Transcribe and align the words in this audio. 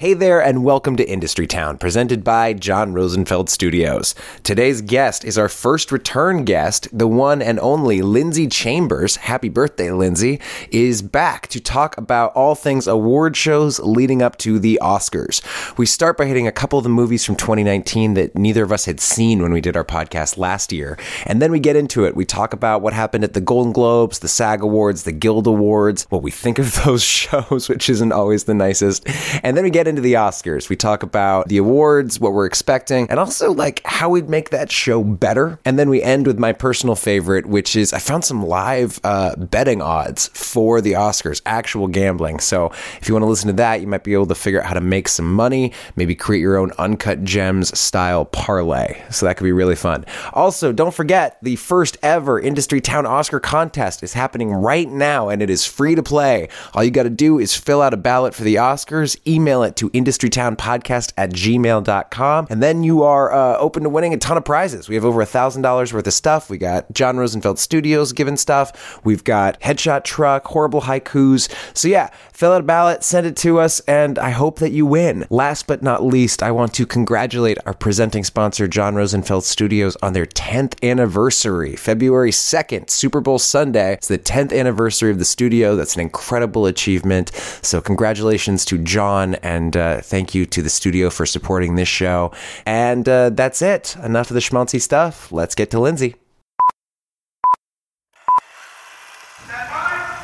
Hey 0.00 0.14
there, 0.14 0.40
and 0.40 0.62
welcome 0.62 0.94
to 0.94 1.10
Industry 1.10 1.48
Town, 1.48 1.76
presented 1.76 2.22
by 2.22 2.52
John 2.52 2.92
Rosenfeld 2.92 3.50
Studios. 3.50 4.14
Today's 4.44 4.80
guest 4.80 5.24
is 5.24 5.36
our 5.36 5.48
first 5.48 5.90
return 5.90 6.44
guest, 6.44 6.86
the 6.96 7.08
one 7.08 7.42
and 7.42 7.58
only 7.58 8.00
Lindsay 8.00 8.46
Chambers. 8.46 9.16
Happy 9.16 9.48
birthday, 9.48 9.90
Lindsay! 9.90 10.40
Is 10.70 11.02
back 11.02 11.48
to 11.48 11.58
talk 11.58 11.98
about 11.98 12.32
all 12.34 12.54
things 12.54 12.86
award 12.86 13.36
shows 13.36 13.80
leading 13.80 14.22
up 14.22 14.38
to 14.38 14.60
the 14.60 14.78
Oscars. 14.80 15.42
We 15.76 15.84
start 15.84 16.16
by 16.16 16.26
hitting 16.26 16.46
a 16.46 16.52
couple 16.52 16.78
of 16.78 16.84
the 16.84 16.90
movies 16.90 17.24
from 17.24 17.34
2019 17.34 18.14
that 18.14 18.36
neither 18.36 18.62
of 18.62 18.70
us 18.70 18.84
had 18.84 19.00
seen 19.00 19.42
when 19.42 19.52
we 19.52 19.60
did 19.60 19.76
our 19.76 19.84
podcast 19.84 20.38
last 20.38 20.72
year, 20.72 20.96
and 21.26 21.42
then 21.42 21.50
we 21.50 21.58
get 21.58 21.74
into 21.74 22.04
it. 22.04 22.14
We 22.14 22.24
talk 22.24 22.52
about 22.52 22.82
what 22.82 22.92
happened 22.92 23.24
at 23.24 23.32
the 23.32 23.40
Golden 23.40 23.72
Globes, 23.72 24.20
the 24.20 24.28
SAG 24.28 24.62
Awards, 24.62 25.02
the 25.02 25.10
Guild 25.10 25.48
Awards, 25.48 26.06
what 26.08 26.22
we 26.22 26.30
think 26.30 26.60
of 26.60 26.72
those 26.84 27.02
shows, 27.02 27.68
which 27.68 27.90
isn't 27.90 28.12
always 28.12 28.44
the 28.44 28.54
nicest, 28.54 29.04
and 29.42 29.56
then 29.56 29.64
we 29.64 29.70
get 29.70 29.87
into 29.88 30.00
the 30.00 30.14
Oscars. 30.14 30.68
We 30.68 30.76
talk 30.76 31.02
about 31.02 31.48
the 31.48 31.56
awards, 31.56 32.20
what 32.20 32.32
we're 32.32 32.46
expecting, 32.46 33.08
and 33.10 33.18
also 33.18 33.52
like 33.52 33.82
how 33.84 34.10
we'd 34.10 34.28
make 34.28 34.50
that 34.50 34.70
show 34.70 35.02
better. 35.02 35.58
And 35.64 35.78
then 35.78 35.90
we 35.90 36.02
end 36.02 36.26
with 36.26 36.38
my 36.38 36.52
personal 36.52 36.94
favorite, 36.94 37.46
which 37.46 37.74
is 37.74 37.92
I 37.92 37.98
found 37.98 38.24
some 38.24 38.44
live 38.44 39.00
uh, 39.02 39.34
betting 39.36 39.82
odds 39.82 40.28
for 40.28 40.80
the 40.80 40.92
Oscars, 40.92 41.42
actual 41.46 41.88
gambling. 41.88 42.40
So 42.40 42.66
if 43.00 43.08
you 43.08 43.14
want 43.14 43.22
to 43.22 43.28
listen 43.28 43.48
to 43.48 43.54
that, 43.54 43.80
you 43.80 43.86
might 43.86 44.04
be 44.04 44.12
able 44.12 44.26
to 44.26 44.34
figure 44.34 44.60
out 44.60 44.66
how 44.66 44.74
to 44.74 44.80
make 44.80 45.08
some 45.08 45.32
money, 45.32 45.72
maybe 45.96 46.14
create 46.14 46.40
your 46.40 46.56
own 46.56 46.72
uncut 46.78 47.24
gems 47.24 47.76
style 47.78 48.24
parlay. 48.24 49.02
So 49.10 49.26
that 49.26 49.36
could 49.36 49.44
be 49.44 49.52
really 49.52 49.76
fun. 49.76 50.04
Also, 50.32 50.72
don't 50.72 50.94
forget 50.94 51.38
the 51.42 51.56
first 51.56 51.96
ever 52.02 52.38
Industry 52.38 52.80
Town 52.80 53.06
Oscar 53.06 53.40
contest 53.40 54.02
is 54.02 54.12
happening 54.12 54.52
right 54.52 54.88
now 54.88 55.28
and 55.28 55.42
it 55.42 55.50
is 55.50 55.64
free 55.64 55.94
to 55.94 56.02
play. 56.02 56.48
All 56.74 56.84
you 56.84 56.90
got 56.90 57.04
to 57.04 57.10
do 57.10 57.38
is 57.38 57.54
fill 57.54 57.82
out 57.82 57.94
a 57.94 57.96
ballot 57.96 58.34
for 58.34 58.44
the 58.44 58.56
Oscars, 58.56 59.16
email 59.26 59.62
it 59.62 59.76
to 59.78 59.90
industrytownpodcast 59.90 61.12
at 61.16 61.30
gmail.com, 61.30 62.46
and 62.50 62.62
then 62.62 62.82
you 62.82 63.02
are 63.02 63.32
uh, 63.32 63.56
open 63.58 63.84
to 63.84 63.88
winning 63.88 64.12
a 64.12 64.18
ton 64.18 64.36
of 64.36 64.44
prizes. 64.44 64.88
We 64.88 64.94
have 64.94 65.04
over 65.04 65.20
a 65.20 65.26
$1,000 65.26 65.92
worth 65.92 66.06
of 66.06 66.12
stuff. 66.12 66.50
We 66.50 66.58
got 66.58 66.92
John 66.92 67.16
Rosenfeld 67.16 67.58
Studios 67.58 68.12
giving 68.12 68.36
stuff. 68.36 69.00
We've 69.04 69.24
got 69.24 69.60
Headshot 69.60 70.04
Truck, 70.04 70.46
Horrible 70.46 70.82
Haikus. 70.82 71.48
So 71.76 71.88
yeah, 71.88 72.10
fill 72.32 72.52
out 72.52 72.60
a 72.60 72.64
ballot, 72.64 73.04
send 73.04 73.26
it 73.26 73.36
to 73.38 73.58
us, 73.60 73.80
and 73.80 74.18
I 74.18 74.30
hope 74.30 74.58
that 74.58 74.72
you 74.72 74.84
win. 74.84 75.26
Last 75.30 75.66
but 75.66 75.82
not 75.82 76.04
least, 76.04 76.42
I 76.42 76.50
want 76.50 76.74
to 76.74 76.86
congratulate 76.86 77.58
our 77.66 77.74
presenting 77.74 78.24
sponsor, 78.24 78.66
John 78.68 78.94
Rosenfeld 78.94 79.44
Studios, 79.44 79.96
on 80.02 80.12
their 80.12 80.26
10th 80.26 80.82
anniversary. 80.82 81.76
February 81.76 82.30
2nd, 82.30 82.90
Super 82.90 83.20
Bowl 83.20 83.38
Sunday. 83.38 83.94
It's 83.94 84.08
the 84.08 84.18
10th 84.18 84.56
anniversary 84.56 85.10
of 85.10 85.18
the 85.18 85.24
studio. 85.24 85.76
That's 85.76 85.94
an 85.94 86.00
incredible 86.00 86.66
achievement. 86.66 87.30
So, 87.62 87.80
congratulations 87.80 88.64
to 88.66 88.78
John, 88.78 89.36
and 89.36 89.67
uh, 89.76 90.00
thank 90.00 90.34
you 90.34 90.46
to 90.46 90.62
the 90.62 90.70
studio 90.70 91.10
for 91.10 91.26
supporting 91.26 91.74
this 91.74 91.88
show. 91.88 92.32
And 92.66 93.08
uh, 93.08 93.30
that's 93.30 93.62
it. 93.62 93.96
Enough 94.02 94.30
of 94.30 94.34
the 94.34 94.40
schmaltzy 94.40 94.80
stuff. 94.80 95.32
Let's 95.32 95.54
get 95.54 95.70
to 95.70 95.80
Lindsay. 95.80 96.16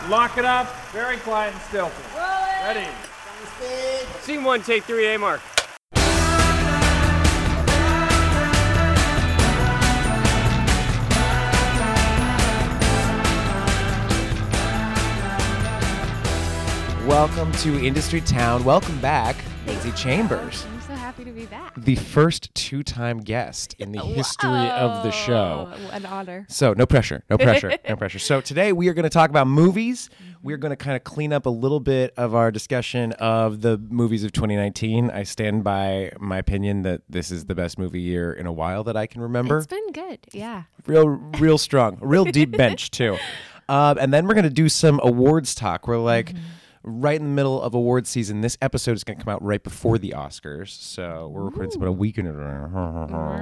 Lock 0.08 0.36
it 0.36 0.44
up, 0.44 0.68
very 0.92 1.16
quiet 1.18 1.54
and 1.54 1.62
stealthy. 1.62 2.02
Ready. 2.62 2.86
Scene 4.20 4.44
one, 4.44 4.62
take 4.62 4.84
three, 4.84 5.06
A 5.14 5.18
mark. 5.18 5.40
Welcome 17.06 17.52
to 17.52 17.84
Industry 17.84 18.22
Town. 18.22 18.64
Welcome 18.64 18.98
back, 19.00 19.36
Lindsay 19.66 19.92
Chambers. 19.92 20.64
I'm 20.72 20.80
so 20.80 20.94
happy 20.94 21.22
to 21.24 21.32
be 21.32 21.44
back. 21.44 21.74
The 21.76 21.96
first 21.96 22.54
two 22.54 22.82
time 22.82 23.20
guest 23.20 23.74
in 23.78 23.92
the 23.92 24.00
history 24.00 24.48
of 24.70 25.02
the 25.02 25.10
show. 25.10 25.70
An 25.92 26.06
honor. 26.06 26.46
So 26.48 26.72
no 26.72 26.86
pressure, 26.86 27.22
no 27.28 27.36
pressure, 27.36 27.74
no 27.88 27.96
pressure. 27.96 28.18
So 28.18 28.40
today 28.40 28.72
we 28.72 28.88
are 28.88 28.94
going 28.94 29.02
to 29.02 29.10
talk 29.10 29.28
about 29.28 29.46
movies. 29.48 30.08
We 30.42 30.54
are 30.54 30.56
going 30.56 30.70
to 30.70 30.76
kind 30.76 30.96
of 30.96 31.04
clean 31.04 31.34
up 31.34 31.44
a 31.44 31.50
little 31.50 31.78
bit 31.78 32.14
of 32.16 32.34
our 32.34 32.50
discussion 32.50 33.12
of 33.12 33.60
the 33.60 33.76
movies 33.76 34.24
of 34.24 34.32
2019. 34.32 35.10
I 35.10 35.24
stand 35.24 35.62
by 35.62 36.10
my 36.18 36.38
opinion 36.38 36.82
that 36.82 37.02
this 37.08 37.30
is 37.30 37.44
the 37.44 37.54
best 37.54 37.78
movie 37.78 38.00
year 38.00 38.32
in 38.32 38.46
a 38.46 38.52
while 38.52 38.82
that 38.84 38.96
I 38.96 39.06
can 39.06 39.20
remember. 39.20 39.58
It's 39.58 39.66
been 39.66 39.92
good. 39.92 40.20
Yeah. 40.32 40.62
real, 40.86 41.08
real 41.08 41.58
strong, 41.58 41.98
real 42.00 42.24
deep 42.24 42.50
bench 42.56 42.90
too. 42.90 43.18
Um, 43.68 43.98
and 43.98 44.12
then 44.12 44.26
we're 44.26 44.34
going 44.34 44.44
to 44.44 44.50
do 44.50 44.70
some 44.70 45.00
awards 45.02 45.54
talk. 45.54 45.86
We're 45.86 45.98
like. 45.98 46.32
Right 46.86 47.18
in 47.18 47.24
the 47.28 47.32
middle 47.32 47.62
of 47.62 47.72
award 47.72 48.06
season. 48.06 48.42
This 48.42 48.58
episode 48.60 48.92
is 48.92 49.04
going 49.04 49.16
to 49.16 49.24
come 49.24 49.32
out 49.32 49.42
right 49.42 49.62
before 49.62 49.96
the 49.96 50.10
Oscars, 50.14 50.68
so 50.68 51.28
we're 51.32 51.44
recording 51.44 51.70
this 51.70 51.76
about 51.76 51.88
a 51.88 51.92
week 51.92 52.18
in 52.18 52.26
advance. 52.26 52.72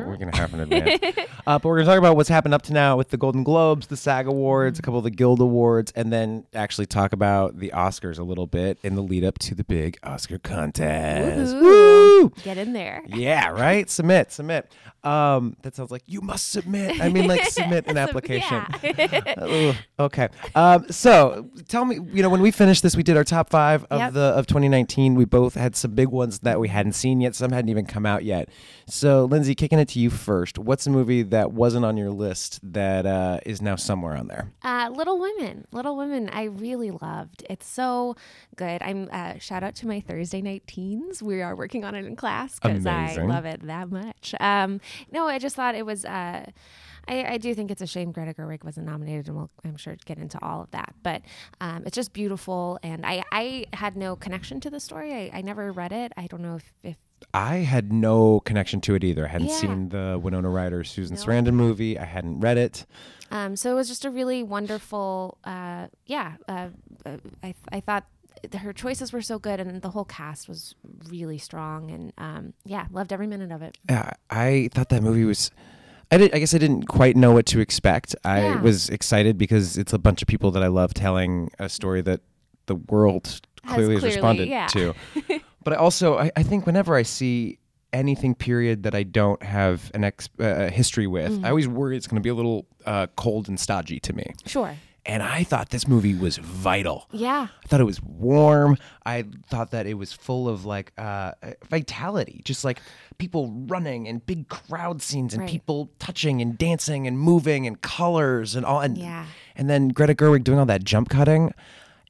We're 0.06 0.16
going 0.16 0.30
to 0.30 0.38
have 0.38 0.54
in 0.54 0.60
advance. 0.60 1.00
Uh, 1.44 1.58
but 1.58 1.69
we're 1.69 1.75
going 1.75 1.86
to 1.86 1.91
talk 1.91 1.98
about 1.98 2.14
what's 2.14 2.28
happened 2.28 2.54
up 2.54 2.62
to 2.62 2.72
now 2.72 2.97
with 2.97 3.08
the 3.08 3.16
Golden 3.16 3.42
Globes, 3.42 3.88
the 3.88 3.97
SAG 3.97 4.28
Awards, 4.28 4.78
a 4.78 4.82
couple 4.82 4.98
of 4.98 5.02
the 5.02 5.10
Guild 5.10 5.41
Awards, 5.41 5.91
and 5.97 6.12
then 6.12 6.47
actually 6.54 6.86
talk 6.86 7.12
about 7.12 7.58
the 7.58 7.72
Oscars 7.75 8.16
a 8.16 8.22
little 8.22 8.47
bit 8.47 8.78
in 8.84 8.94
the 8.94 9.02
lead 9.02 9.25
up 9.25 9.41
to 9.41 9.56
the 9.56 9.64
big 9.64 9.98
Oscar 10.04 10.38
contest. 10.38 11.56
Woo! 11.56 12.28
Get 12.44 12.58
in 12.58 12.75
there. 12.75 13.02
Yeah, 13.08 13.48
right. 13.48 13.91
submit, 13.91 14.31
submit. 14.31 14.72
Um, 15.02 15.56
that 15.62 15.75
sounds 15.75 15.91
like 15.91 16.04
you 16.06 16.20
must 16.20 16.52
submit. 16.52 17.00
I 17.00 17.08
mean, 17.08 17.26
like 17.26 17.44
submit 17.48 17.88
an 17.88 17.98
application. 17.98 18.64
Okay. 19.98 20.28
Um, 20.54 20.86
so 20.91 21.48
tell 21.69 21.84
me, 21.84 21.98
you 22.12 22.22
know, 22.22 22.28
when 22.28 22.41
we 22.41 22.50
finished 22.50 22.82
this, 22.82 22.97
we 22.97 23.02
did 23.02 23.16
our 23.16 23.25
top 23.32 23.50
five 23.50 23.84
of 23.91 23.98
Yep. 23.98 24.12
the 24.12 24.20
of 24.20 24.47
2019. 24.47 25.15
We 25.15 25.25
both 25.25 25.54
had 25.54 25.75
some 25.75 25.93
big 25.94 26.09
ones 26.09 26.41
that 26.41 26.60
we 26.60 26.69
hadn't 26.69 26.93
seen 26.93 27.20
yet. 27.20 27.34
Some 27.34 27.50
hadn't 27.53 27.69
even 27.70 27.87
come 27.87 28.06
out 28.06 28.25
yet. 28.25 28.48
So, 28.87 29.25
Lindsay, 29.25 29.54
kicking 29.54 29.78
it 29.78 29.88
to 29.88 29.98
you 29.98 30.10
first. 30.10 30.59
What's 30.59 30.87
a 30.87 30.91
movie 30.91 31.22
that 31.22 31.53
wasn't 31.53 31.84
on 31.84 31.97
your 31.97 32.10
list 32.10 32.60
that 32.72 33.06
uh, 33.06 33.41
is 33.47 33.60
now 33.62 33.76
somewhere 33.76 34.16
on 34.16 34.28
there? 34.28 34.53
Uh, 34.62 34.91
Little 34.94 35.19
Women. 35.19 35.66
Little 35.72 35.97
Women, 35.97 36.28
I 36.31 36.44
really 36.44 36.91
loved. 36.91 37.44
It's 37.50 37.66
so 37.66 38.16
good. 38.56 38.82
I'm 38.82 39.09
uh, 39.10 39.38
shout 39.38 39.62
out 39.62 39.75
to 39.76 39.87
my 39.87 40.00
Thursday 40.00 40.43
night 40.43 40.64
teens. 40.66 41.22
We 41.22 41.43
are 41.43 41.56
working 41.56 41.84
on 41.84 41.94
it 41.94 42.04
in 42.04 42.16
class 42.16 42.59
because 42.59 42.87
I 42.87 43.16
love 43.16 43.44
it 43.44 43.66
that 43.66 43.91
much. 43.91 44.34
Um, 44.41 44.81
no, 45.10 45.26
I 45.26 45.38
just 45.38 45.56
thought 45.56 45.75
it 45.75 45.87
was. 45.87 46.04
Uh, 46.04 46.47
I, 47.08 47.24
I 47.34 47.38
do 47.38 47.54
think 47.54 47.70
it's 47.70 47.82
a 47.82 47.86
shame 47.86 48.12
Greta 48.12 48.32
Gerwig 48.34 48.64
wasn't 48.64 48.86
nominated, 48.86 49.28
and 49.28 49.36
we'll, 49.36 49.50
I'm 49.64 49.76
sure, 49.76 49.96
get 50.04 50.18
into 50.18 50.38
all 50.42 50.62
of 50.62 50.70
that. 50.70 50.94
But 51.02 51.22
um, 51.60 51.82
it's 51.86 51.94
just 51.96 52.12
beautiful, 52.12 52.78
and 52.82 53.04
I, 53.04 53.22
I 53.32 53.66
had 53.72 53.96
no 53.96 54.16
connection 54.16 54.60
to 54.60 54.70
the 54.70 54.80
story. 54.80 55.12
I, 55.12 55.30
I 55.38 55.40
never 55.42 55.72
read 55.72 55.92
it. 55.92 56.12
I 56.16 56.26
don't 56.26 56.42
know 56.42 56.56
if, 56.56 56.72
if 56.82 56.96
I 57.34 57.56
had 57.56 57.92
no 57.92 58.40
connection 58.40 58.80
to 58.82 58.94
it 58.94 59.04
either. 59.04 59.24
I 59.24 59.28
hadn't 59.28 59.48
Yeah. 59.48 59.56
seen 59.56 59.88
the 59.90 60.18
Winona 60.22 60.48
Ryder 60.50 60.84
Susan 60.84 61.16
Sarandon 61.16 61.54
movie. 61.54 61.98
I 61.98 62.04
hadn't 62.04 62.40
read 62.40 62.58
it. 62.58 62.84
Um, 63.30 63.56
so 63.56 63.70
it 63.72 63.74
was 63.74 63.88
just 63.88 64.04
a 64.04 64.10
really 64.10 64.42
wonderful, 64.42 65.38
uh, 65.44 65.86
yeah. 66.06 66.34
Uh, 66.48 66.69
uh, 67.06 67.16
I, 67.42 67.54
I 67.70 67.80
thought 67.80 68.04
her 68.58 68.72
choices 68.72 69.12
were 69.12 69.22
so 69.22 69.38
good, 69.38 69.60
and 69.60 69.80
the 69.82 69.90
whole 69.90 70.04
cast 70.04 70.48
was 70.48 70.74
really 71.08 71.38
strong, 71.38 71.90
and 71.90 72.12
um, 72.19 72.52
yeah, 72.64 72.86
loved 72.90 73.12
every 73.12 73.26
minute 73.26 73.52
of 73.52 73.62
it. 73.62 73.78
Yeah, 73.88 74.10
I 74.30 74.69
thought 74.72 74.88
that 74.90 75.02
movie 75.02 75.24
was. 75.24 75.50
I 76.12 76.18
did. 76.18 76.34
I 76.34 76.38
guess 76.38 76.54
I 76.54 76.58
didn't 76.58 76.84
quite 76.88 77.16
know 77.16 77.32
what 77.32 77.46
to 77.46 77.58
expect. 77.60 78.14
I 78.24 78.40
Yeah. 78.42 78.60
was 78.60 78.88
excited 78.90 79.38
because 79.38 79.76
it's 79.78 79.92
a 79.92 79.98
bunch 79.98 80.22
of 80.22 80.28
people 80.28 80.50
that 80.52 80.62
I 80.62 80.68
love 80.68 80.94
telling 80.94 81.50
a 81.58 81.68
story 81.68 82.02
that 82.02 82.20
the 82.66 82.76
world 82.76 83.40
Has 83.64 83.74
clearly 83.74 83.94
has 83.94 84.04
responded 84.04 84.48
yeah. 84.48 84.66
to. 84.68 84.94
but 85.64 85.72
I 85.72 85.76
also, 85.76 86.18
I, 86.18 86.30
I 86.36 86.42
think 86.42 86.66
whenever 86.66 86.94
I 86.94 87.02
see 87.02 87.58
anything 87.92 88.34
period 88.34 88.84
that 88.84 88.94
I 88.94 89.02
don't 89.02 89.42
have 89.42 89.90
an 89.94 90.04
ex 90.04 90.28
uh, 90.38 90.68
history 90.68 91.06
with, 91.06 91.32
Mm-hmm. 91.32 91.44
I 91.44 91.48
always 91.50 91.66
worry 91.68 91.96
it's 91.96 92.06
going 92.06 92.20
to 92.20 92.22
be 92.22 92.28
a 92.30 92.34
little 92.34 92.66
uh, 92.86 93.06
cold 93.16 93.48
and 93.48 93.58
stodgy 93.58 93.98
to 94.00 94.12
me. 94.12 94.26
Sure. 94.46 94.76
And 95.04 95.20
I 95.20 95.42
thought 95.42 95.70
this 95.70 95.88
movie 95.88 96.14
was 96.14 96.36
vital. 96.36 97.08
Yeah. 97.10 97.48
I 97.64 97.66
thought 97.68 97.80
it 97.80 97.84
was 97.84 98.00
warm. 98.00 98.76
I 99.04 99.24
thought 99.50 99.72
that 99.72 99.86
it 99.86 99.94
was 99.94 100.12
full 100.12 100.48
of 100.48 100.64
like 100.64 100.92
uh, 100.96 101.32
vitality, 101.68 102.40
just 102.44 102.64
like 102.64 102.81
people 103.19 103.50
running 103.66 104.06
and 104.06 104.25
big 104.25 104.49
crowd 104.49 105.02
scenes 105.02 105.34
and 105.34 105.40
Right. 105.43 105.50
people 105.50 105.90
touching 105.99 106.40
and 106.40 106.56
dancing 106.56 107.06
and 107.08 107.19
moving 107.19 107.66
and 107.66 107.81
colors 107.82 108.54
and 108.54 108.64
all. 108.64 108.81
And 108.81 108.96
Yeah. 108.96 109.26
and 109.56 109.69
then 109.69 109.88
Greta 109.88 110.14
Gerwig 110.14 110.44
doing 110.44 110.60
all 110.60 110.66
that 110.66 110.84
jump 110.84 111.08
cutting. 111.08 111.52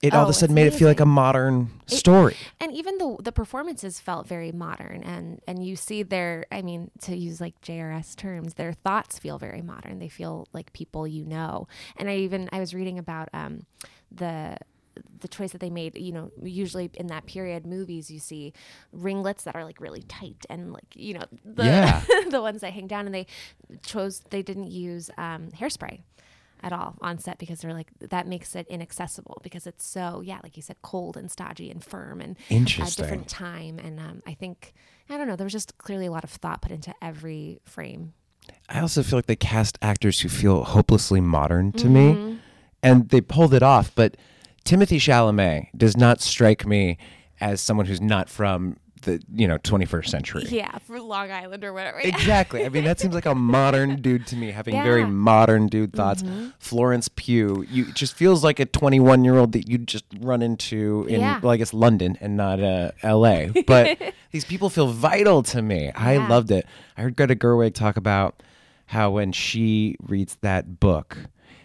It 0.02 0.14
all 0.14 0.24
of 0.24 0.28
Oh, 0.28 0.30
a 0.30 0.32
sudden 0.34 0.54
it's 0.54 0.54
made 0.54 0.66
it 0.66 0.74
feel 0.74 0.88
like 0.88 1.00
a 1.00 1.06
modern 1.06 1.70
story. 1.86 2.36
And 2.60 2.72
even 2.72 2.98
the 2.98 3.16
the 3.22 3.32
performances 3.32 4.00
felt 4.00 4.26
very 4.26 4.52
modern, 4.52 5.02
and 5.02 5.40
and 5.46 5.64
you 5.64 5.76
see 5.76 6.02
their, 6.02 6.46
I 6.52 6.62
mean, 6.62 6.90
to 7.02 7.16
use 7.16 7.40
like 7.40 7.60
JRS 7.60 8.16
terms, 8.16 8.54
their 8.54 8.72
thoughts 8.72 9.18
feel 9.18 9.38
very 9.38 9.62
modern. 9.62 9.98
They 9.98 10.08
feel 10.08 10.48
like 10.52 10.72
people 10.72 11.06
you 11.06 11.24
know. 11.24 11.68
And 11.96 12.08
I 12.08 12.16
even 12.16 12.48
I 12.52 12.60
was 12.60 12.74
reading 12.74 12.98
about 12.98 13.28
um, 13.32 13.66
the 14.10 14.58
the 15.20 15.28
choice 15.28 15.52
that 15.52 15.60
they 15.60 15.70
made 15.70 15.96
you 15.96 16.12
know 16.12 16.30
usually 16.42 16.90
in 16.94 17.06
that 17.06 17.24
period 17.24 17.64
movies 17.64 18.10
you 18.10 18.18
see 18.18 18.52
ringlets 18.92 19.44
that 19.44 19.56
are 19.56 19.64
like 19.64 19.80
really 19.80 20.02
tight 20.02 20.44
and 20.50 20.72
like 20.72 20.84
you 20.94 21.14
know 21.14 21.24
the 21.44 21.64
Yeah. 21.64 22.02
the 22.30 22.42
ones 22.42 22.60
that 22.60 22.74
hang 22.74 22.88
down 22.88 23.06
and 23.06 23.14
they 23.14 23.26
chose 23.82 24.20
they 24.28 24.42
didn't 24.42 24.70
use 24.70 25.10
um, 25.16 25.48
hairspray 25.58 26.00
at 26.62 26.72
all 26.72 26.96
on 27.00 27.18
set 27.18 27.38
because 27.38 27.60
they're 27.60 27.72
like 27.72 27.90
that 27.98 28.26
makes 28.26 28.54
it 28.54 28.66
inaccessible 28.68 29.40
because 29.42 29.66
it's 29.66 29.84
so 29.84 30.20
yeah, 30.24 30.38
like 30.42 30.56
you 30.56 30.62
said, 30.62 30.76
cold 30.82 31.16
and 31.16 31.30
stodgy 31.30 31.70
and 31.70 31.84
firm 31.84 32.20
and 32.20 32.36
a 32.50 32.54
Interesting. 32.54 33.02
different 33.04 33.28
time. 33.28 33.78
And 33.78 33.98
um, 33.98 34.22
I 34.26 34.34
think 34.34 34.72
I 35.10 35.16
don't 35.16 35.26
know, 35.26 35.36
there 35.36 35.44
was 35.44 35.52
just 35.52 35.76
clearly 35.78 36.06
a 36.06 36.10
lot 36.10 36.24
of 36.24 36.30
thought 36.30 36.62
put 36.62 36.72
into 36.72 36.94
every 37.02 37.60
frame. 37.64 38.14
I 38.68 38.80
also 38.80 39.02
feel 39.02 39.18
like 39.18 39.26
they 39.26 39.36
cast 39.36 39.78
actors 39.82 40.20
who 40.20 40.28
feel 40.28 40.64
hopelessly 40.64 41.20
modern 41.20 41.72
to 41.72 41.88
me, 41.88 42.38
and 42.82 43.08
they 43.10 43.20
pulled 43.20 43.54
it 43.54 43.62
off. 43.62 43.94
But 43.94 44.16
Timothée 44.64 44.96
Chalamet 44.98 45.68
does 45.76 45.96
not 45.96 46.20
strike 46.20 46.66
me 46.66 46.98
as 47.40 47.60
someone 47.60 47.86
who's 47.86 48.00
not 48.00 48.28
from 48.28 48.76
the 49.02 49.22
you 49.34 49.46
know 49.46 49.58
21st 49.58 50.08
century. 50.08 50.44
Yeah, 50.48 50.78
for 50.78 51.00
Long 51.00 51.30
Island 51.30 51.62
or 51.64 51.72
whatever. 51.72 51.98
Exactly. 52.00 52.64
I 52.64 52.68
mean, 52.68 52.84
that 52.84 52.98
seems 52.98 53.14
like 53.14 53.26
a 53.26 53.34
modern 53.34 54.00
dude 54.02 54.26
to 54.28 54.36
me, 54.36 54.50
having 54.50 54.74
very 54.82 55.04
modern 55.04 55.66
dude 55.68 55.92
thoughts. 55.92 56.24
Florence 56.58 57.08
Pugh, 57.08 57.64
you 57.70 57.86
it 57.88 57.94
just 57.94 58.14
feels 58.14 58.42
like 58.42 58.58
a 58.60 58.66
21 58.66 59.24
year 59.24 59.36
old 59.36 59.52
that 59.52 59.68
you 59.68 59.78
just 59.78 60.04
run 60.20 60.42
into 60.42 61.06
in, 61.08 61.20
Yeah. 61.20 61.40
well, 61.40 61.52
I 61.52 61.56
guess 61.56 61.72
London 61.74 62.16
and 62.20 62.36
not 62.36 62.60
uh, 62.60 62.92
L.A. 63.02 63.50
But 63.66 64.00
these 64.32 64.44
people 64.44 64.70
feel 64.70 64.88
vital 64.88 65.42
to 65.44 65.62
me. 65.62 65.90
I 65.94 66.16
loved 66.28 66.50
it. 66.50 66.66
I 66.96 67.02
heard 67.02 67.16
Greta 67.16 67.34
Gerwig 67.36 67.74
talk 67.74 67.96
about 67.96 68.42
how 68.86 69.10
when 69.12 69.32
she 69.32 69.96
reads 70.02 70.36
that 70.42 70.80
book, 70.80 71.16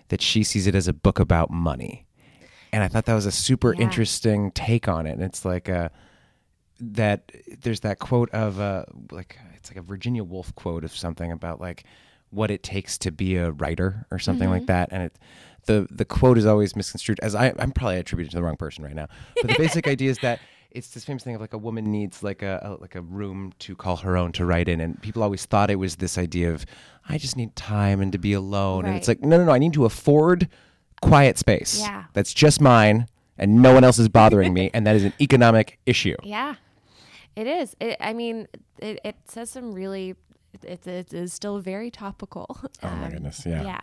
that 0.10 0.22
she 0.22 0.44
sees 0.44 0.68
it 0.68 0.76
as 0.76 0.88
a 0.88 0.94
book 0.94 1.20
about 1.20 1.50
money, 1.52 2.06
and 2.72 2.84
I 2.84 2.88
thought 2.88 3.06
that 3.06 3.14
was 3.14 3.26
a 3.26 3.32
super 3.32 3.74
Yeah. 3.74 3.82
interesting 3.82 4.52
take 4.52 4.88
on 4.88 5.06
it. 5.08 5.12
And 5.14 5.24
it's 5.24 5.44
like 5.46 5.68
a 5.68 5.92
that 6.80 7.32
there's 7.62 7.82
that 7.82 8.00
quote 8.00 8.30
of 8.32 8.60
uh 8.60 8.86
like 9.12 9.38
it's 9.56 9.70
like 9.70 9.78
a 9.78 9.82
Virginia 9.82 10.24
Woolf 10.24 10.54
quote 10.56 10.84
of 10.84 10.96
something 10.96 11.32
about 11.32 11.60
like 11.60 11.84
what 12.30 12.52
it 12.52 12.64
takes 12.64 12.98
to 13.00 13.12
be 13.12 13.36
a 13.38 13.52
writer 13.52 14.06
or 14.12 14.20
something 14.20 14.50
like 14.50 14.66
that. 14.68 14.90
And 14.92 15.04
it 15.04 15.20
the 15.66 15.88
the 15.90 16.06
quote 16.06 16.38
is 16.38 16.46
always 16.46 16.76
misconstrued 16.76 17.20
as 17.22 17.36
I 17.36 17.54
I'm 17.60 17.72
probably 17.72 17.98
attributed 17.98 18.32
to 18.32 18.38
the 18.38 18.44
wrong 18.44 18.58
person 18.58 18.84
right 18.84 18.96
now. 18.96 19.08
But 19.42 19.52
the 19.52 19.58
basic 19.58 19.88
idea 19.96 20.10
is 20.10 20.18
that 20.20 20.40
it's 20.72 20.90
this 20.90 21.06
famous 21.06 21.24
thing 21.24 21.36
of 21.36 21.42
like 21.42 21.54
a 21.54 21.58
woman 21.58 21.92
needs 21.92 22.24
like 22.24 22.42
a, 22.42 22.60
a 22.64 22.82
like 22.82 22.96
a 22.96 23.02
room 23.02 23.54
to 23.60 23.76
call 23.76 23.98
her 23.98 24.18
own 24.18 24.32
to 24.34 24.46
write 24.46 24.68
in. 24.68 24.82
And 24.82 25.02
people 25.02 25.24
always 25.24 25.46
thought 25.46 25.70
it 25.70 25.76
was 25.76 25.98
this 25.98 26.18
idea 26.18 26.52
of 26.54 26.66
I 27.08 27.18
just 27.18 27.38
need 27.38 27.56
time 27.56 28.02
and 28.02 28.12
to 28.12 28.18
be 28.18 28.34
alone. 28.34 28.86
And 28.86 28.96
it's 28.96 29.08
like 29.08 29.22
no 29.22 29.38
no 29.38 29.46
no 29.46 29.52
I 29.52 29.60
need 29.60 29.74
to 29.74 29.86
afford 29.86 30.50
quiet 31.02 31.38
space. 31.38 31.80
Yeah. 31.80 32.06
that's 32.14 32.34
just 32.34 32.60
mine 32.60 33.08
and 33.38 33.62
no 33.62 33.74
one 33.74 33.84
else 33.84 34.00
is 34.00 34.10
bothering 34.10 34.54
me 34.54 34.72
and 34.74 34.88
that 34.88 34.96
is 34.96 35.04
an 35.04 35.14
economic 35.22 35.80
issue. 35.86 36.16
Yeah, 36.24 36.56
it 37.38 37.48
is. 37.48 37.76
It, 37.80 37.96
I 38.02 38.14
mean, 38.14 38.48
it, 38.80 39.00
it 39.06 39.16
says 39.26 39.50
some 39.50 39.72
really. 39.74 40.16
It, 40.64 40.88
it 40.88 41.14
is 41.14 41.34
still 41.34 41.60
very 41.60 41.92
topical. 41.92 42.48
Oh 42.50 42.68
my 42.82 43.06
Um, 43.06 43.12
goodness, 43.12 43.44
yeah. 43.46 43.64
Yeah. 43.64 43.82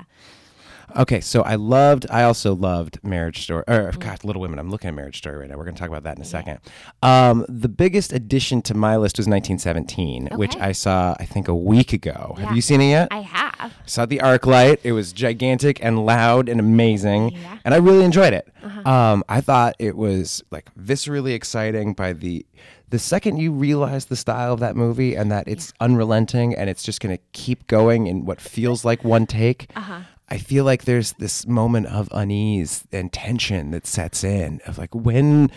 Okay, 0.97 1.21
so 1.21 1.41
I 1.43 1.55
loved, 1.55 2.05
I 2.11 2.25
also 2.25 2.55
loved 2.55 2.99
Marriage 3.03 3.43
Story, 3.43 3.65
or 3.69 3.91
Mm-hmm. 3.91 4.01
God, 4.01 4.23
Little 4.25 4.43
Women. 4.43 4.59
I'm 4.59 4.71
looking 4.71 4.89
at 4.89 4.95
Marriage 4.95 5.17
Story 5.17 5.39
right 5.39 5.49
now. 5.49 5.57
We're 5.57 5.65
going 5.65 5.75
to 5.77 5.81
talk 5.81 5.89
about 5.89 6.03
that 6.03 6.17
in 6.17 6.23
a 6.23 6.27
second. 6.27 6.59
Um, 7.03 7.47
the 7.49 7.71
biggest 7.71 8.13
addition 8.13 8.61
to 8.63 8.75
my 8.75 8.97
list 8.99 9.17
was 9.17 9.27
1917, 9.27 10.29
which 10.37 10.57
I 10.57 10.73
saw, 10.73 11.15
I 11.19 11.25
think, 11.25 11.49
a 11.49 11.55
week 11.55 11.95
ago. 11.95 12.37
Have 12.39 12.55
you 12.55 12.61
seen 12.61 12.83
it 12.83 12.91
yet? 12.91 13.09
I 13.11 13.21
have. 13.21 13.73
saw 13.87 14.05
the 14.05 14.19
ArcLight. 14.19 14.81
It 14.83 14.93
was 14.93 15.13
gigantic 15.15 15.83
and 15.83 16.05
loud 16.05 16.49
and 16.51 16.61
amazing, 16.61 17.31
Yeah. 17.31 17.39
Uh-huh. 17.47 17.57
and 17.65 17.75
I 17.75 17.79
really 17.79 18.05
enjoyed 18.05 18.35
it. 18.35 18.47
Um, 18.85 19.25
I 19.29 19.41
thought 19.41 19.77
it 19.79 19.97
was 19.97 20.43
like 20.51 20.69
viscerally 20.75 21.35
exciting 21.35 21.95
by 21.95 22.13
the 22.13 22.45
the 22.89 22.99
second 22.99 23.39
you 23.39 23.53
realize 23.53 24.07
the 24.07 24.17
style 24.17 24.53
of 24.53 24.61
that 24.61 24.77
movie 24.77 25.15
and 25.15 25.31
that 25.31 25.49
it's 25.49 25.73
unrelenting 25.81 26.55
and 26.55 26.69
it's 26.71 26.83
just 26.83 27.01
going 27.01 27.17
to 27.17 27.23
keep 27.33 27.67
going 27.67 28.07
in 28.07 28.25
what 28.25 28.41
feels 28.41 28.85
like 28.85 29.03
one 29.05 29.27
take. 29.27 29.71
Uh-huh. 29.75 30.01
I 30.29 30.39
feel 30.39 30.65
like 30.65 30.85
there's 30.85 31.13
this 31.15 31.47
moment 31.47 31.87
of 31.87 32.09
unease 32.13 32.85
and 32.93 33.13
tension 33.13 33.71
that 33.73 33.87
sets 33.87 34.25
in 34.25 34.61
of 34.67 34.79
like 34.79 34.95
when 34.95 35.51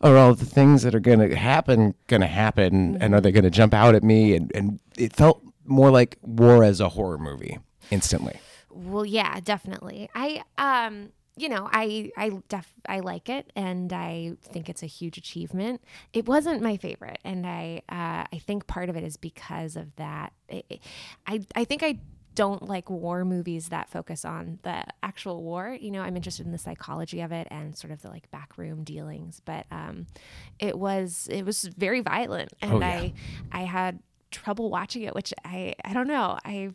are 0.00 0.16
all 0.16 0.34
the 0.34 0.44
things 0.44 0.82
that 0.82 0.94
are 0.94 1.00
going 1.00 1.18
to 1.18 1.34
happen 1.34 1.94
going 2.06 2.20
to 2.20 2.26
happen 2.26 2.96
and 3.00 3.14
are 3.14 3.20
they 3.20 3.32
going 3.32 3.44
to 3.44 3.50
jump 3.50 3.74
out 3.74 3.94
at 3.94 4.02
me 4.02 4.36
and 4.36 4.52
and 4.54 4.80
it 4.96 5.14
felt 5.14 5.42
more 5.64 5.90
like 5.90 6.18
war 6.22 6.62
as 6.62 6.80
a 6.80 6.90
horror 6.90 7.18
movie 7.18 7.58
instantly. 7.90 8.38
Well, 8.70 9.06
yeah, 9.06 9.40
definitely. 9.40 10.08
I 10.14 10.42
um 10.58 11.10
you 11.36 11.48
know, 11.48 11.68
I 11.72 12.12
I 12.16 12.30
def 12.48 12.72
I 12.88 13.00
like 13.00 13.28
it 13.28 13.50
and 13.56 13.92
I 13.92 14.34
think 14.42 14.68
it's 14.68 14.82
a 14.82 14.86
huge 14.86 15.18
achievement. 15.18 15.82
It 16.12 16.26
wasn't 16.26 16.62
my 16.62 16.76
favorite 16.76 17.18
and 17.24 17.46
I 17.46 17.82
uh 17.88 18.24
I 18.32 18.38
think 18.46 18.66
part 18.66 18.88
of 18.88 18.96
it 18.96 19.04
is 19.04 19.16
because 19.16 19.76
of 19.76 19.94
that. 19.96 20.32
It- 20.48 20.66
it- 20.68 20.80
I 21.26 21.40
I 21.54 21.64
think 21.64 21.82
I 21.82 21.98
don't 22.36 22.68
like 22.68 22.90
war 22.90 23.24
movies 23.24 23.68
that 23.68 23.88
focus 23.88 24.24
on 24.24 24.58
the 24.62 24.82
actual 25.04 25.40
war. 25.42 25.76
You 25.80 25.92
know, 25.92 26.02
I'm 26.02 26.16
interested 26.16 26.44
in 26.46 26.50
the 26.52 26.58
psychology 26.58 27.20
of 27.20 27.30
it 27.30 27.46
and 27.50 27.76
sort 27.78 27.92
of 27.92 28.02
the 28.02 28.08
like 28.08 28.28
backroom 28.32 28.82
dealings, 28.84 29.40
but 29.44 29.66
um 29.70 30.06
it 30.58 30.78
was 30.78 31.28
it 31.30 31.42
was 31.44 31.62
very 31.64 32.00
violent 32.00 32.52
and 32.60 32.72
Oh, 32.74 32.78
yeah. 32.80 32.86
I 32.86 33.12
I 33.52 33.60
had 33.64 34.00
trouble 34.30 34.68
watching 34.70 35.02
it, 35.02 35.14
which 35.14 35.32
I 35.44 35.74
I 35.84 35.92
don't 35.92 36.08
know. 36.08 36.38
I 36.44 36.70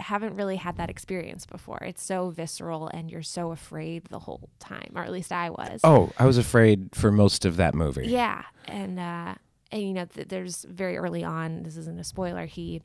haven't 0.00 0.36
really 0.36 0.56
had 0.56 0.76
that 0.76 0.90
experience 0.90 1.46
before. 1.46 1.78
It's 1.82 2.02
so 2.02 2.30
visceral 2.30 2.88
and 2.88 3.10
you're 3.10 3.22
so 3.22 3.52
afraid 3.52 4.04
the 4.06 4.18
whole 4.18 4.48
time, 4.58 4.92
or 4.94 5.02
at 5.02 5.12
least 5.12 5.32
I 5.32 5.50
was. 5.50 5.80
Oh, 5.84 6.12
I 6.18 6.26
was 6.26 6.38
afraid 6.38 6.90
for 6.94 7.10
most 7.10 7.44
of 7.44 7.56
that 7.56 7.74
movie. 7.74 8.08
Yeah, 8.08 8.42
and 8.66 8.98
uh, 8.98 9.34
and 9.72 9.82
you 9.82 9.92
know, 9.92 10.04
th- 10.06 10.28
there's 10.28 10.64
very 10.64 10.96
early 10.96 11.24
on. 11.24 11.62
This 11.62 11.76
isn't 11.76 11.98
a 11.98 12.04
spoiler. 12.04 12.46
He. 12.46 12.82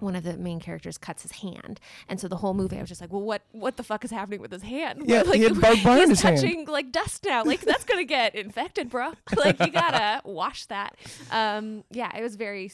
One 0.00 0.16
of 0.16 0.24
the 0.24 0.36
main 0.36 0.60
characters 0.60 0.98
cuts 0.98 1.22
his 1.22 1.32
hand, 1.32 1.80
and 2.08 2.18
so 2.20 2.28
the 2.28 2.36
whole 2.36 2.54
movie 2.54 2.76
I 2.76 2.80
was 2.80 2.88
just 2.88 3.00
like, 3.00 3.12
"Well, 3.12 3.22
what 3.22 3.42
what 3.52 3.76
the 3.76 3.82
fuck 3.82 4.04
is 4.04 4.10
happening 4.10 4.40
with 4.40 4.52
his 4.52 4.62
hand? 4.62 5.02
Yeah, 5.06 5.22
like 5.26 5.36
he 5.36 5.44
had 5.44 5.60
barbed 5.60 5.84
wire 5.84 6.02
in 6.02 6.08
he's 6.10 6.20
his 6.20 6.22
hand. 6.22 6.36
touching 6.40 6.64
like 6.66 6.92
dust 6.92 7.24
now. 7.24 7.44
Like 7.44 7.60
that's 7.60 7.84
gonna 7.84 8.04
get 8.04 8.34
infected, 8.34 8.90
bro. 8.90 9.12
like 9.36 9.58
you 9.60 9.70
gotta 9.70 10.22
wash 10.24 10.66
that." 10.66 10.96
Um, 11.30 11.84
yeah, 11.90 12.16
it 12.16 12.22
was 12.22 12.36
very 12.36 12.70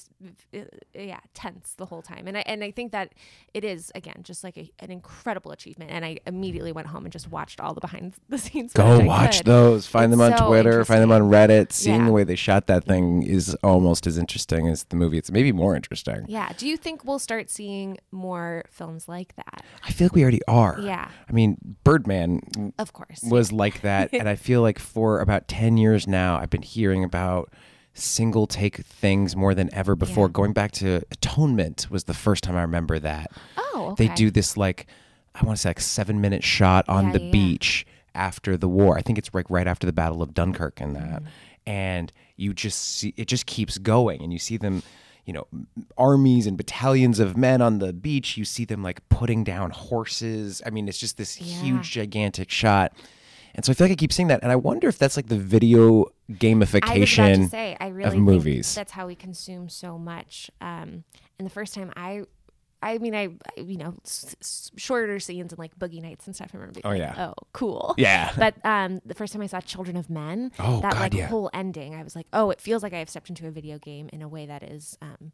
uh, 0.55 0.61
yeah 0.95 1.21
tense 1.35 1.75
the 1.77 1.87
whole 1.87 2.03
time, 2.03 2.27
and 2.27 2.37
I 2.37 2.41
and 2.47 2.63
I 2.65 2.71
think 2.71 2.93
that 2.93 3.13
it 3.55 3.65
is 3.65 3.91
again 3.95 4.21
just 4.23 4.45
like 4.45 4.57
a, 4.57 4.71
an 4.81 4.91
incredible 4.91 5.53
achievement. 5.53 5.91
And 5.91 6.05
I 6.05 6.19
immediately 6.27 6.73
went 6.73 6.89
home 6.89 7.05
and 7.05 7.13
just 7.13 7.31
watched 7.31 7.61
all 7.61 7.75
the 7.75 7.81
behind 7.81 8.15
the 8.29 8.39
scenes. 8.39 8.73
Go 8.73 9.01
watch 9.01 9.43
those. 9.43 9.87
Find 9.87 10.13
them 10.13 10.21
on 10.21 10.37
so 10.37 10.49
Twitter. 10.49 10.85
Find 10.85 11.03
them 11.03 11.13
on 11.13 11.23
Reddit. 11.23 11.73
Seeing 11.73 12.01
Yeah. 12.01 12.07
the 12.07 12.13
way 12.13 12.25
they 12.25 12.37
shot 12.37 12.67
that 12.67 12.85
thing 12.85 13.23
is 13.23 13.55
almost 13.63 14.07
as 14.07 14.19
interesting 14.19 14.69
as 14.69 14.85
the 14.85 14.97
movie. 14.97 15.19
It's 15.19 15.31
maybe 15.31 15.53
more 15.53 15.75
interesting. 15.77 16.25
Yeah. 16.29 16.53
Do 16.57 16.67
you 16.69 16.77
think 16.77 17.05
we'll 17.05 17.16
start 17.19 17.51
seeing 17.51 17.99
more 18.13 18.65
films 18.71 19.09
like 19.09 19.35
that? 19.37 19.63
I 19.85 19.91
feel 19.93 20.07
like 20.07 20.15
we 20.15 20.23
already 20.23 20.43
are. 20.49 20.79
Yeah. 20.81 21.09
I 21.29 21.33
mean, 21.33 21.57
Birdman 21.85 22.41
Of 22.79 22.93
course. 22.93 23.21
was 23.23 23.53
like 23.53 23.81
that, 23.83 24.11
and 24.13 24.29
I 24.29 24.35
feel 24.47 24.63
like 24.63 24.79
for 24.79 25.21
about 25.21 25.49
ten 25.49 25.77
years 25.77 26.07
now, 26.07 26.39
I've 26.39 26.51
been 26.51 26.63
hearing 26.63 27.05
about 27.05 27.53
single 27.95 28.47
take 28.47 28.77
things 28.79 29.35
more 29.35 29.55
than 29.55 29.73
ever 29.73 29.97
before. 29.97 30.27
Yeah. 30.27 30.33
Going 30.33 30.53
back 30.53 30.73
to 30.73 31.03
Atonement 31.11 31.87
was 31.91 32.05
the 32.05 32.15
first 32.15 32.45
time 32.45 32.57
I 32.57 32.63
remember 32.63 32.99
that. 32.99 33.31
Oh, 33.57 33.89
okay. 33.93 34.09
They 34.09 34.15
do 34.15 34.31
this 34.31 34.57
like 34.57 34.87
I 35.35 35.45
want 35.45 35.57
to 35.57 35.61
say 35.63 35.71
like 35.71 35.81
seven 35.81 36.21
minute 36.21 36.45
shot 36.45 36.87
on 36.89 37.07
Yeah, 37.07 37.13
the 37.13 37.23
yeah. 37.25 37.31
beach 37.31 37.87
after 38.15 38.57
the 38.57 38.69
war. 38.69 38.97
I 38.99 39.03
think 39.03 39.19
it's 39.19 39.33
like 39.33 39.49
right 39.51 39.67
after 39.67 39.87
the 39.87 39.93
Battle 39.93 40.23
of 40.23 40.35
Dunkirk 40.35 40.81
and 40.81 40.95
that. 40.97 41.23
Mm. 41.23 41.27
And 41.67 42.13
you 42.37 42.53
just 42.55 42.81
see 42.81 43.13
it 43.17 43.29
just 43.29 43.47
keeps 43.47 43.77
going 43.79 44.23
and 44.23 44.33
you 44.33 44.39
see 44.39 44.57
them, 44.57 44.83
you 45.27 45.33
know, 45.35 45.47
armies 45.99 46.47
and 46.47 46.57
battalions 46.57 47.19
of 47.19 47.37
men 47.37 47.61
on 47.61 47.79
the 47.81 47.93
beach. 47.93 48.37
You 48.39 48.45
see 48.47 48.65
them 48.65 48.83
like 48.83 49.07
putting 49.11 49.45
down 49.45 49.71
horses. 49.71 50.63
I 50.65 50.71
mean, 50.71 50.89
it's 50.89 50.99
just 50.99 51.19
this 51.19 51.39
Yeah. 51.41 51.61
huge 51.63 51.91
gigantic 51.91 52.51
shot. 52.51 52.93
And 53.55 53.65
so 53.65 53.73
I 53.73 53.75
feel 53.75 53.87
like 53.87 53.93
I 53.93 53.97
keep 53.97 54.13
seeing 54.13 54.29
that 54.29 54.43
and 54.43 54.53
I 54.53 54.57
wonder 54.57 54.87
if 54.87 54.99
that's 54.99 55.17
like 55.17 55.27
the 55.29 55.39
video 55.39 56.05
I 56.05 56.33
gamification 56.33 57.45
to 57.45 57.49
say, 57.49 57.77
I 57.81 57.89
really 57.89 58.19
movies. 58.19 58.69
think 58.75 58.77
that's 58.87 58.93
how 58.93 59.07
we 59.07 59.15
consume 59.15 59.69
so 59.69 59.99
much. 59.99 60.51
Um, 60.61 61.05
and 61.39 61.47
the 61.47 61.51
first 61.51 61.75
time 61.75 61.91
I, 61.97 62.25
I 62.83 62.99
mean, 62.99 63.15
I, 63.15 63.25
I 63.25 63.61
you 63.61 63.77
know, 63.79 63.95
s- 64.05 64.37
s- 64.41 64.71
shorter 64.77 65.19
scenes 65.19 65.53
and 65.53 65.59
like 65.59 65.77
boogie 65.79 66.03
nights 66.03 66.27
and 66.27 66.35
stuff. 66.37 66.51
I 66.53 66.57
remember 66.59 66.75
being 66.81 66.87
Oh, 66.87 66.91
like, 66.91 66.99
yeah. 66.99 67.29
oh, 67.29 67.35
cool. 67.53 67.95
Yeah. 67.99 68.33
But 68.39 68.55
um, 68.65 69.01
the 69.05 69.15
first 69.15 69.33
time 69.33 69.43
I 69.43 69.47
saw 69.47 69.61
Children 69.61 69.97
of 69.97 70.11
Men, 70.11 70.53
Oh, 70.59 70.81
that 70.81 70.93
God, 70.93 71.01
like 71.01 71.15
yeah. 71.15 71.27
whole 71.29 71.51
ending, 71.55 71.95
I 71.95 72.03
was 72.03 72.15
like, 72.15 72.27
oh, 72.33 72.51
it 72.51 72.61
feels 72.61 72.83
like 72.83 72.93
I 72.93 72.99
have 72.99 73.09
stepped 73.11 73.29
into 73.31 73.47
a 73.47 73.51
video 73.51 73.79
game 73.79 74.09
in 74.13 74.23
a 74.23 74.29
way 74.29 74.47
that 74.47 74.63
is. 74.63 74.97
Um, 75.03 75.33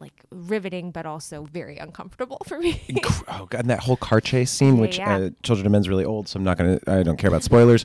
like 0.00 0.24
riveting, 0.32 0.90
but 0.90 1.06
also 1.06 1.44
very 1.44 1.78
uncomfortable 1.78 2.42
for 2.48 2.58
me. 2.58 2.82
oh 3.28 3.46
god, 3.48 3.60
and 3.60 3.70
that 3.70 3.78
whole 3.78 3.96
car 3.96 4.20
chase 4.20 4.50
scene, 4.50 4.74
Yeah, 4.74 4.80
which 4.80 4.98
yeah. 4.98 5.16
Uh, 5.16 5.30
Children 5.44 5.66
of 5.66 5.72
Men's 5.72 5.88
really 5.88 6.04
old, 6.04 6.26
so 6.26 6.36
I'm 6.36 6.42
not 6.42 6.58
gonna. 6.58 6.80
I 6.88 7.04
don't 7.04 7.16
care 7.16 7.28
about 7.28 7.44
spoilers. 7.44 7.84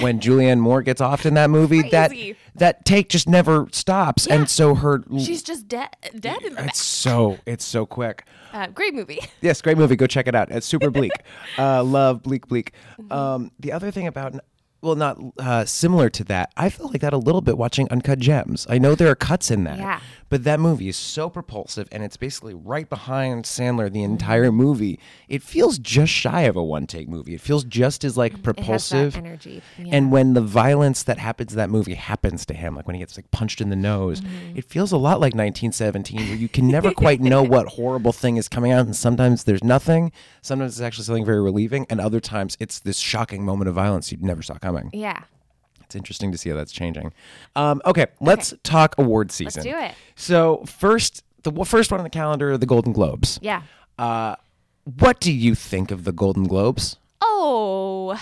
When 0.00 0.20
Julianne 0.20 0.58
Moore 0.60 0.82
gets 0.82 1.00
off 1.00 1.26
in 1.26 1.34
that 1.34 1.50
movie, 1.50 1.82
that 1.90 2.10
Crazy. 2.10 2.36
that 2.54 2.84
take 2.84 3.08
just 3.08 3.28
never 3.28 3.66
stops, 3.72 4.26
Yeah. 4.28 4.36
and 4.36 4.50
so 4.50 4.74
her. 4.76 5.02
She's 5.18 5.42
just 5.42 5.66
dead, 5.68 5.88
dead 6.18 6.40
in 6.42 6.50
the 6.50 6.56
back. 6.56 6.68
It's 6.68 6.80
so 6.80 7.38
it's 7.46 7.64
so 7.64 7.84
quick. 7.86 8.24
Uh, 8.52 8.66
great 8.68 8.94
movie. 8.94 9.18
Yes, 9.40 9.60
great 9.62 9.78
movie. 9.78 9.96
Go 9.96 10.06
check 10.06 10.26
it 10.26 10.34
out. 10.34 10.50
It's 10.50 10.66
super 10.66 10.90
bleak. 10.90 11.12
uh, 11.58 11.82
love 11.84 12.22
bleak 12.22 12.46
bleak. 12.48 12.72
Mm-hmm. 13.00 13.12
Um, 13.12 13.50
the 13.60 13.72
other 13.72 13.90
thing 13.90 14.06
about 14.06 14.34
well, 14.80 14.94
not 14.94 15.18
uh, 15.38 15.64
similar 15.64 16.08
to 16.10 16.24
that. 16.24 16.52
I 16.56 16.68
felt 16.70 16.92
like 16.92 17.00
that 17.00 17.12
a 17.12 17.18
little 17.18 17.40
bit 17.40 17.58
watching 17.58 17.88
Uncut 17.90 18.18
Gems. 18.20 18.66
I 18.70 18.78
know 18.78 18.94
there 18.94 19.10
are 19.10 19.14
cuts 19.16 19.50
in 19.50 19.64
that, 19.64 19.78
Yeah. 19.78 20.00
but 20.28 20.44
that 20.44 20.60
movie 20.60 20.88
is 20.88 20.96
so 20.96 21.28
propulsive, 21.28 21.88
and 21.90 22.04
it's 22.04 22.16
basically 22.16 22.54
right 22.54 22.88
behind 22.88 23.44
Sandler 23.44 23.92
the 23.92 24.02
entire 24.04 24.52
movie. 24.52 25.00
It 25.28 25.42
feels 25.42 25.78
just 25.78 26.12
shy 26.12 26.42
of 26.42 26.54
a 26.54 26.62
one 26.62 26.86
take 26.86 27.08
movie. 27.08 27.34
It 27.34 27.40
feels 27.40 27.64
just 27.64 28.04
as 28.04 28.16
like 28.16 28.34
that 28.34 28.42
propulsive. 28.44 29.16
energy. 29.16 29.62
Yeah. 29.78 29.96
And 29.96 30.12
when 30.12 30.34
the 30.34 30.40
violence 30.42 31.02
that 31.02 31.18
happens 31.18 31.52
in 31.52 31.58
that 31.58 31.70
movie 31.70 31.94
happens 31.94 32.46
to 32.46 32.54
him, 32.54 32.76
like 32.76 32.86
when 32.86 32.94
he 32.94 33.00
gets 33.00 33.16
like 33.16 33.30
punched 33.32 33.60
in 33.60 33.70
the 33.70 33.76
nose, 33.76 34.20
Mm-hmm. 34.20 34.58
it 34.58 34.64
feels 34.64 34.92
a 34.92 34.96
lot 34.96 35.20
like 35.20 35.34
1917, 35.34 36.20
where 36.28 36.36
you 36.36 36.48
can 36.48 36.68
never 36.68 36.92
quite 36.92 37.20
know 37.20 37.42
what 37.54 37.66
horrible 37.68 38.12
thing 38.12 38.36
is 38.36 38.48
coming 38.48 38.70
out, 38.70 38.86
and 38.86 38.94
sometimes 38.94 39.42
there's 39.44 39.64
nothing. 39.64 40.12
Sometimes 40.42 40.72
it's 40.74 40.80
actually 40.84 41.04
something 41.04 41.24
very 41.24 41.40
relieving, 41.40 41.84
and 41.90 42.00
other 42.00 42.20
times 42.20 42.56
it's 42.60 42.78
this 42.78 42.98
shocking 42.98 43.44
moment 43.44 43.68
of 43.68 43.74
violence 43.74 44.12
you'd 44.12 44.22
never 44.22 44.40
saw 44.42 44.54
coming. 44.54 44.67
Yeah. 44.92 45.22
It's 45.84 45.96
interesting 45.96 46.32
to 46.32 46.38
see 46.38 46.50
how 46.50 46.56
that's 46.56 46.72
changing. 46.72 47.14
Um, 47.56 47.80
okay, 47.86 48.08
let's 48.20 48.52
talk 48.62 48.94
award 48.98 49.32
season. 49.32 49.62
Let's 49.64 49.78
do 49.78 49.86
it. 49.86 49.94
So 50.16 50.62
first, 50.66 51.24
the 51.44 51.64
first 51.64 51.90
one 51.90 51.98
on 51.98 52.04
the 52.04 52.10
calendar, 52.10 52.58
the 52.58 52.66
Golden 52.66 52.92
Globes. 52.92 53.38
Yeah. 53.40 53.62
Uh, 53.98 54.36
what 54.84 55.18
do 55.18 55.32
you 55.32 55.54
think 55.54 55.90
of 55.90 56.04
the 56.04 56.12
Golden 56.12 56.44
Globes? 56.44 56.98
Oh, 57.22 58.20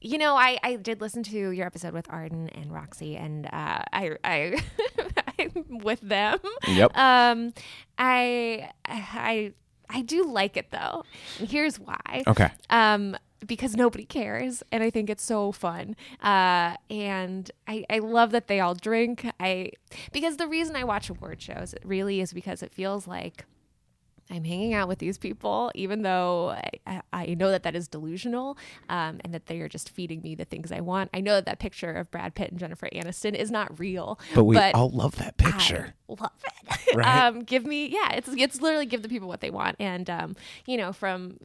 you 0.00 0.18
know, 0.18 0.36
I, 0.36 0.58
I 0.62 0.76
did 0.76 1.00
listen 1.00 1.24
to 1.24 1.50
your 1.50 1.66
episode 1.66 1.92
with 1.92 2.06
Arden 2.08 2.48
and 2.50 2.72
Roxy, 2.72 3.16
and 3.16 3.46
uh, 3.46 3.82
I 3.92 4.16
I 4.22 4.62
I'm 5.38 5.78
with 5.82 6.00
them. 6.00 6.38
Yep. 6.68 6.96
Um, 6.96 7.52
I 7.98 8.70
I 8.86 9.52
I 9.88 10.02
do 10.02 10.24
like 10.24 10.56
it 10.56 10.70
though, 10.70 11.04
here's 11.38 11.78
why. 11.78 12.22
Okay. 12.26 12.50
Um, 12.70 13.16
because 13.44 13.76
nobody 13.76 14.04
cares, 14.04 14.62
and 14.70 14.82
I 14.82 14.90
think 14.90 15.10
it's 15.10 15.24
so 15.24 15.52
fun. 15.52 15.96
Uh, 16.22 16.76
and 16.90 17.50
I 17.66 17.84
I 17.90 17.98
love 17.98 18.30
that 18.32 18.46
they 18.46 18.60
all 18.60 18.74
drink. 18.74 19.26
I 19.40 19.72
because 20.12 20.36
the 20.36 20.46
reason 20.46 20.76
I 20.76 20.84
watch 20.84 21.10
award 21.10 21.42
shows 21.42 21.74
really 21.84 22.20
is 22.20 22.32
because 22.32 22.62
it 22.62 22.72
feels 22.72 23.06
like. 23.06 23.44
I'm 24.28 24.42
hanging 24.42 24.74
out 24.74 24.88
with 24.88 24.98
these 24.98 25.18
people, 25.18 25.70
even 25.76 26.02
though 26.02 26.56
I, 26.84 27.00
I- 27.12 27.34
know 27.34 27.48
that 27.52 27.62
that 27.62 27.76
is 27.76 27.86
delusional 27.86 28.58
um, 28.88 29.20
and 29.22 29.32
that 29.32 29.46
they 29.46 29.60
are 29.60 29.68
just 29.68 29.88
feeding 29.88 30.20
me 30.20 30.34
the 30.34 30.44
things 30.44 30.72
I 30.72 30.80
want. 30.80 31.10
I 31.14 31.20
know 31.20 31.34
that 31.34 31.46
that 31.46 31.60
picture 31.60 31.92
of 31.92 32.10
Brad 32.10 32.34
Pitt 32.34 32.50
and 32.50 32.58
Jennifer 32.58 32.88
Aniston 32.92 33.36
is 33.36 33.52
not 33.52 33.78
real, 33.78 34.18
But 34.34 34.42
we 34.42 34.58
all 34.58 34.90
love 34.90 35.14
that 35.18 35.36
picture. 35.36 35.94
I 36.08 36.12
love 36.20 36.32
it. 36.44 36.96
Right? 36.96 37.06
um, 37.26 37.44
give 37.44 37.64
me, 37.64 37.86
yeah, 37.86 38.14
it's 38.14 38.28
it's 38.36 38.60
literally 38.60 38.86
give 38.86 39.02
the 39.02 39.08
people 39.08 39.28
what 39.28 39.42
they 39.42 39.50
want, 39.50 39.76
and 39.78 40.10
um, 40.10 40.34
you 40.66 40.76
know, 40.76 40.92
from 40.92 41.38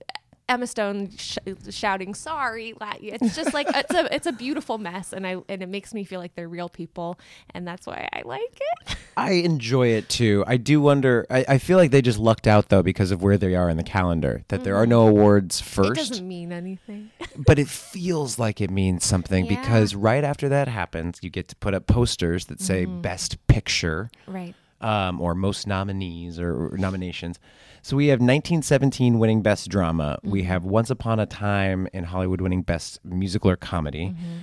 Emma 0.51 0.67
Stone 0.67 1.11
sh- 1.17 1.37
shouting 1.69 2.13
sorry, 2.13 2.75
it's 3.01 3.35
just 3.35 3.53
like 3.53 3.67
it's 3.73 3.93
a 3.93 4.13
it's 4.13 4.27
a 4.27 4.31
beautiful 4.33 4.77
mess, 4.77 5.13
and 5.13 5.25
I 5.25 5.37
and 5.47 5.63
it 5.63 5.69
makes 5.69 5.93
me 5.93 6.03
feel 6.03 6.19
like 6.19 6.35
they're 6.35 6.49
real 6.49 6.67
people, 6.69 7.17
and 7.53 7.65
that's 7.67 7.87
why 7.87 8.07
I 8.11 8.21
like 8.25 8.59
it. 8.89 8.95
I 9.17 9.31
enjoy 9.33 9.87
it 9.89 10.09
too. 10.09 10.43
I 10.47 10.57
do 10.57 10.81
wonder. 10.81 11.25
I, 11.29 11.45
I 11.47 11.57
feel 11.57 11.77
like 11.77 11.91
they 11.91 12.01
just 12.01 12.19
lucked 12.19 12.47
out 12.47 12.69
though 12.69 12.83
because 12.83 13.11
of 13.11 13.23
where 13.23 13.37
they 13.37 13.55
are 13.55 13.69
in 13.69 13.77
the 13.77 13.83
calendar. 13.83 14.43
That 14.49 14.63
there 14.63 14.75
are 14.75 14.85
no 14.87 15.07
awards 15.07 15.61
first. 15.61 15.91
It 15.91 15.95
doesn't 16.09 16.27
mean 16.27 16.51
anything. 16.51 17.11
but 17.37 17.57
it 17.57 17.67
feels 17.69 18.37
like 18.37 18.59
it 18.61 18.69
means 18.71 19.05
something 19.05 19.45
Yeah. 19.45 19.59
because 19.61 19.95
right 19.95 20.23
after 20.23 20.49
that 20.49 20.67
happens, 20.67 21.19
you 21.21 21.29
get 21.29 21.47
to 21.49 21.55
put 21.55 21.73
up 21.73 21.87
posters 21.87 22.45
that 22.47 22.59
say 22.61 22.85
Mm-hmm. 22.85 23.01
Best 23.01 23.37
Picture. 23.47 24.09
right. 24.27 24.55
um, 24.81 25.21
or 25.21 25.35
most 25.35 25.67
nominees 25.67 26.39
or, 26.39 26.73
or 26.73 26.77
nominations. 26.77 27.39
So 27.83 27.97
we 27.97 28.07
have 28.07 28.17
1917 28.19 29.17
winning 29.19 29.41
Best 29.41 29.69
Drama. 29.69 30.17
Mm-hmm. 30.19 30.31
We 30.31 30.43
have 30.43 30.63
Once 30.63 30.89
Upon 30.89 31.19
a 31.19 31.25
Time 31.25 31.87
in 31.93 32.03
Hollywood 32.03 32.41
winning 32.41 32.61
Best 32.61 33.03
Musical 33.03 33.49
or 33.49 33.55
Comedy. 33.55 34.07
Mm-hmm. 34.09 34.37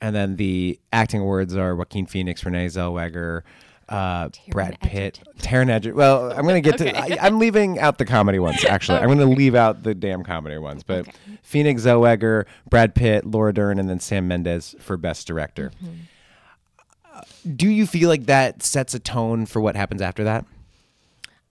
And 0.00 0.16
then 0.16 0.36
the 0.36 0.78
acting 0.92 1.20
awards 1.20 1.56
are 1.56 1.74
Joaquin 1.76 2.06
Phoenix, 2.06 2.44
Renee 2.44 2.66
Zellweger, 2.66 3.42
uh, 3.88 4.30
Brad 4.48 4.80
Pitt, 4.80 5.20
Taron 5.38 5.70
Egerton. 5.70 5.96
Well, 5.96 6.32
I'm 6.32 6.42
going 6.42 6.60
to 6.62 6.70
get 6.70 6.78
to. 6.78 6.96
I, 6.96 7.24
I'm 7.24 7.38
leaving 7.38 7.78
out 7.78 7.98
the 7.98 8.04
comedy 8.04 8.38
ones. 8.38 8.64
Actually, 8.68 8.98
I'm 8.98 9.06
going 9.06 9.18
to 9.18 9.26
leave 9.26 9.54
out 9.54 9.84
the 9.84 9.94
damn 9.94 10.22
comedy 10.24 10.58
ones. 10.58 10.82
But 10.82 11.00
Okay. 11.08 11.12
Phoenix, 11.42 11.82
Zellweger, 11.82 12.46
Brad 12.68 12.94
Pitt, 12.94 13.26
Laura 13.26 13.52
Dern, 13.52 13.78
and 13.78 13.88
then 13.88 14.00
Sam 14.00 14.26
Mendes 14.28 14.74
for 14.80 14.96
Best 14.96 15.26
Director. 15.26 15.70
Mm-hmm. 15.82 15.94
Uh, 17.14 17.20
do 17.56 17.68
you 17.68 17.86
feel 17.86 18.08
like 18.08 18.26
that 18.26 18.62
sets 18.62 18.94
a 18.94 18.98
tone 18.98 19.46
for 19.46 19.60
what 19.60 19.76
happens 19.76 20.00
after 20.00 20.24
that? 20.24 20.46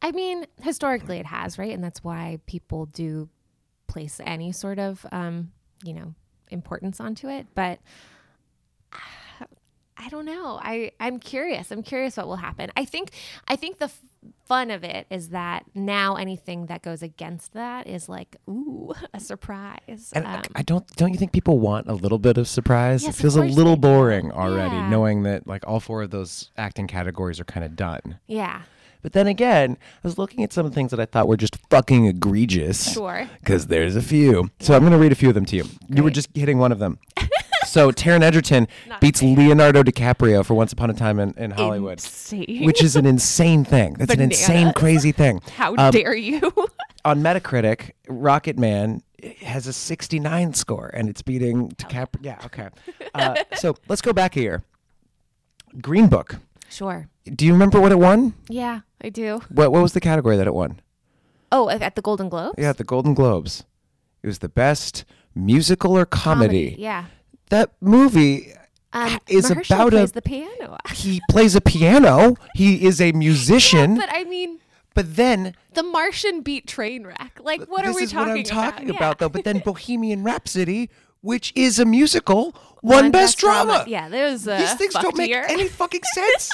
I 0.02 0.12
mean, 0.12 0.46
historically 0.62 1.18
it 1.20 1.26
has, 1.28 1.58
right? 1.58 1.72
And 1.74 1.84
that's 1.84 2.04
why 2.04 2.40
people 2.48 2.88
do 2.88 3.30
place 3.88 4.20
any 4.24 4.52
sort 4.52 4.80
of, 4.80 5.06
um, 5.12 5.52
you 5.84 5.94
know, 5.94 6.16
importance 6.50 7.00
onto 7.00 7.28
it. 7.30 7.48
But 7.54 7.80
uh, 8.94 9.46
I 9.98 10.10
don't 10.10 10.26
know. 10.26 10.60
I 10.62 10.92
I'm 11.00 11.20
curious. 11.20 11.72
I'm 11.72 11.84
curious 11.84 12.18
what 12.18 12.28
will 12.28 12.36
happen. 12.38 12.72
I 12.76 12.86
think 12.86 13.12
I 13.48 13.56
think 13.56 13.78
the 13.78 13.86
f- 13.86 14.00
fun 14.46 14.72
of 14.72 14.84
it 14.84 15.06
is 15.12 15.30
that 15.30 15.66
now 15.76 16.16
anything 16.16 16.66
that 16.68 16.82
goes 16.82 17.04
against 17.04 17.54
that 17.54 17.86
is 17.88 18.10
like 18.10 18.36
ooh 18.50 18.94
a 19.14 19.20
surprise. 19.20 20.12
And 20.14 20.26
Um, 20.26 20.42
I 20.56 20.64
don't 20.64 20.88
don't 20.96 21.12
you 21.14 21.20
think 21.20 21.32
people 21.32 21.60
want 21.60 21.88
a 21.88 21.94
little 21.94 22.18
bit 22.20 22.38
of 22.38 22.48
surprise? 22.48 23.04
Yes, 23.04 23.18
it 23.18 23.22
feels 23.22 23.36
a 23.36 23.44
little 23.44 23.76
boring 23.78 24.32
already, 24.32 24.76
Yeah. 24.76 24.90
knowing 24.90 25.24
that 25.24 25.46
like 25.48 25.68
all 25.68 25.80
four 25.80 26.02
of 26.02 26.10
those 26.10 26.50
acting 26.58 26.88
categories 26.88 27.40
are 27.40 27.46
kind 27.46 27.64
of 27.66 27.76
done. 27.76 28.20
yeah, 28.26 28.64
But 29.02 29.14
then 29.14 29.28
again, 29.28 29.78
I 29.82 30.08
was 30.08 30.18
looking 30.18 30.44
at 30.44 30.54
some 30.54 30.66
of 30.66 30.72
the 30.72 30.76
things 30.76 30.92
that 30.92 31.00
I 31.00 31.06
thought 31.06 31.28
were 31.28 31.38
just 31.38 31.58
fucking 31.70 32.06
egregious. 32.06 32.94
Sure. 32.94 33.28
Because 33.40 33.68
there's 33.68 33.96
a 33.96 34.02
few. 34.02 34.50
So 34.60 34.74
I'm 34.76 34.82
going 34.82 34.92
to 34.94 34.98
read 34.98 35.12
a 35.12 35.16
few 35.16 35.30
of 35.30 35.36
them 35.36 35.46
to 35.46 35.56
you. 35.56 35.66
You 35.90 36.04
were 36.04 36.12
just 36.12 36.30
hitting 36.36 36.58
one 36.60 36.72
of 36.72 36.80
them. 36.80 37.00
so 37.66 37.92
Taron 37.92 38.22
Egerton 38.22 38.68
beats 39.02 39.22
Leonardo 39.24 39.84
DiCaprio 39.84 40.46
for 40.46 40.54
Once 40.54 40.72
Upon 40.74 40.90
a 40.90 40.94
Time 40.94 41.20
in, 41.20 41.34
in 41.38 41.52
Hollywood, 41.52 41.94
Insane. 41.94 42.64
which 42.66 42.84
is 42.84 42.96
an 42.96 43.06
insane 43.06 43.64
thing. 43.66 43.94
That's 43.94 44.14
an 44.14 44.22
insane, 44.22 44.74
crazy 44.74 45.12
thing. 45.12 45.42
how 45.56 45.76
Um, 45.78 45.92
dare 45.92 46.14
you? 46.16 46.40
on 47.06 47.22
Metacritic, 47.22 47.92
Rocketman 48.08 49.02
has 49.42 49.68
a 49.68 49.74
69 49.74 50.54
score, 50.54 50.90
and 50.94 51.10
it's 51.10 51.22
beating 51.22 51.70
DiCaprio. 51.72 52.18
Yeah, 52.22 52.40
okay. 52.46 52.70
Uh, 53.16 53.36
so 53.56 53.76
let's 53.88 54.02
go 54.02 54.14
back 54.14 54.36
a 54.36 54.42
year. 54.42 54.64
Green 55.82 56.08
Book. 56.08 56.38
Sure. 56.72 57.08
Do 57.26 57.46
you 57.46 57.54
remember 57.54 57.80
what 57.80 57.92
it 57.92 58.00
won? 58.00 58.34
Yeah, 58.50 58.82
I 59.02 59.10
do. 59.10 59.42
What 59.50 59.72
What 59.72 59.82
was 59.82 59.94
the 59.94 60.00
category 60.02 60.38
that 60.38 60.48
it 60.48 60.54
won? 60.54 60.80
Oh, 61.52 61.70
at 61.70 61.96
the 61.96 62.02
Golden 62.02 62.30
Globes. 62.30 62.56
Yeah, 62.58 62.70
at 62.70 62.78
the 62.78 62.84
Golden 62.84 63.14
Globes. 63.14 63.64
It 64.24 64.28
was 64.28 64.40
the 64.40 64.50
best 64.50 65.04
musical 65.36 65.98
or 65.98 66.06
comedy. 66.06 66.76
Yeah. 66.80 67.06
That 67.50 67.72
movie 67.82 68.54
Um, 68.94 69.20
is 69.28 69.50
Mahershala 69.50 69.88
about 69.88 69.94
a. 69.94 70.14
the 70.14 70.22
piano. 70.22 70.78
he 70.94 71.22
plays 71.30 71.56
a 71.56 71.62
piano. 71.62 72.36
He 72.56 72.86
is 72.86 73.02
a 73.02 73.12
musician. 73.12 73.96
but 73.96 74.10
I 74.12 74.24
mean, 74.26 74.60
but 74.94 75.16
then 75.16 75.56
the 75.74 75.84
Martian 75.84 76.42
beat 76.42 76.68
Trainwreck. 76.68 77.40
Like, 77.42 77.62
what 77.70 77.86
are 77.86 77.94
we 77.94 78.04
is 78.04 78.12
talking 78.12 78.30
what 78.30 78.38
I'm 78.38 78.44
talking 78.44 78.90
about? 78.90 78.98
about, 79.00 79.18
though. 79.20 79.30
But 79.30 79.44
then 79.44 79.60
Bohemian 79.66 80.24
Rhapsody, 80.24 80.90
which 81.22 81.54
is 81.56 81.80
a 81.80 81.86
musical, 81.86 82.56
won, 82.82 83.12
best, 83.12 83.38
drama. 83.38 83.86
Yeah, 83.88 84.10
there 84.10 84.32
was 84.32 84.48
a 84.48 84.58
These 84.58 84.74
things 84.76 84.94
don't 84.94 85.18
make 85.18 85.30
year. 85.30 85.46
any 85.48 85.68
fucking 85.68 86.02
sense. 86.14 86.52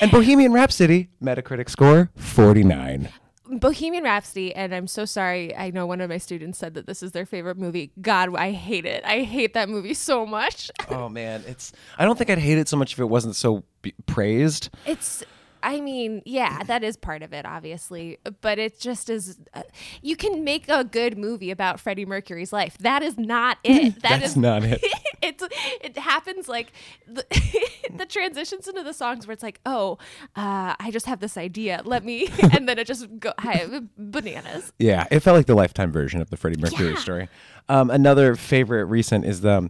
and 0.00 0.10
Bohemian 0.10 0.52
Rhapsody, 0.52 1.08
Metacritic 1.22 1.68
score 1.68 2.10
49. 2.16 3.08
Bohemian 3.48 4.02
Rhapsody, 4.02 4.52
and 4.54 4.74
I'm 4.74 4.88
so 4.88 5.04
sorry. 5.04 5.54
I 5.56 5.70
know 5.70 5.86
one 5.86 6.00
of 6.00 6.10
my 6.10 6.18
students 6.18 6.58
said 6.58 6.74
that 6.74 6.86
this 6.88 7.00
is 7.00 7.12
their 7.12 7.24
favorite 7.24 7.56
movie. 7.56 7.92
God, 8.00 8.34
I 8.34 8.50
hate 8.50 8.84
it. 8.84 9.04
I 9.04 9.20
hate 9.20 9.54
that 9.54 9.68
movie 9.68 9.94
so 9.94 10.26
much. 10.26 10.68
Oh 10.88 11.08
man, 11.08 11.44
it's. 11.46 11.72
I 11.96 12.04
don't 12.04 12.18
think 12.18 12.28
I'd 12.28 12.38
hate 12.38 12.58
it 12.58 12.66
so 12.68 12.76
much 12.76 12.94
if 12.94 12.98
it 12.98 13.04
wasn't 13.04 13.36
so 13.36 13.62
b- 13.82 13.94
praised. 14.06 14.70
It's. 14.84 15.22
I 15.66 15.80
mean, 15.80 16.22
yeah, 16.24 16.62
that 16.62 16.84
is 16.84 16.96
part 16.96 17.22
of 17.24 17.32
it, 17.32 17.44
obviously, 17.44 18.18
but 18.40 18.60
it 18.60 18.78
just 18.78 19.10
is. 19.10 19.36
Uh, 19.52 19.62
you 20.00 20.14
can 20.14 20.44
make 20.44 20.68
a 20.68 20.84
good 20.84 21.18
movie 21.18 21.50
about 21.50 21.80
Freddie 21.80 22.06
Mercury's 22.06 22.52
life. 22.52 22.78
That 22.78 23.02
is 23.02 23.18
not 23.18 23.58
it. 23.64 23.94
That 24.02 24.20
That's 24.20 24.24
is 24.26 24.36
not 24.36 24.62
it. 24.62 24.80
it's 25.22 25.42
it 25.82 25.98
happens 25.98 26.48
like 26.48 26.72
the, 27.08 27.24
the 27.96 28.06
transitions 28.06 28.68
into 28.68 28.84
the 28.84 28.92
songs 28.92 29.26
where 29.26 29.32
it's 29.32 29.42
like, 29.42 29.60
oh, 29.66 29.98
uh, 30.36 30.76
I 30.78 30.90
just 30.92 31.06
have 31.06 31.18
this 31.18 31.36
idea. 31.36 31.82
Let 31.84 32.04
me, 32.04 32.28
and 32.52 32.68
then 32.68 32.78
it 32.78 32.86
just 32.86 33.08
go 33.18 33.32
hi, 33.38 33.66
bananas. 33.98 34.72
Yeah, 34.78 35.06
it 35.10 35.18
felt 35.20 35.36
like 35.36 35.46
the 35.46 35.56
lifetime 35.56 35.90
version 35.90 36.20
of 36.20 36.30
the 36.30 36.36
Freddie 36.36 36.60
Mercury 36.60 36.90
Yeah. 36.90 36.94
story. 36.94 37.28
Um, 37.68 37.90
another 37.90 38.36
favorite 38.36 38.84
recent 38.84 39.24
is 39.24 39.40
the. 39.40 39.68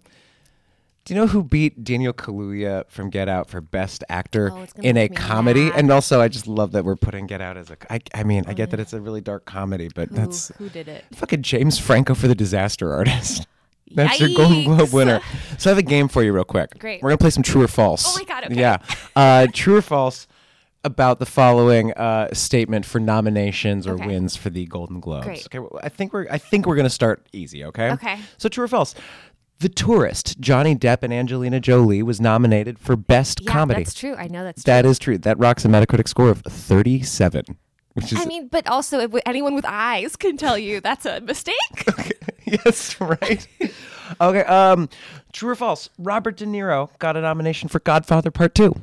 Do 1.07 1.15
you 1.15 1.21
know 1.21 1.29
who 1.29 1.45
beat 1.45 1.85
Daniel 1.85 2.13
Kaluuya 2.13 2.85
from 2.89 3.11
Get 3.11 3.29
Out 3.29 3.49
for 3.49 3.61
Best 3.61 4.03
Actor 4.09 4.51
Oh, 4.53 4.67
in 4.83 4.97
a 4.97 5.09
comedy? 5.09 5.71
mad. 5.71 5.79
And 5.79 5.91
also, 5.93 6.21
I 6.21 6.27
just 6.27 6.49
love 6.49 6.73
that 6.73 6.85
we're 6.85 6.97
putting 6.97 7.27
Get 7.29 7.41
Out 7.41 7.57
as 7.57 7.71
a. 7.71 7.77
I, 7.89 8.01
I 8.13 8.25
mean, 8.25 8.43
I 8.49 8.55
get 8.55 8.71
that 8.71 8.81
it's 8.81 8.93
a 8.93 9.01
really 9.01 9.21
dark 9.21 9.45
comedy, 9.45 9.89
but 9.95 10.11
that's 10.11 10.49
who, 10.59 10.65
who 10.65 10.71
did 10.71 10.89
it? 10.89 11.05
fucking 11.15 11.43
James 11.43 11.79
Franco 11.79 12.15
for 12.15 12.27
the 12.27 12.35
Disaster 12.35 12.93
Artist. 12.93 13.47
That's 13.95 14.19
your 14.19 14.31
Golden 14.37 14.65
Globe 14.65 14.93
winner. 14.93 15.21
So 15.59 15.71
I 15.71 15.73
have 15.73 15.79
a 15.79 15.83
game 15.83 16.09
for 16.09 16.21
you, 16.25 16.33
real 16.33 16.43
quick. 16.43 16.77
Great. 16.81 17.01
We're 17.05 17.11
gonna 17.11 17.19
play 17.19 17.31
some 17.31 17.45
True 17.45 17.63
or 17.63 17.69
False. 17.69 18.17
Oh 18.17 18.19
my 18.19 18.25
God, 18.25 18.47
okay. 18.47 18.59
Yeah, 18.61 18.79
uh, 19.15 19.47
True 19.53 19.77
or 19.77 19.81
False 19.83 20.27
about 20.83 21.21
the 21.21 21.25
following 21.27 21.93
uh, 21.93 22.35
statement 22.35 22.85
for 22.85 22.99
nominations 22.99 23.87
or 23.87 23.95
Okay. 23.95 24.07
wins 24.09 24.35
for 24.35 24.51
the 24.51 24.67
Golden 24.67 24.99
Globes. 24.99 25.27
Great. 25.27 25.47
Okay, 25.47 25.59
well, 25.61 25.79
I 25.85 25.89
think 25.89 26.13
we're 26.13 26.27
I 26.29 26.39
think 26.39 26.67
we're 26.67 26.75
gonna 26.75 26.91
start 26.91 27.29
easy. 27.33 27.65
Okay. 27.65 27.93
Okay. 27.93 28.19
So 28.39 28.49
True 28.49 28.65
or 28.65 28.69
False? 28.69 28.97
The 29.59 29.69
Tourist, 29.71 30.39
Johnny 30.39 30.77
Depp 30.77 30.99
and 31.03 31.13
Angelina 31.13 31.61
Jolie, 31.61 32.03
was 32.03 32.21
nominated 32.21 32.79
for 32.79 32.95
Best 32.95 33.41
Yeah, 33.43 33.53
Comedy. 33.53 33.85
that's 33.85 33.95
true. 33.95 34.15
I 34.15 34.29
know 34.29 34.45
that's 34.45 34.63
true. 34.63 34.71
That 34.71 34.85
is 34.85 34.99
true. 34.99 35.17
That 35.19 35.39
rocks 35.39 35.65
a 35.65 35.69
Metacritic 35.69 36.09
score 36.09 36.29
of 36.29 36.43
37, 36.43 37.45
which 37.95 38.13
is 38.13 38.21
I 38.21 38.27
mean, 38.27 38.49
but 38.49 38.67
also 38.67 39.01
if 39.01 39.13
anyone 39.25 39.55
with 39.55 39.65
eyes 39.67 40.15
can 40.17 40.37
tell 40.37 40.59
you 40.59 40.81
that's 40.83 41.07
a 41.07 41.21
mistake. 41.23 41.57
yes, 42.45 43.01
right. 43.01 43.49
okay, 44.21 44.45
um, 44.45 44.91
true 45.33 45.51
or 45.51 45.55
false? 45.55 45.89
Robert 45.99 46.37
De 46.37 46.45
Niro 46.45 46.91
got 46.99 47.17
a 47.17 47.23
nomination 47.23 47.71
for 47.71 47.81
Godfather 47.81 48.31
Part 48.31 48.55
2. 48.55 48.75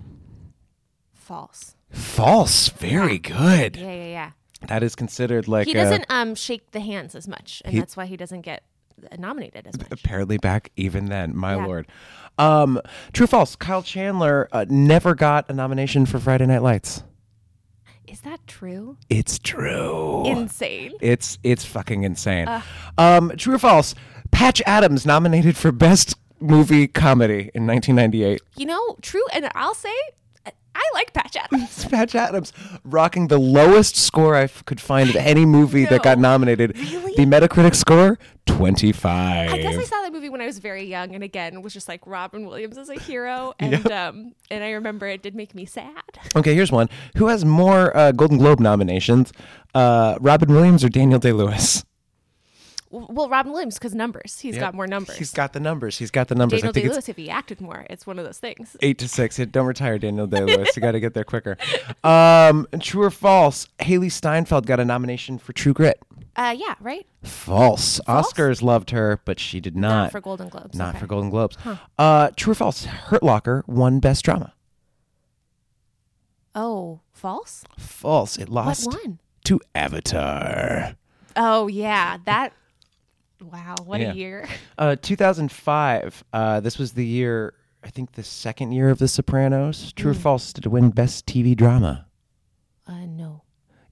False. 1.13 1.75
False. 1.91 2.69
Very 2.69 3.19
good. 3.19 3.75
Yeah, 3.77 3.93
yeah, 3.93 4.05
yeah. 4.07 4.31
That 4.67 4.81
is 4.81 4.95
considered 4.95 5.47
like 5.47 5.67
He 5.67 5.73
doesn't 5.73 6.05
um 6.09 6.35
shake 6.35 6.71
the 6.71 6.79
hands 6.79 7.15
as 7.15 7.27
much, 7.27 7.61
and 7.65 7.73
He- 7.73 7.79
that's 7.79 7.95
why 7.95 8.05
he 8.07 8.17
doesn't 8.17 8.41
get 8.41 8.63
nominated 9.17 9.67
as 9.67 9.77
much. 9.77 9.87
apparently 9.91 10.37
back 10.37 10.71
even 10.75 11.05
then, 11.05 11.35
my 11.35 11.55
Yeah. 11.55 11.65
lord. 11.65 11.87
Um, 12.37 12.81
true 13.13 13.25
or 13.25 13.27
false? 13.27 13.55
Kyle 13.55 13.83
Chandler 13.83 14.47
uh, 14.51 14.65
never 14.69 15.13
got 15.15 15.49
a 15.49 15.53
nomination 15.53 16.05
for 16.05 16.19
Friday 16.19 16.45
Night 16.47 16.61
Lights. 16.63 17.03
Is 18.07 18.21
that 18.21 18.45
true? 18.47 18.97
It's 19.09 19.39
true. 19.39 20.23
Insane. 20.25 20.93
It's 21.01 21.37
it's 21.43 21.65
fucking 21.65 22.03
insane. 22.03 22.47
Um, 22.97 23.31
true 23.37 23.55
or 23.55 23.59
false? 23.59 23.95
Patch 24.31 24.61
Adams 24.65 25.05
nominated 25.05 25.55
for 25.57 25.71
best 25.71 26.15
movie 26.39 26.87
comedy 26.87 27.49
in 27.53 27.65
1998. 27.65 28.41
You 28.57 28.65
know, 28.65 28.97
true, 29.01 29.23
and 29.33 29.49
I'll 29.55 29.73
say 29.75 29.93
I 30.75 30.81
like 30.93 31.13
Patch 31.13 31.35
Adams. 31.35 31.85
Patch 31.85 32.15
Adams 32.15 32.53
rocking 32.83 33.27
the 33.27 33.37
lowest 33.37 33.95
score 33.95 34.35
I 34.35 34.43
f- 34.43 34.65
could 34.65 34.81
find 34.81 35.09
of 35.09 35.15
any 35.15 35.45
movie 35.45 35.85
that 35.85 36.01
got 36.03 36.17
nominated. 36.17 36.77
Really? 36.77 37.13
The 37.15 37.25
Metacritic 37.25 37.75
score 37.75 38.17
25. 38.47 39.51
I 39.51 39.57
guess 39.57 39.77
I 39.77 39.83
saw 39.83 40.01
that 40.01 40.11
movie 40.11 40.29
when 40.29 40.41
I 40.41 40.45
was 40.45 40.59
very 40.59 40.83
young, 40.85 41.13
and 41.15 41.23
again, 41.23 41.61
was 41.61 41.73
just 41.73 41.87
like 41.87 42.05
Robin 42.07 42.45
Williams 42.45 42.77
as 42.77 42.89
a 42.89 42.99
hero, 42.99 43.53
and 43.59 43.91
um, 43.91 44.33
and 44.49 44.63
I 44.63 44.71
remember 44.71 45.07
it 45.07 45.21
did 45.21 45.35
make 45.35 45.53
me 45.55 45.65
sad. 45.65 45.93
Okay, 46.35 46.53
here's 46.55 46.71
one. 46.71 46.89
Who 47.17 47.27
has 47.27 47.45
more 47.45 47.95
uh, 47.95 48.11
Golden 48.11 48.37
Globe 48.37 48.59
nominations? 48.59 49.31
Uh, 49.73 50.17
Robin 50.21 50.51
Williams 50.53 50.83
or 50.83 50.89
Daniel 50.89 51.19
Day 51.19 51.31
Lewis? 51.31 51.83
Well, 52.93 53.27
Robin 53.27 53.51
Williams 53.51 53.75
because 53.79 53.95
numbers, 53.95 54.39
He's 54.39 54.57
got 54.57 54.75
more 54.75 54.85
numbers. 54.85 55.15
He's 55.15 55.31
got 55.31 55.53
the 55.53 55.59
numbers. 55.59 55.97
He's 55.97 56.11
got 56.11 56.27
the 56.27 56.35
numbers. 56.35 56.61
Daniel 56.61 56.69
I 56.69 56.73
think 56.73 56.85
Day 56.85 56.91
Lewis 56.91 57.09
if 57.09 57.17
he 57.17 57.29
acted 57.29 57.59
more. 57.59 57.87
It's 57.89 58.05
one 58.05 58.19
of 58.19 58.25
those 58.25 58.37
things. 58.37 58.77
eight 58.81 58.99
to 58.99 59.07
six. 59.07 59.37
Don't 59.37 59.65
retire, 59.65 59.97
Daniel 59.97 60.27
Day 60.27 60.41
Lewis. 60.41 60.75
you 60.75 60.81
got 60.81 60.91
to 60.91 60.99
get 60.99 61.13
there 61.13 61.23
quicker. 61.23 61.57
Um, 62.03 62.67
true 62.79 63.03
or 63.03 63.09
false? 63.09 63.67
Hailee 63.79 64.11
Steinfeld 64.11 64.67
got 64.67 64.79
a 64.79 64.85
nomination 64.85 65.39
for 65.39 65.53
True 65.53 65.73
Grit. 65.73 65.99
Uh, 66.35 66.55
yeah, 66.57 66.75
right. 66.79 67.07
False. 67.23 67.99
Oscars 68.07 68.61
loved 68.61 68.91
her, 68.91 69.19
but 69.25 69.39
she 69.39 69.59
did 69.59 69.75
not. 69.75 70.03
Not 70.03 70.11
for 70.11 70.21
Golden 70.21 70.49
Globes. 70.49 70.77
Not 70.77 70.89
okay. 70.89 70.99
for 70.99 71.07
Golden 71.07 71.29
Globes. 71.29 71.57
Uh, 71.97 72.29
true 72.35 72.51
or 72.51 72.55
false? 72.55 72.85
Hurt 72.85 73.23
Locker 73.23 73.63
won 73.67 73.99
Best 73.99 74.25
Drama. 74.25 74.53
Oh, 76.55 77.01
false. 77.11 77.63
False. 77.77 78.37
It 78.37 78.49
lost. 78.49 78.85
What 78.87 79.03
one? 79.03 79.19
to 79.45 79.59
Avatar. 79.75 80.95
Oh 81.35 81.67
yeah, 81.67 82.17
that. 82.25 82.53
Wow, 83.51 83.75
what 83.85 83.99
Yeah. 84.01 84.11
a 84.11 84.15
year. 84.15 84.47
Uh, 84.77 84.95
2005. 85.01 86.23
Uh, 86.33 86.59
this 86.59 86.77
was 86.79 86.93
the 86.93 87.05
year. 87.05 87.53
I 87.83 87.89
think 87.89 88.13
the 88.13 88.23
second 88.23 88.71
year 88.71 88.89
of 88.89 88.97
The 88.99 89.07
Sopranos. 89.07 89.91
True 89.93 90.11
or 90.11 90.15
false? 90.15 90.53
Did 90.53 90.65
it 90.65 90.69
win 90.69 90.89
Best 90.89 91.25
TV 91.25 91.55
Drama? 91.55 92.07
Uh, 92.87 93.05
no. 93.05 93.41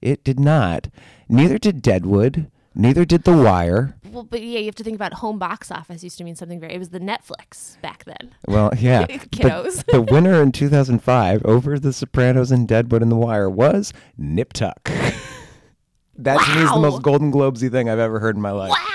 It 0.00 0.24
did 0.24 0.40
not. 0.40 0.88
Neither 1.28 1.58
did 1.58 1.82
Deadwood. 1.82 2.50
Neither 2.74 3.04
did 3.04 3.24
The 3.24 3.36
Wire. 3.36 3.96
Well, 4.10 4.24
but 4.24 4.42
yeah, 4.42 4.58
you 4.58 4.64
have 4.66 4.74
to 4.76 4.84
think 4.84 4.96
about 4.96 5.14
home 5.14 5.38
box 5.38 5.70
office 5.70 6.02
used 6.02 6.18
to 6.18 6.24
mean 6.24 6.34
something 6.36 6.58
very. 6.58 6.74
It 6.74 6.78
was 6.78 6.88
the 6.88 7.00
Netflix 7.00 7.80
back 7.82 8.04
then. 8.04 8.34
Well, 8.48 8.72
yeah. 8.78 9.06
Kiddos. 9.06 9.84
But 9.86 9.92
the 9.92 10.02
winner 10.02 10.42
in 10.42 10.52
2005 10.52 11.44
over 11.44 11.78
The 11.78 11.92
Sopranos 11.92 12.50
and 12.50 12.66
Deadwood 12.66 13.02
and 13.02 13.10
The 13.12 13.16
Wire 13.16 13.48
was 13.50 13.92
Nip 14.16 14.52
Tuck. 14.54 14.84
that 16.18 16.40
to 16.44 16.54
me 16.56 16.62
is 16.62 16.70
the 16.70 16.80
most 16.80 17.02
Golden 17.02 17.30
Globesy 17.30 17.70
thing 17.70 17.88
I've 17.88 17.98
ever 17.98 18.18
heard 18.20 18.36
in 18.36 18.42
my 18.42 18.50
life. 18.52 18.70
Wow. 18.70 18.91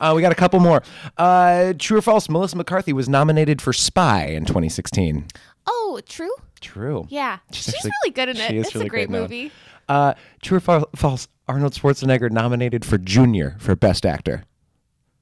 Uh, 0.00 0.12
we 0.14 0.22
got 0.22 0.32
a 0.32 0.36
couple 0.36 0.60
more. 0.60 0.82
Uh, 1.16 1.72
true 1.78 1.98
or 1.98 2.02
false? 2.02 2.28
Melissa 2.28 2.56
McCarthy 2.56 2.92
was 2.92 3.08
nominated 3.08 3.60
for 3.62 3.72
Spy 3.72 4.26
in 4.26 4.44
2016. 4.44 5.26
Oh, 5.66 6.00
true. 6.08 6.34
True. 6.60 7.06
Yeah, 7.10 7.38
She's 7.52 7.68
actually- 7.74 7.90
really 8.02 8.12
good 8.14 8.28
in 8.30 8.36
it. 8.36 8.48
she 8.48 8.56
is 8.56 8.66
it's 8.66 8.74
really 8.74 8.86
a 8.86 8.90
great 8.90 9.08
great 9.08 9.20
movie. 9.20 9.52
Uh, 9.88 10.14
true 10.42 10.56
or 10.58 10.60
fa- 10.60 10.86
false? 10.96 11.28
Arnold 11.46 11.74
Schwarzenegger 11.74 12.30
nominated 12.30 12.86
for 12.86 12.96
Junior 12.96 13.56
for 13.58 13.76
Best 13.76 14.06
Actor. 14.06 14.44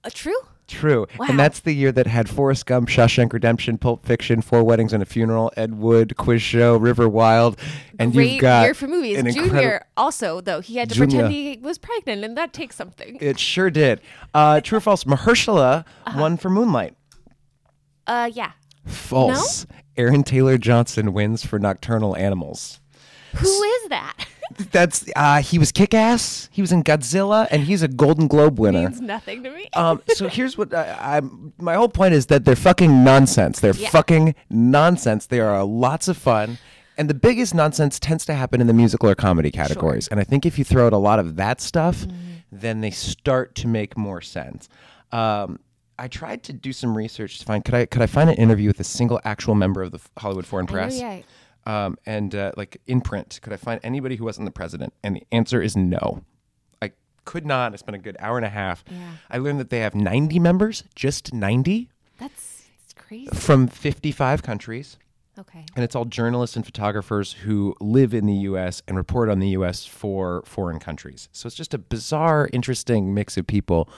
Uh, 0.05 0.11
true. 0.15 0.39
True. 0.73 1.07
Wow. 1.19 1.27
And 1.29 1.39
that's 1.39 1.61
the 1.61 1.73
year 1.73 1.93
that 1.93 2.07
had 2.07 2.29
Forrest 2.29 2.67
Gump, 2.67 2.89
Shawshank 2.89 3.33
Redemption, 3.33 3.79
Pulp 3.79 4.05
Fiction, 4.05 4.41
Four 4.43 4.65
Weddings 4.65 4.93
and 4.93 5.03
a 5.03 5.07
Funeral, 5.07 5.53
Ed 5.57 5.75
Wood, 5.79 6.17
Quiz 6.17 6.43
Show, 6.43 6.77
River 6.77 7.09
Wild, 7.09 7.59
and 7.99 8.13
Great 8.13 8.33
you've 8.33 8.41
got 8.41 8.63
year 8.65 8.75
for 8.75 8.89
movies. 8.89 9.19
an 9.19 9.31
Junior 9.31 9.85
also 9.97 10.41
though 10.41 10.61
he 10.61 10.77
had 10.77 10.89
to 10.89 10.95
Junior. 10.95 11.19
pretend 11.23 11.33
he 11.35 11.59
was 11.63 11.79
pregnant, 11.79 12.25
and 12.25 12.37
that 12.37 12.53
takes 12.53 12.75
something. 12.77 13.19
It 13.21 13.39
sure 13.39 13.71
did. 13.71 14.01
Uh, 14.35 14.61
true 14.61 14.79
or 14.79 14.81
false? 14.81 15.05
Mahershala 15.05 15.85
Uh-huh. 16.07 16.21
won 16.21 16.37
for 16.37 16.51
Moonlight. 16.51 16.95
Uh, 18.07 18.31
yeah. 18.33 18.53
False. 18.87 19.67
Aaron 19.97 20.23
Taylor 20.25 20.59
Johnson 20.59 21.13
wins 21.13 21.45
for 21.45 21.59
Nocturnal 21.59 22.17
Animals. 22.17 22.81
Who 23.35 23.63
is 23.63 23.89
that? 23.91 24.27
That's 24.73 25.05
uh, 25.17 25.43
he 25.43 25.59
was 25.59 25.73
kick 25.73 25.95
ass. 25.95 26.49
He 26.53 26.61
was 26.61 26.73
in 26.73 26.83
Godzilla, 26.85 27.47
and 27.51 27.63
he's 27.65 27.83
a 27.83 27.89
Golden 27.89 28.27
Globe 28.29 28.59
winner. 28.59 28.89
Means 28.89 29.01
nothing 29.01 29.43
to 29.45 29.51
me. 29.51 29.69
Um, 29.75 30.03
so 30.09 30.29
here's 30.29 30.57
what 30.59 30.73
I, 30.75 31.17
I'm. 31.19 31.53
My 31.59 31.75
whole 31.75 31.89
point 31.89 32.15
is 32.15 32.27
that 32.27 32.45
they're 32.45 32.57
fucking 32.57 33.05
nonsense. 33.05 33.61
They're 33.61 33.75
Yeah. 33.75 33.91
fucking 33.91 34.35
nonsense. 34.51 35.27
They 35.27 35.41
are 35.41 35.63
lots 35.65 36.09
of 36.09 36.17
fun, 36.17 36.59
and 36.99 37.09
the 37.11 37.15
biggest 37.15 37.55
nonsense 37.55 37.99
tends 37.99 38.25
to 38.27 38.35
happen 38.35 38.61
in 38.61 38.67
the 38.67 38.73
musical 38.75 39.09
or 39.09 39.15
comedy 39.15 39.51
categories. 39.51 40.09
And 40.09 40.19
I 40.21 40.25
think 40.25 40.45
if 40.47 40.59
you 40.59 40.65
throw 40.65 40.87
out 40.87 40.93
a 40.93 40.99
lot 40.99 41.19
of 41.19 41.37
that 41.37 41.61
stuff, 41.61 42.01
Mm-hmm. 42.03 42.17
then 42.51 42.81
they 42.81 42.91
start 42.91 43.55
to 43.57 43.69
make 43.69 43.97
more 43.97 44.21
sense. 44.21 44.69
Um, 45.11 45.59
I 45.99 46.09
tried 46.09 46.43
to 46.45 46.53
do 46.53 46.73
some 46.73 46.97
research 46.97 47.39
to 47.39 47.45
find 47.45 47.65
could 47.65 47.75
I 47.75 47.87
could 47.87 48.03
I 48.03 48.07
find 48.07 48.29
an 48.31 48.37
interview 48.37 48.69
with 48.69 48.81
a 48.81 48.85
single 48.85 49.21
actual 49.25 49.55
member 49.55 49.83
of 49.83 49.93
the 49.93 50.01
Hollywood 50.19 50.47
Foreign 50.47 50.67
Press? 50.67 50.99
yeah. 50.99 51.21
Um, 51.67 51.97
and 52.07 52.35
uh, 52.35 52.53
like 52.57 52.81
in 52.87 53.01
print, 53.01 53.39
could 53.43 53.53
I 53.53 53.57
find 53.57 53.81
anybody 53.83 54.17
who 54.17 54.25
wasn't 54.25 54.47
the 54.47 54.53
president? 54.53 54.93
And 55.03 55.17
the 55.17 55.25
answer 55.33 55.63
is 55.63 55.77
no. 55.77 56.25
I 56.81 56.93
could 57.25 57.47
not. 57.47 57.73
I 57.73 57.77
spent 57.77 57.95
a 57.97 57.99
good 57.99 58.17
hour 58.19 58.37
and 58.37 58.47
a 58.47 58.51
half. 58.51 58.85
Yeah. 58.91 59.13
I 59.31 59.39
learned 59.39 59.61
that 59.61 59.71
they 59.71 59.81
have 59.81 59.95
90 59.95 60.39
members, 60.39 60.85
just 60.95 61.33
90 61.33 61.89
That's 62.19 62.65
it's 62.85 62.95
crazy. 62.95 63.29
from 63.35 63.69
55 63.69 64.43
countries. 64.43 64.97
Okay. 65.39 65.65
And 65.75 65.83
it's 65.83 65.97
all 65.97 66.05
journalists 66.05 66.57
and 66.57 66.65
photographers 66.65 67.33
who 67.33 67.75
live 67.81 68.13
in 68.13 68.27
the 68.27 68.35
U.S. 68.35 68.83
and 68.87 68.99
report 68.99 69.31
on 69.31 69.39
the 69.39 69.49
U.S. 69.51 69.87
for 69.87 70.43
foreign 70.45 70.79
countries. 70.79 71.31
So 71.33 71.47
it's 71.47 71.57
just 71.57 71.73
a 71.73 71.79
bizarre, 71.79 72.51
interesting 72.53 73.15
mix 73.15 73.39
of 73.39 73.47
people 73.47 73.89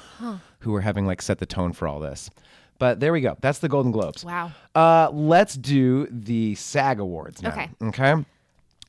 who 0.61 0.72
are 0.77 0.81
having 0.83 1.07
like 1.07 1.20
set 1.20 1.38
the 1.38 1.46
tone 1.46 1.72
for 1.72 1.88
all 1.88 1.98
this. 1.98 2.31
But 2.78 3.00
there 3.00 3.12
we 3.12 3.20
go. 3.20 3.37
That's 3.40 3.60
the 3.60 3.68
Golden 3.68 3.92
Globes. 3.92 4.24
Wow. 4.24 4.52
Uh, 4.74 5.08
let's 5.12 5.54
do 5.54 6.06
the 6.10 6.54
SAG 6.56 7.00
Awards 7.00 7.42
now. 7.42 7.50
Okay. 7.50 7.70
Okay. 7.82 8.24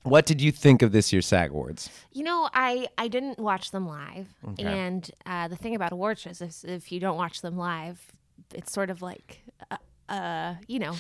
What 0.04 0.28
did 0.28 0.40
you 0.40 0.52
think 0.52 0.84
of 0.84 0.92
this 0.92 1.12
year's 1.12 1.26
SAG 1.26 1.50
Awards? 1.50 1.90
You 2.12 2.24
know, 2.24 2.48
I 2.54 2.88
I 2.98 3.08
didn't 3.08 3.40
watch 3.40 3.72
them 3.72 3.88
live, 3.88 4.28
Okay. 4.50 4.64
and 4.64 5.10
uh, 5.26 5.48
the 5.48 5.56
thing 5.56 5.74
about 5.76 5.92
award 5.92 6.20
shows 6.20 6.42
is 6.42 6.64
if 6.64 6.92
you 6.92 7.00
don't 7.00 7.18
watch 7.18 7.42
them 7.42 7.58
live, 7.58 8.12
it's 8.54 8.72
sort 8.72 8.92
of 8.92 9.02
like, 9.02 9.42
uh, 9.72 9.78
uh 10.08 10.56
you 10.68 10.78
know, 10.78 10.96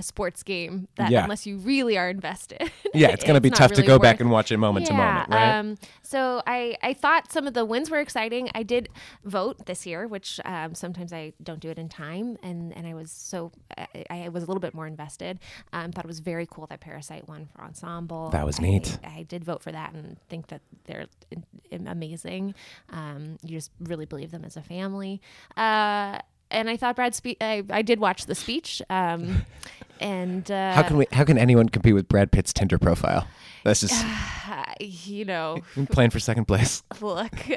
a 0.00 0.02
sports 0.02 0.42
game 0.42 0.88
that 0.96 1.10
Yeah. 1.10 1.22
unless 1.22 1.46
you 1.46 1.58
really 1.58 1.96
are 1.96 2.08
invested, 2.10 2.72
Yeah, 2.94 3.08
it's 3.10 3.22
going 3.22 3.34
to 3.34 3.40
be 3.40 3.50
tough 3.50 3.70
to 3.72 3.76
really 3.82 3.86
go 3.86 3.98
back 4.00 4.18
and 4.20 4.30
watch 4.30 4.50
it 4.50 4.56
moment 4.56 4.86
to 4.86 4.92
moment, 4.94 5.28
right? 5.28 5.58
Um, 5.58 5.76
so 6.02 6.42
I, 6.46 6.76
I 6.82 6.94
thought 6.94 7.30
some 7.30 7.46
of 7.46 7.54
the 7.54 7.64
wins 7.64 7.88
were 7.90 8.00
exciting. 8.00 8.50
I 8.54 8.62
did 8.64 8.88
vote 9.24 9.66
this 9.66 9.86
year, 9.86 10.08
which 10.08 10.40
um, 10.44 10.74
sometimes 10.74 11.12
I 11.12 11.34
don't 11.42 11.60
do 11.60 11.68
it 11.70 11.78
in 11.78 11.88
time, 11.88 12.36
and, 12.42 12.76
and 12.76 12.86
I 12.86 12.94
was 12.94 13.12
so 13.12 13.52
I, 13.78 13.86
I 14.24 14.28
was 14.30 14.42
a 14.42 14.46
little 14.46 14.60
bit 14.60 14.74
more 14.74 14.86
invested. 14.88 15.38
Um, 15.72 15.92
thought 15.92 16.04
it 16.04 16.08
was 16.08 16.20
very 16.20 16.46
cool 16.50 16.66
that 16.66 16.80
Parasite 16.80 17.28
won 17.28 17.46
for 17.54 17.62
ensemble. 17.62 18.30
That 18.30 18.44
was 18.46 18.58
I- 18.58 18.62
neat. 18.62 18.98
I 19.04 19.22
did 19.22 19.44
vote 19.44 19.62
for 19.62 19.70
that 19.70 19.92
and 19.92 20.16
think 20.28 20.48
that 20.48 20.62
they're 20.86 21.06
in, 21.30 21.44
in- 21.70 21.86
amazing. 21.86 22.54
Um, 22.90 23.36
you 23.42 23.58
just 23.58 23.70
really 23.78 24.06
believe 24.06 24.30
them 24.30 24.44
as 24.44 24.56
a 24.56 24.62
family. 24.62 25.20
Uh, 25.56 26.18
and 26.50 26.68
I 26.70 26.76
thought 26.76 26.96
Brad 26.96 27.14
spe- 27.14 27.40
I, 27.40 27.62
I 27.70 27.82
did 27.82 28.00
watch 28.00 28.26
the 28.26 28.34
speech. 28.34 28.82
Um, 28.90 29.44
and 30.00 30.50
uh, 30.50 30.72
how 30.72 30.82
can 30.82 30.96
we? 30.96 31.06
How 31.12 31.24
can 31.24 31.38
anyone 31.38 31.68
compete 31.68 31.94
with 31.94 32.08
Brad 32.08 32.32
Pitt's 32.32 32.52
Tinder 32.52 32.78
profile? 32.78 33.26
That's 33.64 33.80
just 33.80 34.04
uh, 34.48 34.64
you 34.80 35.24
know, 35.24 35.58
playing 35.90 36.10
for 36.10 36.18
second 36.20 36.46
place. 36.46 36.82
look. 37.00 37.32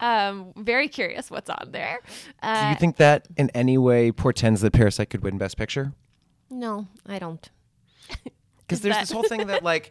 um, 0.00 0.52
very 0.56 0.88
curious 0.88 1.30
what's 1.30 1.50
on 1.50 1.68
there. 1.72 2.00
Do 2.42 2.48
Uh, 2.48 2.70
you 2.70 2.76
think 2.78 2.96
that 2.96 3.26
in 3.36 3.50
any 3.50 3.78
way 3.78 4.12
portends 4.12 4.60
that 4.60 4.72
Parasite 4.72 5.10
could 5.10 5.22
win 5.22 5.38
Best 5.38 5.56
Picture? 5.56 5.92
no, 6.50 6.86
I 7.06 7.18
don't. 7.18 7.50
Because 8.60 8.80
there's 8.80 8.94
that- 8.94 9.00
this 9.02 9.10
whole 9.10 9.24
thing 9.24 9.46
that 9.48 9.62
like 9.64 9.90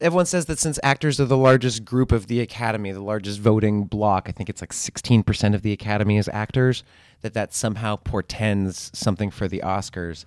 everyone 0.00 0.26
says 0.26 0.46
that 0.46 0.58
since 0.58 0.78
actors 0.82 1.20
are 1.20 1.24
the 1.24 1.36
largest 1.36 1.84
group 1.84 2.12
of 2.12 2.26
the 2.26 2.40
Academy, 2.40 2.92
the 2.92 3.00
largest 3.00 3.40
voting 3.40 3.84
block, 3.84 4.28
I 4.28 4.32
think 4.32 4.48
it's 4.48 4.60
like 4.60 4.72
16% 4.72 5.54
of 5.54 5.62
the 5.62 5.72
Academy 5.72 6.18
is 6.18 6.28
actors, 6.28 6.84
that 7.22 7.34
that 7.34 7.54
somehow 7.54 7.96
portends 7.96 8.90
something 8.92 9.30
for 9.30 9.48
the 9.48 9.62
Oscars. 9.64 10.24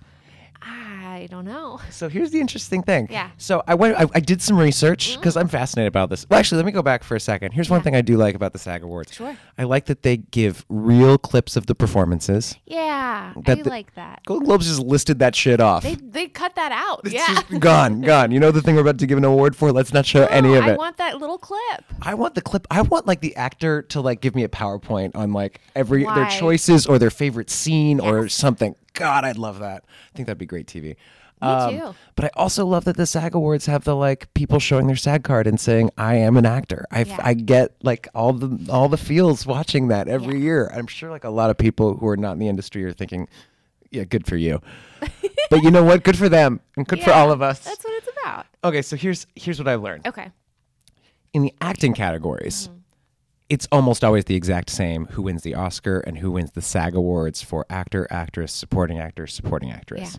I 1.18 1.26
don't 1.26 1.44
know. 1.44 1.80
So 1.90 2.08
here's 2.08 2.30
the 2.30 2.40
interesting 2.40 2.82
thing. 2.82 3.08
Yeah. 3.10 3.30
So 3.38 3.62
I 3.66 3.74
went. 3.74 3.96
I, 3.96 4.06
I 4.14 4.20
did 4.20 4.40
some 4.40 4.56
research 4.56 5.10
mm-hmm. 5.10 5.20
because 5.20 5.36
I'm 5.36 5.48
fascinated 5.48 5.88
about 5.88 6.10
this. 6.10 6.26
Well, 6.28 6.38
actually, 6.38 6.58
let 6.58 6.66
me 6.66 6.70
go 6.72 6.82
back 6.82 7.02
for 7.02 7.16
a 7.16 7.20
second. 7.20 7.52
Here's 7.52 7.68
one 7.68 7.80
Yeah. 7.80 7.84
thing 7.84 7.96
I 7.96 8.02
do 8.02 8.16
like 8.16 8.36
about 8.36 8.52
the 8.52 8.58
SAG 8.60 8.82
Awards. 8.84 9.14
Sure. 9.14 9.36
I 9.56 9.64
like 9.64 9.86
that 9.86 10.02
they 10.02 10.18
give 10.18 10.64
real 10.68 11.18
clips 11.18 11.56
of 11.56 11.66
the 11.66 11.74
performances. 11.74 12.54
Yeah, 12.66 13.32
That 13.46 13.58
I 13.58 13.62
the- 13.62 13.70
like 13.70 13.94
that. 13.94 14.20
Golden 14.26 14.46
Globes 14.46 14.68
just 14.68 14.80
listed 14.80 15.18
that 15.18 15.34
shit 15.34 15.60
off. 15.60 15.82
They 15.82 15.96
they 15.96 16.28
cut 16.28 16.54
that 16.54 16.70
out. 16.70 17.00
it's 17.04 17.14
yeah. 17.14 17.26
just 17.26 17.58
gone, 17.58 18.00
gone. 18.12 18.30
You 18.30 18.38
know 18.38 18.52
the 18.52 18.62
thing 18.62 18.76
we're 18.76 18.82
about 18.82 18.98
to 18.98 19.06
give 19.06 19.18
an 19.18 19.24
award 19.24 19.56
for? 19.56 19.72
Let's 19.72 19.92
not 19.92 20.06
show 20.06 20.26
any 20.26 20.54
of 20.54 20.66
it. 20.66 20.74
I 20.74 20.76
want 20.76 20.98
that 20.98 21.18
little 21.18 21.38
clip. 21.38 21.84
I 22.02 22.14
want 22.14 22.34
the 22.36 22.42
clip. 22.42 22.66
I 22.70 22.82
want 22.82 23.06
like 23.06 23.20
the 23.20 23.34
actor 23.34 23.82
to 23.82 24.00
like 24.00 24.20
give 24.20 24.36
me 24.36 24.44
a 24.44 24.48
PowerPoint 24.48 25.16
on 25.16 25.32
like 25.32 25.60
every 25.74 26.04
their 26.04 26.14
Why? 26.14 26.38
choices 26.38 26.86
or 26.86 26.98
their 26.98 27.10
favorite 27.10 27.50
scene 27.50 27.98
or 27.98 28.28
something. 28.28 28.76
God, 28.98 29.24
I'd 29.24 29.38
love 29.38 29.58
that. 29.60 29.84
I 30.12 30.16
think 30.16 30.26
that'd 30.26 30.38
be 30.38 30.46
great 30.46 30.66
TV. 30.66 30.82
Me 30.84 30.96
too. 31.40 31.46
Um, 31.86 31.94
but 32.16 32.24
I 32.24 32.30
also 32.34 32.66
love 32.66 32.84
that 32.86 32.96
the 32.96 33.06
SAG 33.06 33.32
Awards 33.34 33.66
have 33.66 33.84
the 33.84 33.94
like 33.94 34.32
people 34.34 34.58
showing 34.58 34.88
their 34.88 34.96
SAG 34.96 35.22
card 35.22 35.46
and 35.46 35.60
saying, 35.60 35.90
"I 35.96 36.16
am 36.16 36.36
an 36.36 36.44
actor." 36.44 36.84
I, 36.90 37.02
Yeah. 37.04 37.16
I 37.22 37.34
get 37.34 37.74
like 37.84 38.08
all 38.12 38.32
the 38.32 38.70
all 38.72 38.88
the 38.88 38.96
feels 38.96 39.46
watching 39.46 39.86
that 39.88 40.08
every 40.08 40.40
year. 40.40 40.68
I'm 40.74 40.88
sure 40.88 41.10
like 41.10 41.22
a 41.22 41.30
lot 41.30 41.50
of 41.50 41.56
people 41.56 41.96
who 41.96 42.08
are 42.08 42.16
not 42.16 42.32
in 42.32 42.38
the 42.40 42.48
industry 42.48 42.84
are 42.84 42.92
thinking, 42.92 43.28
"Yeah, 43.92 44.02
good 44.02 44.26
for 44.26 44.36
you." 44.36 44.60
but 45.50 45.62
you 45.62 45.70
know 45.70 45.84
what? 45.84 46.02
Good 46.02 46.18
for 46.18 46.28
them 46.28 46.58
and 46.76 46.88
good 46.88 47.00
for 47.04 47.12
all 47.12 47.30
of 47.30 47.40
us. 47.40 47.60
That's 47.60 47.84
what 47.84 47.94
it's 48.02 48.08
about. 48.20 48.46
okay, 48.64 48.82
so 48.82 48.96
here's 48.96 49.28
here's 49.36 49.60
what 49.60 49.68
I 49.68 49.76
learned 49.76 50.08
Okay. 50.08 50.32
in 51.32 51.42
the 51.42 51.54
acting 51.60 51.94
categories, 51.94 52.66
mm-hmm. 52.66 52.77
It's 53.48 53.66
almost 53.72 54.04
always 54.04 54.24
the 54.26 54.34
exact 54.34 54.68
same 54.70 55.06
who 55.06 55.22
wins 55.22 55.42
the 55.42 55.54
Oscar 55.54 56.00
and 56.00 56.18
who 56.18 56.30
wins 56.32 56.50
the 56.52 56.62
SAG 56.62 56.94
Awards 56.94 57.42
for 57.42 57.64
actor, 57.70 58.06
actress, 58.10 58.52
supporting 58.52 58.98
actor, 58.98 59.26
supporting 59.26 59.70
actress. 59.70 60.18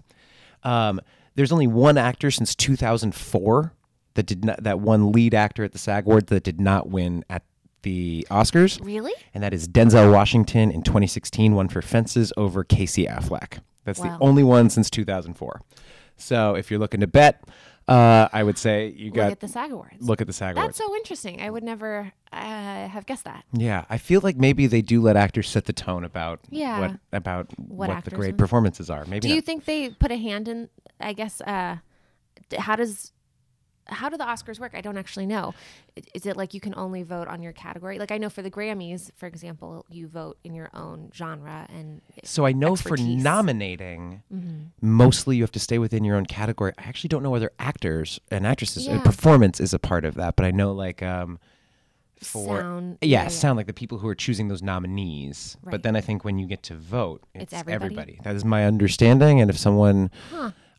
Um, 0.63 0.99
there's 1.35 1.51
only 1.51 1.67
one 1.67 1.97
actor 1.97 2.31
since 2.31 2.55
2004 2.55 3.73
that 4.15 4.25
did 4.25 4.43
not 4.43 4.63
that 4.63 4.79
one 4.79 5.11
lead 5.11 5.33
actor 5.33 5.63
at 5.63 5.71
the 5.71 5.77
SAG 5.77 6.05
Awards 6.05 6.25
that 6.27 6.43
did 6.43 6.59
not 6.59 6.89
win 6.89 7.23
at 7.29 7.43
the 7.83 8.27
Oscars, 8.29 8.83
Really? 8.83 9.13
and 9.33 9.41
that 9.41 9.53
is 9.53 9.67
Denzel 9.67 10.11
Washington 10.11 10.69
in 10.69 10.81
2016 10.83 11.55
won 11.55 11.69
for 11.69 11.81
Fences 11.81 12.33
over 12.35 12.63
Casey 12.65 13.05
Affleck. 13.05 13.59
That's 13.85 13.99
Wow. 13.99 14.17
the 14.17 14.23
only 14.25 14.43
one 14.43 14.69
since 14.69 14.89
2004. 14.89 15.61
So 16.17 16.55
if 16.55 16.69
you're 16.69 16.79
looking 16.79 16.99
to 16.99 17.07
bet, 17.07 17.41
uh, 17.89 18.29
I 18.31 18.43
would 18.43 18.57
say 18.57 18.93
you 18.95 19.11
got 19.11 19.23
Look 19.25 19.31
at 19.33 19.39
the 19.39 19.47
SAG 19.47 19.71
Awards. 19.71 19.95
look 19.99 20.21
at 20.21 20.27
the 20.27 20.33
SAG 20.33 20.55
Awards. 20.55 20.77
That's 20.77 20.77
so 20.77 20.95
interesting. 20.95 21.41
I 21.41 21.49
would 21.49 21.63
never 21.63 22.11
uh, 22.31 22.87
have 22.87 23.05
guessed 23.05 23.23
that. 23.25 23.43
Yeah, 23.53 23.85
I 23.89 23.97
feel 23.97 24.21
like 24.21 24.37
maybe 24.37 24.67
they 24.67 24.81
do 24.81 25.01
let 25.01 25.15
actors 25.15 25.49
set 25.49 25.65
the 25.65 25.73
tone 25.73 26.03
about 26.03 26.39
Yeah. 26.49 26.79
what 26.79 26.99
about 27.11 27.47
what, 27.57 28.05
the 28.05 28.11
great 28.11 28.37
performances 28.37 28.89
are. 28.89 29.05
Maybe 29.05 29.27
Do 29.27 29.33
you 29.33 29.41
think 29.41 29.65
they 29.65 29.89
put 29.89 30.11
a 30.11 30.17
hand 30.17 30.47
in? 30.47 30.69
I 30.99 31.13
guess. 31.13 31.41
Uh, 31.41 31.77
how 32.57 32.75
does 32.75 33.11
how 33.89 34.09
do 34.09 34.17
the 34.17 34.23
Oscars 34.23 34.59
work? 34.59 34.71
I 34.75 34.81
don't 34.81 34.97
actually 34.97 35.25
know. 35.25 35.53
Is 36.13 36.25
it 36.25 36.37
like 36.37 36.53
you 36.53 36.59
can 36.59 36.73
only 36.77 37.03
vote 37.03 37.27
on 37.27 37.41
your 37.41 37.51
category? 37.53 37.99
Like 37.99 38.11
I 38.11 38.17
know 38.17 38.29
for 38.29 38.41
the 38.41 38.51
Grammys, 38.51 39.11
for 39.15 39.25
example, 39.27 39.85
you 39.89 40.07
vote 40.07 40.37
in 40.43 40.53
your 40.53 40.69
own 40.73 41.11
genre 41.13 41.65
and 41.69 42.01
so 42.23 42.45
I 42.45 42.51
know 42.53 42.75
for 42.75 42.95
nominating, 42.97 44.23
Mm-hmm. 44.33 44.65
mostly 44.81 45.37
you 45.37 45.43
have 45.43 45.51
to 45.53 45.59
stay 45.59 45.77
within 45.79 46.03
your 46.03 46.15
own 46.15 46.25
category. 46.25 46.73
I 46.77 46.83
actually 46.83 47.07
don't 47.09 47.23
know 47.23 47.29
whether 47.31 47.51
actors 47.59 48.19
and 48.31 48.45
actresses 48.45 48.87
uh, 48.87 48.91
Yeah. 48.91 49.01
performance 49.01 49.59
is 49.59 49.73
a 49.73 49.79
part 49.79 50.05
of 50.05 50.15
that, 50.15 50.35
but 50.35 50.45
I 50.45 50.51
know 50.51 50.71
like 50.71 51.01
um 51.03 51.39
for 52.21 52.59
sound. 52.59 52.97
yeah, 53.01 53.27
sound 53.29 53.55
like 53.55 53.67
the 53.67 53.73
people 53.73 53.97
who 53.99 54.07
are 54.09 54.15
choosing 54.15 54.49
those 54.49 54.61
nominees. 54.61 55.55
But 55.63 55.83
then 55.83 55.95
I 55.95 56.01
think 56.01 56.25
when 56.25 56.37
you 56.37 56.47
get 56.47 56.63
to 56.63 56.75
vote, 56.75 57.23
it's, 57.33 57.53
It's 57.53 57.63
everybody? 57.69 58.19
That 58.23 58.35
is 58.35 58.43
my 58.43 58.65
understanding. 58.65 59.39
And 59.39 59.49
if 59.49 59.57
someone, 59.57 60.11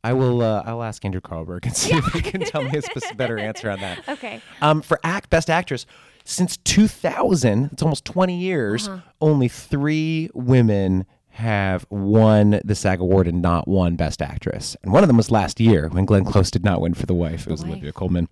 I 0.02 0.12
will, 0.14 0.42
uh, 0.42 0.62
I'll 0.64 0.82
ask 0.82 1.04
Andrew 1.04 1.20
Carlberg 1.20 1.66
and 1.66 1.76
see 1.76 1.94
if 1.94 2.04
he 2.06 2.22
can 2.22 2.40
tell 2.40 2.62
me 2.62 2.70
a 2.76 2.82
spec- 2.82 3.16
better 3.16 3.38
answer 3.38 3.70
on 3.70 3.80
that. 3.80 4.02
Okay. 4.08 4.40
Um, 4.62 4.82
for 4.82 4.98
act 5.04 5.30
best 5.30 5.48
actress, 5.50 5.86
since 6.24 6.56
2000, 6.58 7.70
it's 7.72 7.82
almost 7.82 8.04
20 8.04 8.36
years. 8.38 8.88
Uh-huh. 8.88 9.00
Only 9.20 9.48
three 9.48 10.30
women 10.34 11.06
have 11.30 11.86
won 11.90 12.60
the 12.64 12.74
SAG 12.74 13.00
award 13.00 13.26
and 13.28 13.40
not 13.40 13.66
won 13.68 13.96
best 13.96 14.20
actress, 14.20 14.76
and 14.82 14.92
one 14.92 15.02
of 15.04 15.08
them 15.08 15.16
was 15.16 15.30
last 15.30 15.60
year 15.60 15.88
when 15.88 16.04
Glenn 16.04 16.24
Close 16.24 16.50
did 16.50 16.64
not 16.64 16.80
win 16.80 16.92
for 16.94 17.06
The 17.06 17.14
Wife. 17.14 17.46
It 17.46 17.50
was 17.50 17.62
Wife. 17.62 17.70
Olivia 17.72 17.92
Colman. 17.92 18.28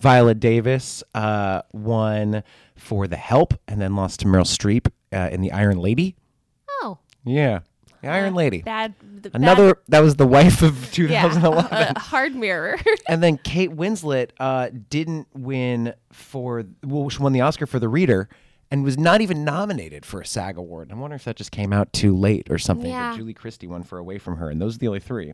Viola 0.00 0.34
Davis 0.34 1.02
uh, 1.14 1.62
won 1.72 2.42
for 2.76 3.08
The 3.08 3.16
Help 3.16 3.54
and 3.66 3.80
then 3.80 3.96
lost 3.96 4.20
to 4.20 4.26
Meryl 4.26 4.46
Streep 4.46 4.90
uh, 5.12 5.28
in 5.32 5.40
The 5.40 5.50
Iron 5.52 5.78
Lady. 5.78 6.14
Oh, 6.80 6.98
Yeah, 7.24 7.60
The 8.02 8.08
Iron 8.08 8.34
Lady. 8.34 8.62
bad. 8.62 8.94
the 9.22 9.30
Another 9.34 9.78
that 9.88 10.00
was 10.00 10.16
the 10.16 10.26
wife 10.26 10.62
of 10.62 10.80
bad, 10.92 10.98
yeah, 10.98 11.22
2011. 11.28 11.72
a 11.96 11.98
hard 11.98 12.34
mirror. 12.34 12.76
and 13.08 13.22
then 13.22 13.38
Kate 13.38 13.70
Winslet 13.70 14.30
uh, 14.38 14.68
didn't 14.90 15.26
win 15.34 15.94
for 16.12 16.64
well, 16.84 17.08
she 17.08 17.18
won 17.22 17.32
the 17.32 17.40
Oscar 17.40 17.66
for 17.66 17.78
The 17.78 17.88
Reader, 17.88 18.28
and 18.70 18.84
was 18.84 18.96
not 18.98 19.20
even 19.20 19.44
nominated 19.44 20.04
for 20.06 20.20
a 20.20 20.26
SAG 20.26 20.56
award. 20.58 20.92
I 20.92 20.94
wonder 20.94 21.16
if 21.16 21.24
that 21.24 21.36
just 21.36 21.50
came 21.52 21.72
out 21.72 21.92
too 21.92 22.14
late 22.16 22.48
or 22.50 22.58
something. 22.58 22.90
Yeah. 22.90 23.10
But 23.10 23.16
Julie 23.18 23.34
Christie 23.34 23.66
won 23.66 23.82
for 23.82 23.98
Away 23.98 24.18
from 24.18 24.36
Her, 24.36 24.50
and 24.50 24.60
those 24.60 24.76
are 24.76 24.78
the 24.78 24.88
only 24.88 25.00
three. 25.00 25.32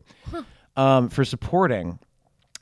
Um, 0.77 1.09
for 1.09 1.23
supporting, 1.23 1.99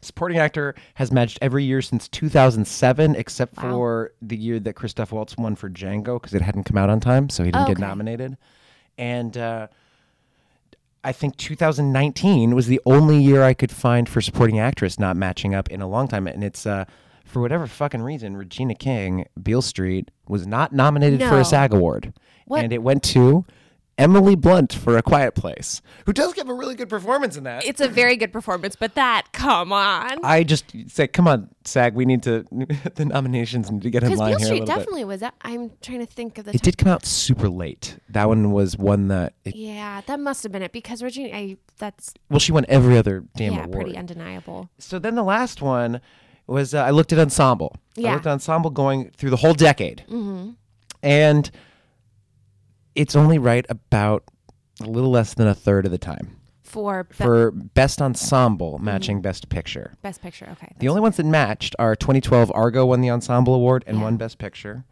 supporting 0.01 0.37
actor 0.37 0.75
has 0.95 1.11
matched 1.11 1.39
every 1.41 1.63
year 1.63 1.81
since 1.81 2.07
2007, 2.09 3.15
except 3.15 3.55
Wow. 3.57 3.71
for 3.71 4.11
the 4.21 4.35
year 4.37 4.59
that 4.59 4.73
Christoph 4.73 5.11
Waltz 5.11 5.37
won 5.37 5.55
for 5.55 5.69
Django 5.69 6.21
because 6.21 6.33
it 6.33 6.41
hadn't 6.41 6.65
come 6.65 6.77
out 6.77 6.89
on 6.89 6.99
time, 6.99 7.29
so 7.29 7.43
he 7.43 7.51
didn't 7.51 7.67
get 7.67 7.77
Okay. 7.77 7.81
nominated. 7.87 8.37
And 8.97 9.35
uh, 9.37 9.67
I 11.03 11.11
think 11.11 11.35
2019 11.37 12.55
was 12.55 12.67
the 12.67 12.79
only 12.85 13.17
year 13.21 13.43
I 13.43 13.53
could 13.53 13.71
find 13.71 14.07
for 14.07 14.21
supporting 14.21 14.59
actress 14.59 14.97
not 14.99 15.15
matching 15.17 15.53
up 15.53 15.69
in 15.69 15.81
a 15.81 15.87
long 15.87 16.07
time, 16.07 16.27
and 16.27 16.43
it's 16.43 16.65
uh, 16.65 16.85
for 17.25 17.41
whatever 17.41 17.67
fucking 17.67 18.01
reason, 18.01 18.37
Regina 18.37 18.75
King, 18.75 19.25
Beale 19.41 19.61
Street, 19.61 20.11
was 20.27 20.47
not 20.47 20.71
nominated 20.71 21.19
for 21.21 21.31
No. 21.31 21.39
a 21.39 21.45
SAG 21.45 21.73
award, 21.73 22.13
What? 22.45 22.63
and 22.63 22.71
it 22.71 22.81
went 22.83 23.03
to 23.03 23.45
Emily 23.97 24.35
Blunt 24.35 24.73
for 24.73 24.97
A 24.97 25.03
Quiet 25.03 25.35
Place, 25.35 25.81
who 26.05 26.13
does 26.13 26.33
give 26.33 26.49
a 26.49 26.53
really 26.53 26.73
good 26.75 26.89
performance 26.89 27.37
in 27.37 27.43
that. 27.43 27.63
it's 27.65 27.79
a 27.79 27.87
very 27.87 28.15
good 28.15 28.33
performance, 28.33 28.75
but 28.75 28.95
that, 28.95 29.31
come 29.33 29.71
on. 29.71 30.23
I 30.25 30.43
just 30.43 30.65
say, 30.87 31.07
come 31.07 31.27
on, 31.27 31.49
SAG, 31.63 31.93
we 31.93 32.05
need 32.05 32.23
to 32.23 32.43
the 32.95 33.05
nominations 33.05 33.71
need 33.71 33.83
to 33.83 33.89
get 33.91 34.01
in 34.03 34.09
Because 34.09 34.19
line 34.19 34.29
Beale 34.31 34.37
here 34.39 34.45
a 34.45 34.47
Street 34.47 34.59
little 34.61 34.75
bit. 34.75 34.79
definitely 34.79 35.05
was. 35.05 35.19
That, 35.19 35.35
I'm 35.43 35.71
trying 35.81 35.99
to 35.99 36.05
think 36.07 36.37
of 36.39 36.45
the. 36.45 36.55
It 36.55 36.61
did 36.63 36.77
come 36.77 36.91
out 36.91 37.05
super 37.05 37.47
late. 37.49 37.97
That 38.09 38.27
one 38.27 38.51
was 38.51 38.77
one 38.77 39.09
that, 39.09 39.33
it, 39.45 39.55
Yeah, 39.55 40.01
that 40.07 40.19
must 40.19 40.41
have 40.43 40.51
been 40.51 40.63
it 40.63 40.71
because 40.71 41.03
Regina. 41.03 41.29
I 41.35 41.57
that's 41.77 42.13
well, 42.29 42.39
she 42.39 42.51
won 42.51 42.65
every 42.69 42.97
other 42.97 43.23
damn 43.35 43.53
yeah, 43.53 43.65
award. 43.65 43.73
pretty 43.83 43.97
undeniable. 43.97 44.69
So 44.79 44.97
then 44.99 45.15
the 45.15 45.23
last 45.23 45.61
one 45.61 46.01
was 46.47 46.73
uh, 46.73 46.79
I 46.83 46.89
looked 46.89 47.13
at 47.13 47.19
ensemble. 47.19 47.75
I 47.97 48.01
Yeah. 48.01 48.13
looked 48.13 48.25
at 48.25 48.31
ensemble 48.33 48.71
going 48.71 49.11
through 49.11 49.29
the 49.29 49.37
whole 49.37 49.53
decade, 49.53 50.03
mm-hmm. 50.09 50.51
and 51.01 51.51
it's 52.95 53.15
only 53.15 53.37
right 53.37 53.65
about 53.69 54.23
a 54.81 54.85
little 54.85 55.11
less 55.11 55.33
than 55.33 55.47
a 55.47 55.53
third 55.55 55.85
of 55.85 55.91
the 55.91 55.97
time 55.97 56.35
For, 56.63 57.03
be- 57.05 57.13
for 57.15 57.51
best 57.51 58.01
ensemble 58.01 58.79
matching 58.79 59.21
best 59.21 59.49
picture. 59.49 59.93
best 60.01 60.21
picture, 60.21 60.47
okay. 60.53 60.73
The 60.79 60.87
only 60.89 61.01
ones 61.01 61.17
that 61.17 61.25
matched 61.25 61.75
are 61.79 61.95
2012 61.95 62.51
Argo 62.55 62.85
won 62.85 63.01
the 63.01 63.09
ensemble 63.09 63.53
award 63.53 63.83
and 63.87 64.01
won 64.01 64.17
best 64.17 64.37
picture. 64.37 64.83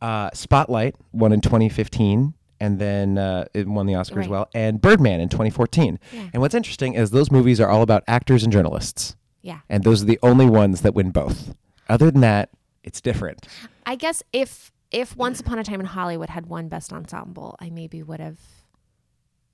Uh, 0.00 0.30
Spotlight 0.32 0.94
won 1.12 1.32
in 1.32 1.40
2015 1.40 2.34
and 2.60 2.78
then 2.80 3.18
uh, 3.18 3.44
it 3.54 3.68
won 3.68 3.86
the 3.86 3.94
Oscar 3.94 4.18
as 4.20 4.26
Right. 4.26 4.30
well. 4.30 4.48
And 4.52 4.80
Birdman 4.80 5.20
in 5.20 5.28
2014. 5.28 5.98
Yeah. 6.12 6.28
And 6.32 6.40
what's 6.42 6.54
interesting 6.56 6.94
is 6.94 7.10
those 7.10 7.30
movies 7.30 7.60
are 7.60 7.68
all 7.68 7.82
about 7.82 8.02
actors 8.08 8.42
and 8.42 8.52
journalists. 8.52 9.14
yeah. 9.42 9.60
And 9.68 9.84
those 9.84 10.02
are 10.02 10.06
the 10.06 10.18
only 10.22 10.46
ones 10.46 10.80
that 10.82 10.92
win 10.94 11.10
both. 11.10 11.54
Other 11.88 12.10
than 12.10 12.20
that, 12.22 12.50
it's 12.82 13.00
different. 13.00 13.46
I 13.86 13.94
guess 13.94 14.22
if 14.32 14.72
if 14.90 15.16
Once 15.16 15.40
Upon 15.40 15.58
a 15.58 15.64
Time 15.64 15.80
in 15.80 15.86
Hollywood 15.86 16.30
had 16.30 16.46
won 16.46 16.68
best 16.68 16.92
ensemble, 16.92 17.56
I 17.60 17.70
maybe 17.70 18.02
would 18.02 18.20
have 18.20 18.38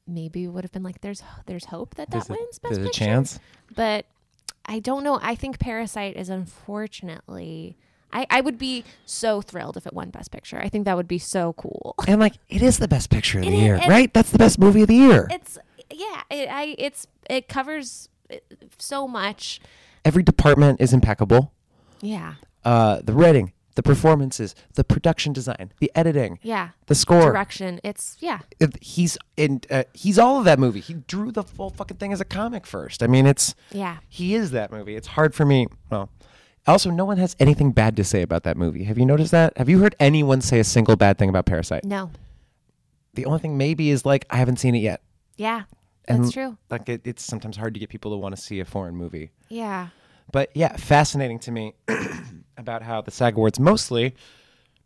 maybe 0.06 0.46
would 0.46 0.64
have 0.64 0.72
been 0.72 0.82
like 0.82 1.00
there's 1.00 1.22
there's 1.46 1.66
hope 1.66 1.94
that 1.94 2.10
that 2.10 2.26
There's 2.26 2.30
a- 2.30 2.32
wins 2.32 2.58
best 2.58 2.74
There's 2.74 2.86
a 2.88 2.90
chance. 2.90 3.38
But 3.74 4.04
I 4.66 4.78
don't 4.80 5.02
know. 5.04 5.18
I 5.22 5.34
think 5.34 5.58
Parasite 5.58 6.16
is 6.16 6.28
unfortunately 6.28 7.76
I, 8.12 8.26
I 8.30 8.40
would 8.42 8.58
be 8.58 8.84
so 9.06 9.40
thrilled 9.42 9.76
if 9.76 9.86
it 9.88 9.92
won 9.92 10.10
Best 10.10 10.30
Picture. 10.30 10.58
I 10.60 10.68
think 10.68 10.84
that 10.84 10.96
would 10.96 11.08
be 11.08 11.18
so 11.18 11.52
cool. 11.54 11.96
And 12.06 12.20
like, 12.20 12.34
it 12.48 12.62
is 12.62 12.78
the 12.78 12.86
best 12.86 13.10
picture 13.10 13.40
of 13.40 13.44
It 13.44 13.50
the 13.50 13.56
is, 13.56 13.62
year, 13.62 13.74
and- 13.74 13.88
right? 13.88 14.12
That's 14.14 14.30
the 14.30 14.38
best 14.38 14.58
movie 14.58 14.82
of 14.82 14.88
the 14.88 14.94
year. 14.94 15.26
It's 15.30 15.58
yeah, 15.90 16.22
it, 16.30 16.48
I 16.50 16.74
it's 16.78 17.06
it 17.28 17.48
covers 17.48 18.08
uh, 18.32 18.36
so 18.78 19.08
much. 19.08 19.60
Every 20.04 20.22
department 20.22 20.80
is 20.80 20.92
impeccable. 20.92 21.50
Yeah, 22.02 22.34
Uh, 22.64 23.00
the 23.02 23.14
writing, 23.14 23.52
the 23.74 23.82
performances, 23.82 24.54
the 24.74 24.84
production 24.84 25.32
design, 25.32 25.72
the 25.80 25.90
editing, 25.94 26.38
yeah. 26.42 26.70
the 26.86 26.94
score. 26.94 27.22
Direction. 27.32 27.80
It's 27.82 28.16
yeah. 28.20 28.40
He's 28.80 29.18
in 29.36 29.60
uh, 29.70 29.84
he's 29.92 30.18
all 30.18 30.38
of 30.38 30.44
that 30.44 30.58
movie. 30.58 30.80
He 30.80 30.94
drew 30.94 31.32
the 31.32 31.42
full 31.42 31.70
fucking 31.70 31.96
thing 31.96 32.12
as 32.12 32.20
a 32.20 32.24
comic 32.24 32.66
first. 32.66 33.02
I 33.02 33.06
mean, 33.06 33.26
it's 33.26 33.54
Yeah. 33.72 33.98
he 34.08 34.34
is 34.34 34.52
that 34.52 34.70
movie. 34.70 34.94
It's 34.96 35.08
hard 35.08 35.34
for 35.34 35.44
me. 35.44 35.66
Well, 35.90 36.08
Also, 36.66 36.90
no 36.90 37.04
one 37.04 37.18
has 37.18 37.36
anything 37.38 37.72
bad 37.72 37.96
to 37.96 38.04
say 38.04 38.22
about 38.22 38.42
that 38.44 38.56
movie. 38.56 38.84
Have 38.84 38.96
you 38.98 39.04
noticed 39.06 39.32
that? 39.32 39.56
Have 39.58 39.68
you 39.68 39.80
heard 39.80 39.94
anyone 40.00 40.40
say 40.40 40.58
a 40.60 40.64
single 40.64 40.96
bad 40.96 41.18
thing 41.18 41.28
about 41.28 41.44
Parasite? 41.46 41.84
No. 41.84 42.10
The 43.14 43.26
only 43.26 43.38
thing 43.40 43.56
maybe 43.58 43.90
is 43.90 44.04
like 44.06 44.24
I 44.30 44.36
haven't 44.36 44.58
seen 44.58 44.74
it 44.74 44.78
yet. 44.80 45.02
Yeah. 45.36 45.62
That's 46.06 46.32
true. 46.32 46.58
Like 46.70 46.88
it, 46.88 47.00
it's 47.04 47.22
sometimes 47.24 47.56
hard 47.56 47.74
to 47.74 47.80
get 47.80 47.88
people 47.88 48.10
to 48.12 48.16
want 48.18 48.36
to 48.36 48.40
see 48.40 48.60
a 48.60 48.64
foreign 48.64 48.94
movie. 48.94 49.30
Yeah. 49.48 49.88
But 50.32 50.50
yeah, 50.54 50.76
fascinating 50.76 51.38
to 51.40 51.50
me 51.50 51.74
about 52.56 52.82
how 52.82 53.00
the 53.00 53.10
SAG 53.10 53.34
Awards 53.36 53.58
mostly 53.60 54.14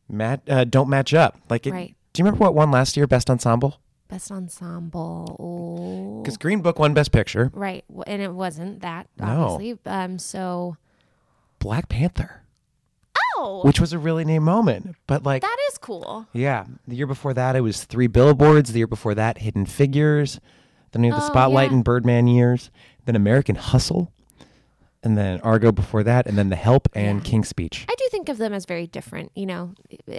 mat- 0.08 0.42
uh, 0.48 0.64
don't 0.64 0.88
match 0.88 1.12
up. 1.14 1.36
Like, 1.50 1.66
it, 1.66 1.72
Right. 1.72 1.94
do 2.12 2.20
you 2.20 2.24
remember 2.24 2.44
what 2.44 2.54
won 2.54 2.70
last 2.70 2.96
year? 2.96 3.06
Best 3.06 3.28
Ensemble? 3.30 3.80
Best 4.08 4.30
ensemble. 4.32 6.22
Because 6.22 6.38
Green 6.38 6.62
Book 6.62 6.78
won 6.78 6.94
Best 6.94 7.12
Picture. 7.12 7.50
Right. 7.52 7.84
And 8.06 8.22
it 8.22 8.32
wasn't 8.32 8.80
that, 8.80 9.06
No. 9.18 9.26
obviously. 9.50 9.78
Um, 9.84 10.18
so. 10.18 10.78
Black 11.58 11.88
Panther, 11.90 12.42
Oh, 13.36 13.60
which 13.64 13.80
was 13.80 13.92
a 13.92 13.98
really 13.98 14.24
neat 14.24 14.38
moment. 14.38 14.96
But 15.06 15.24
like, 15.24 15.42
that 15.42 15.56
is 15.70 15.76
cool. 15.78 16.26
yeah, 16.32 16.64
the 16.86 16.96
year 16.96 17.06
before 17.06 17.34
that 17.34 17.54
it 17.56 17.60
was 17.60 17.84
Three 17.84 18.06
Billboards. 18.06 18.72
The 18.72 18.78
year 18.78 18.86
before 18.86 19.14
that, 19.14 19.38
Hidden 19.38 19.66
Figures. 19.66 20.40
Then 20.92 21.02
we 21.02 21.08
have 21.08 21.18
the 21.18 21.24
Oh, 21.24 21.28
Spotlight 21.28 21.70
yeah. 21.70 21.76
and 21.76 21.84
Birdman 21.84 22.28
years. 22.28 22.70
Then 23.04 23.14
American 23.16 23.56
Hustle. 23.56 24.12
And 25.02 25.16
then 25.16 25.40
Argo 25.42 25.70
before 25.72 26.02
that. 26.02 26.26
And 26.26 26.36
then 26.36 26.48
The 26.48 26.56
Help 26.56 26.88
and 26.94 27.18
Yeah. 27.18 27.24
King's 27.30 27.48
Speech. 27.48 27.86
I 27.88 27.94
do 27.96 28.08
think 28.10 28.28
of 28.28 28.38
them 28.38 28.52
as 28.52 28.64
very 28.66 28.86
different. 28.86 29.30
You 29.34 29.46
know, 29.46 29.74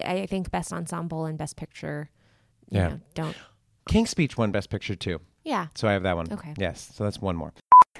I 0.05 0.25
think 0.25 0.51
best 0.51 0.71
ensemble 0.71 1.25
and 1.25 1.37
best 1.37 1.55
picture. 1.57 2.09
You 2.69 2.79
Yeah. 2.79 2.87
Know, 2.89 2.99
don't. 3.13 3.35
King's 3.89 4.09
Speech 4.11 4.37
won 4.37 4.51
Best 4.51 4.69
Picture 4.69 4.95
too. 4.95 5.19
Yeah. 5.43 5.67
So 5.75 5.87
I 5.87 5.93
have 5.93 6.03
that 6.03 6.15
one. 6.15 6.31
Okay. 6.31 6.53
Yes. 6.57 6.91
So 6.93 7.03
that's 7.03 7.19
one 7.19 7.35
more. 7.35 7.53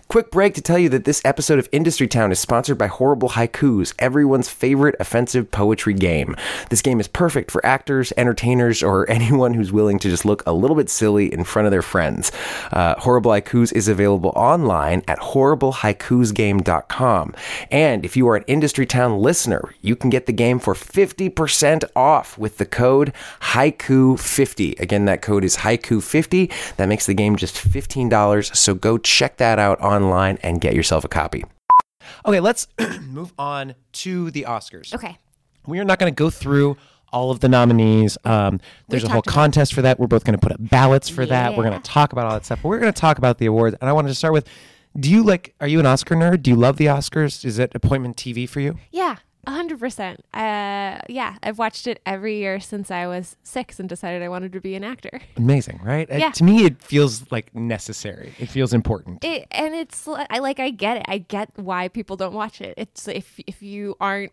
Quick 0.10 0.32
break 0.32 0.56
to 0.56 0.62
tell 0.62 0.80
you 0.80 0.90
that 0.90 1.06
this 1.06 1.22
episode 1.24 1.60
of 1.60 1.70
Industry 1.72 2.08
Town 2.08 2.32
is 2.32 2.40
sponsored 2.40 2.80
by 2.80 2.88
Horrible 2.88 3.30
Haikus, 3.30 3.94
everyone's 4.00 4.50
favorite 4.50 4.96
offensive 5.00 5.52
poetry 5.52 5.94
game. 5.94 6.36
This 6.72 6.82
game 6.82 7.00
is 7.00 7.08
perfect 7.08 7.52
for 7.52 7.64
actors, 7.64 8.12
entertainers, 8.18 8.82
or 8.82 9.08
anyone 9.12 9.54
who's 9.54 9.72
willing 9.72 10.00
to 10.00 10.10
just 10.10 10.26
look 10.26 10.42
a 10.48 10.52
little 10.52 10.76
bit 10.76 10.90
silly 10.90 11.32
in 11.32 11.44
front 11.44 11.68
of 11.68 11.72
their 11.72 11.84
friends. 11.84 12.32
Uh, 12.72 12.96
Horrible 12.98 13.30
Haikus 13.30 13.72
is 13.74 13.88
available 13.88 14.34
online 14.36 15.04
at 15.08 15.20
horriblehaikusgame.com. 15.20 17.36
And 17.70 18.04
if 18.04 18.18
you 18.18 18.28
are 18.30 18.36
an 18.36 18.46
Industry 18.48 18.88
Town 18.88 19.22
listener, 19.22 19.76
you 19.84 19.96
can 19.96 20.10
get 20.10 20.26
the 20.26 20.34
game 20.34 20.58
for 20.58 20.74
50% 20.74 21.84
off 21.96 22.36
with 22.36 22.58
the 22.58 22.66
code 22.66 23.14
Haiku50. 23.42 24.80
Again, 24.80 25.06
that 25.06 25.22
code 25.22 25.44
is 25.44 25.58
Haiku50. 25.58 26.52
That 26.78 26.90
makes 26.90 27.06
the 27.06 27.14
game 27.14 27.36
just 27.36 27.58
$15. 27.58 28.56
So 28.56 28.74
go 28.74 28.98
check 28.98 29.38
that 29.38 29.60
out 29.60 29.80
online 30.04 30.38
and 30.44 30.60
get 30.62 30.74
yourself 30.76 31.04
a 31.04 31.08
copy. 31.08 31.44
Okay, 32.26 32.40
let's 32.40 32.68
move 33.02 33.34
on 33.38 33.76
to 33.94 34.32
the 34.32 34.46
Oscars. 34.48 34.94
Okay. 34.94 35.18
We 35.68 35.80
are 35.80 35.86
not 35.86 36.00
going 36.00 36.12
to 36.14 36.16
go 36.16 36.30
through 36.30 36.78
all 37.12 37.32
of 37.32 37.40
the 37.40 37.50
nominees. 37.50 38.18
Um, 38.24 38.60
there's 38.88 39.04
a 39.04 39.08
whole 39.10 39.18
talked 39.22 39.28
about- 39.28 39.34
contest 39.34 39.74
for 39.74 39.82
that. 39.82 40.00
We're 40.00 40.08
both 40.08 40.24
going 40.24 40.38
to 40.38 40.42
put 40.42 40.52
up 40.52 40.60
ballots 40.62 41.10
for 41.10 41.26
that. 41.26 41.56
We're 41.56 41.64
going 41.64 41.80
to 41.80 41.88
talk 41.90 42.12
about 42.14 42.26
all 42.28 42.34
that 42.34 42.46
stuff. 42.46 42.60
But 42.64 42.70
we're 42.70 42.80
going 42.80 42.94
to 42.94 43.00
talk 43.00 43.18
about 43.18 43.38
the 43.38 43.46
awards. 43.48 43.76
And 43.82 43.90
I 43.90 43.94
wanted 43.94 44.10
to 44.10 44.16
start 44.16 44.34
with 44.34 44.48
do 45.00 45.10
you 45.12 45.24
like, 45.24 45.54
are 45.62 45.68
you 45.68 45.80
an 45.80 45.86
Oscar 45.86 46.16
nerd? 46.16 46.42
Do 46.42 46.50
you 46.50 46.56
love 46.56 46.78
the 46.78 46.88
Oscars? 46.88 47.46
Is 47.46 47.60
it 47.60 47.72
appointment 47.76 48.18
TV 48.18 48.50
for 48.50 48.60
you? 48.60 48.80
Yeah. 48.92 49.18
A 49.48 49.52
hundred 49.52 49.80
percent. 49.80 50.24
Uh, 50.34 51.00
yeah, 51.08 51.38
I've 51.42 51.58
watched 51.58 51.88
it 51.88 52.02
every 52.06 52.38
year 52.38 52.60
since 52.60 52.92
I 52.92 53.08
was 53.08 53.36
six 53.44 53.80
and 53.80 53.88
decided 53.90 54.22
I 54.22 54.30
wanted 54.30 54.52
to 54.54 54.62
be 54.62 54.76
an 54.76 54.84
actor. 54.84 55.22
Amazing, 55.38 55.80
right? 55.84 56.10
Uh, 56.12 56.18
Yeah. 56.18 56.32
to 56.32 56.44
me, 56.44 56.66
it 56.66 56.82
feels 56.82 57.32
like 57.32 57.54
necessary. 57.56 58.34
It 58.38 58.48
feels 58.50 58.74
important. 58.74 59.24
It, 59.24 59.48
and 59.52 59.74
it's 59.74 60.08
I 60.08 60.40
like 60.40 60.60
I 60.60 60.70
get 60.72 60.98
it. 60.98 61.06
I 61.08 61.20
get 61.20 61.50
why 61.56 61.88
people 61.88 62.16
don't 62.18 62.34
watch 62.34 62.62
it. 62.62 62.74
It's 62.78 63.08
if 63.08 63.40
if 63.48 63.62
you 63.64 63.96
aren't 64.02 64.32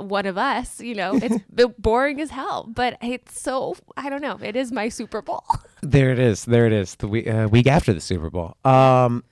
one 0.00 0.26
of 0.26 0.36
us, 0.38 0.80
you 0.80 0.94
know, 0.94 1.14
it's 1.14 1.36
boring 1.78 2.20
as 2.20 2.30
hell. 2.30 2.64
But 2.68 2.98
it's 3.00 3.40
so 3.40 3.76
I 3.96 4.10
don't 4.10 4.22
know. 4.22 4.38
It 4.42 4.56
is 4.56 4.70
my 4.72 4.88
Super 4.90 5.22
Bowl. 5.22 5.44
there 5.82 6.10
it 6.10 6.18
is. 6.18 6.44
There 6.44 6.66
it 6.66 6.72
is. 6.72 6.96
The 6.96 7.08
week, 7.08 7.26
uh, 7.28 7.48
week 7.50 7.66
after 7.68 7.92
the 7.92 8.00
Super 8.00 8.28
Bowl. 8.28 8.56
Um, 8.64 9.24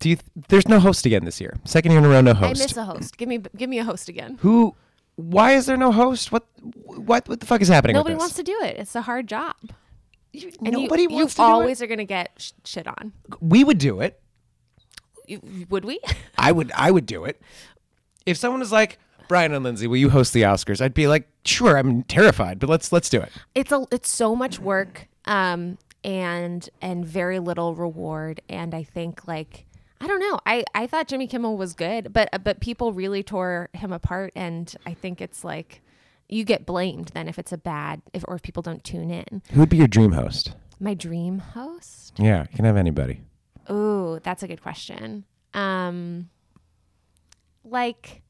do 0.00 0.10
you? 0.10 0.16
There's 0.48 0.68
no 0.68 0.80
host 0.80 1.06
again 1.06 1.24
this 1.24 1.40
year. 1.40 1.56
Second 1.64 1.92
year 1.92 1.98
in 2.00 2.04
a 2.06 2.08
row, 2.08 2.20
no 2.20 2.34
host. 2.34 2.60
I 2.60 2.64
miss 2.64 2.76
a 2.76 2.84
host. 2.84 3.16
Give 3.16 3.28
me 3.28 3.38
give 3.56 3.68
me 3.70 3.78
a 3.78 3.84
host 3.84 4.08
again. 4.08 4.38
Who? 4.40 4.74
Why 5.16 5.52
is 5.52 5.66
there 5.66 5.76
no 5.76 5.92
host? 5.92 6.32
What? 6.32 6.46
What? 6.84 7.28
What 7.28 7.40
the 7.40 7.46
fuck 7.46 7.60
is 7.60 7.68
happening? 7.68 7.94
Nobody 7.94 8.16
wants 8.16 8.34
to 8.36 8.42
do 8.42 8.58
it. 8.62 8.76
It's 8.78 8.94
a 8.96 9.02
hard 9.02 9.26
job. 9.28 9.54
You- 10.32 10.50
And 10.64 10.72
nobody 10.72 11.02
you, 11.04 11.10
wants 11.10 11.34
to 11.36 11.42
always 11.42 11.78
do 11.78 11.84
are 11.84 11.86
going 11.86 11.98
to 11.98 12.04
get 12.04 12.30
sh- 12.38 12.50
shit 12.64 12.86
on. 12.88 13.12
We 13.40 13.62
would 13.62 13.78
do 13.78 14.00
it. 14.00 14.20
Would 15.70 15.84
we? 15.84 16.00
I 16.38 16.52
would. 16.52 16.72
I 16.74 16.90
would 16.90 17.06
do 17.06 17.24
it. 17.24 17.40
If 18.26 18.36
someone 18.36 18.60
was 18.60 18.72
like 18.72 18.98
Brian 19.28 19.52
and 19.54 19.64
Lindsay, 19.64 19.86
will 19.86 19.96
you 19.96 20.10
host 20.10 20.32
the 20.32 20.42
Oscars? 20.42 20.80
I'd 20.80 20.94
be 20.94 21.06
like, 21.06 21.28
sure. 21.44 21.76
I'm 21.78 22.02
terrified, 22.04 22.58
but 22.58 22.68
let's 22.68 22.92
let's 22.92 23.08
do 23.08 23.20
it. 23.20 23.30
it's 23.54 23.72
a 23.72 23.86
it's 23.90 24.10
so 24.10 24.34
much 24.36 24.58
work 24.58 25.08
um 25.26 25.78
and 26.02 26.68
and 26.82 27.06
very 27.06 27.38
little 27.38 27.74
reward 27.74 28.38
and 28.50 28.74
i 28.74 28.82
think 28.82 29.26
like 29.26 29.63
i 30.00 30.06
don't 30.06 30.20
know 30.20 30.38
i 30.46 30.64
i 30.74 30.86
thought 30.86 31.08
jimmy 31.08 31.26
kimmel 31.26 31.56
was 31.56 31.72
good 31.74 32.12
but 32.12 32.28
but 32.44 32.60
people 32.60 32.92
really 32.92 33.22
tore 33.22 33.68
him 33.72 33.92
apart 33.92 34.32
and 34.34 34.74
i 34.86 34.92
think 34.94 35.20
it's 35.20 35.44
like 35.44 35.80
you 36.28 36.44
get 36.44 36.66
blamed 36.66 37.08
then 37.14 37.28
if 37.28 37.38
it's 37.38 37.52
a 37.52 37.58
bad 37.58 38.00
if 38.12 38.24
or 38.28 38.34
if 38.36 38.42
people 38.42 38.62
don't 38.62 38.82
tune 38.84 39.10
in 39.10 39.42
Who 39.52 39.60
would 39.60 39.68
be 39.68 39.76
your 39.76 39.88
dream 39.88 40.12
host? 40.12 40.54
my 40.80 40.94
dream 40.94 41.38
host 41.38 42.14
Yeah, 42.18 42.46
you 42.50 42.56
can 42.56 42.64
have 42.64 42.76
anybody. 42.76 43.20
Ooh, 43.70 44.18
that's 44.22 44.42
a 44.42 44.48
good 44.48 44.60
question. 44.62 45.24
Um 45.54 46.28
like 47.64 48.22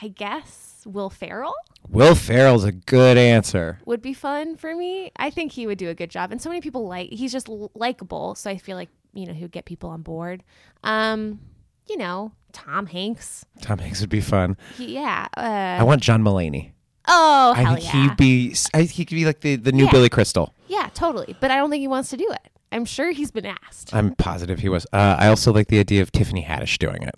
I 0.00 0.08
guess 0.08 0.82
Will 0.86 1.10
Ferrell 1.10 1.54
Will 1.90 2.14
Ferrell's 2.14 2.64
a 2.64 2.72
good 2.72 3.16
answer. 3.16 3.78
would 3.86 4.02
be 4.02 4.12
fun 4.14 4.56
for 4.56 4.74
me. 4.74 5.10
I 5.16 5.30
think 5.30 5.52
he 5.52 5.66
would 5.66 5.78
do 5.78 5.88
a 5.88 5.94
good 5.94 6.10
job. 6.10 6.30
And 6.32 6.40
so 6.40 6.48
many 6.50 6.60
people 6.60 6.86
like 6.86 7.10
he's 7.10 7.32
just 7.32 7.48
likable, 7.74 8.34
so 8.34 8.50
I 8.50 8.58
feel 8.58 8.76
like, 8.76 8.90
you 9.14 9.26
know, 9.26 9.32
he 9.32 9.42
would 9.42 9.52
get 9.52 9.64
people 9.64 9.90
on 9.90 10.02
board. 10.02 10.42
Um, 10.84 11.40
you 11.88 11.96
know, 11.96 12.32
Tom 12.52 12.86
Hanks. 12.86 13.44
Tom 13.62 13.78
Hanks 13.78 14.00
would 14.00 14.10
be 14.10 14.20
fun. 14.20 14.56
He, 14.76 14.94
yeah. 14.94 15.28
I 15.34 15.78
Uh, 15.78 15.84
want 15.86 16.02
John 16.02 16.22
Mulaney. 16.22 16.72
oh, 17.08 17.54
I 17.56 17.74
think 17.74 17.84
yeah. 17.84 18.02
he'd 18.08 18.16
be. 18.16 18.54
I 18.74 18.78
think 18.78 18.90
he 18.90 19.04
could 19.06 19.14
be 19.14 19.24
like 19.24 19.40
the 19.40 19.56
the 19.56 19.72
new 19.72 19.84
Yeah. 19.86 19.90
Billy 19.92 20.08
Crystal. 20.10 20.54
yeah, 20.66 20.90
totally. 20.94 21.36
But 21.40 21.50
I 21.50 21.56
don't 21.56 21.70
think 21.70 21.80
he 21.80 21.88
wants 21.88 22.10
to 22.10 22.16
do 22.18 22.30
it. 22.30 22.50
I'm 22.70 22.84
sure 22.84 23.12
he's 23.12 23.30
been 23.30 23.46
asked. 23.46 23.94
I'm 23.94 24.14
positive 24.16 24.58
he 24.58 24.68
was. 24.68 24.86
Uh, 24.92 25.16
I 25.18 25.28
also 25.28 25.54
like 25.54 25.68
the 25.68 25.78
idea 25.78 26.02
of 26.02 26.12
Tiffany 26.12 26.44
Haddish 26.44 26.76
doing 26.78 27.02
it. 27.02 27.14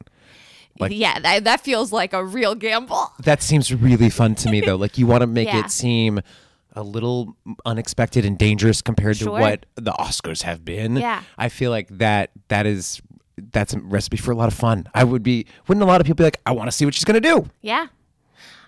Like- 0.79 0.93
yeah, 0.93 1.19
that, 1.19 1.45
that 1.45 1.61
feels 1.61 1.93
like 1.93 2.13
a 2.13 2.25
real 2.25 2.55
gamble. 2.55 3.13
That 3.25 3.43
seems 3.43 3.73
really 3.75 4.11
fun 4.11 4.35
to 4.37 4.51
me, 4.51 4.61
though. 4.61 4.77
Like 4.77 4.97
you 4.99 5.07
want 5.07 5.21
to 5.23 5.27
make 5.27 5.49
Yeah. 5.49 5.61
it 5.65 5.71
seem 5.71 6.21
a 6.75 6.83
little 6.83 7.37
unexpected 7.67 8.25
and 8.25 8.39
dangerous 8.39 8.81
compared 8.81 9.17
Sure. 9.17 9.37
to 9.37 9.43
what 9.43 9.67
the 9.75 9.93
Oscars 9.93 10.43
have 10.43 10.65
been. 10.65 10.97
Yeah. 10.97 11.23
I 11.37 11.49
feel 11.49 11.71
like 11.71 11.89
that 11.99 12.31
that 12.49 12.67
is 12.67 13.03
that's 13.53 13.73
a 13.73 13.81
recipe 13.81 14.17
for 14.19 14.31
a 14.33 14.37
lot 14.37 14.49
of 14.49 14.55
fun. 14.55 14.87
I 14.95 15.03
would 15.05 15.23
be. 15.23 15.47
Wouldn't 15.67 15.83
a 15.83 15.87
lot 15.87 16.01
of 16.01 16.07
people 16.07 16.17
be 16.19 16.25
like, 16.25 16.41
I 16.47 16.53
want 16.53 16.69
to 16.69 16.73
see 16.73 16.85
what 16.85 16.95
she's 16.95 17.05
gonna 17.05 17.21
do? 17.21 17.49
Yeah. 17.63 17.87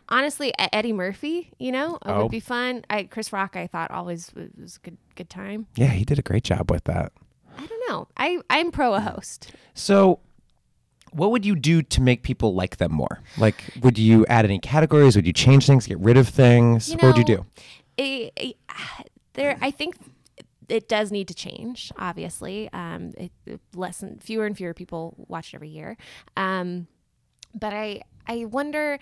Honestly, 0.08 0.52
Eddie 0.58 0.92
Murphy, 0.92 1.52
you 1.58 1.72
know, 1.72 1.94
it 1.96 2.00
Oh. 2.06 2.22
would 2.22 2.30
be 2.30 2.40
fun. 2.40 2.84
I, 2.90 3.04
Chris 3.04 3.32
Rock, 3.32 3.56
I 3.56 3.66
thought 3.66 3.90
always 3.90 4.30
was, 4.34 4.48
was 4.60 4.76
a 4.76 4.80
good 4.80 4.96
good 5.14 5.30
time. 5.30 5.66
Yeah, 5.76 5.88
he 5.88 6.04
did 6.04 6.18
a 6.18 6.22
great 6.22 6.44
job 6.44 6.70
with 6.70 6.84
that. 6.84 7.12
I 7.56 7.66
don't 7.66 7.88
know. 7.88 8.08
I 8.16 8.38
I'm 8.50 8.72
pro 8.72 8.94
a 8.94 9.00
host. 9.00 9.52
So, 9.74 10.18
what 11.12 11.30
would 11.30 11.44
you 11.46 11.54
do 11.54 11.82
to 11.82 12.00
make 12.00 12.22
people 12.22 12.54
like 12.54 12.76
them 12.78 12.92
more? 12.92 13.20
Like, 13.38 13.62
would 13.82 13.98
you 13.98 14.24
add 14.26 14.44
any 14.44 14.58
categories? 14.58 15.16
Would 15.16 15.26
you 15.26 15.32
change 15.32 15.66
things? 15.66 15.86
Get 15.86 15.98
rid 15.98 16.16
of 16.16 16.28
things? 16.28 16.88
You 16.90 16.96
what 16.96 17.16
would 17.16 17.18
you 17.18 17.24
do? 17.36 17.46
it- 17.96 18.32
it- 18.36 18.56
there, 19.34 19.56
I 19.60 19.70
think 19.70 19.96
it 20.68 20.88
does 20.88 21.10
need 21.12 21.28
to 21.28 21.34
change. 21.34 21.92
Obviously, 21.98 22.68
um, 22.72 23.12
it, 23.18 23.32
it 23.46 23.60
less 23.74 24.02
and 24.02 24.22
fewer 24.22 24.46
and 24.46 24.56
fewer 24.56 24.72
people 24.74 25.14
watch 25.28 25.52
it 25.52 25.56
every 25.56 25.68
year. 25.68 25.96
Um, 26.36 26.86
but 27.54 27.72
I 27.72 28.02
I 28.26 28.44
wonder. 28.46 28.98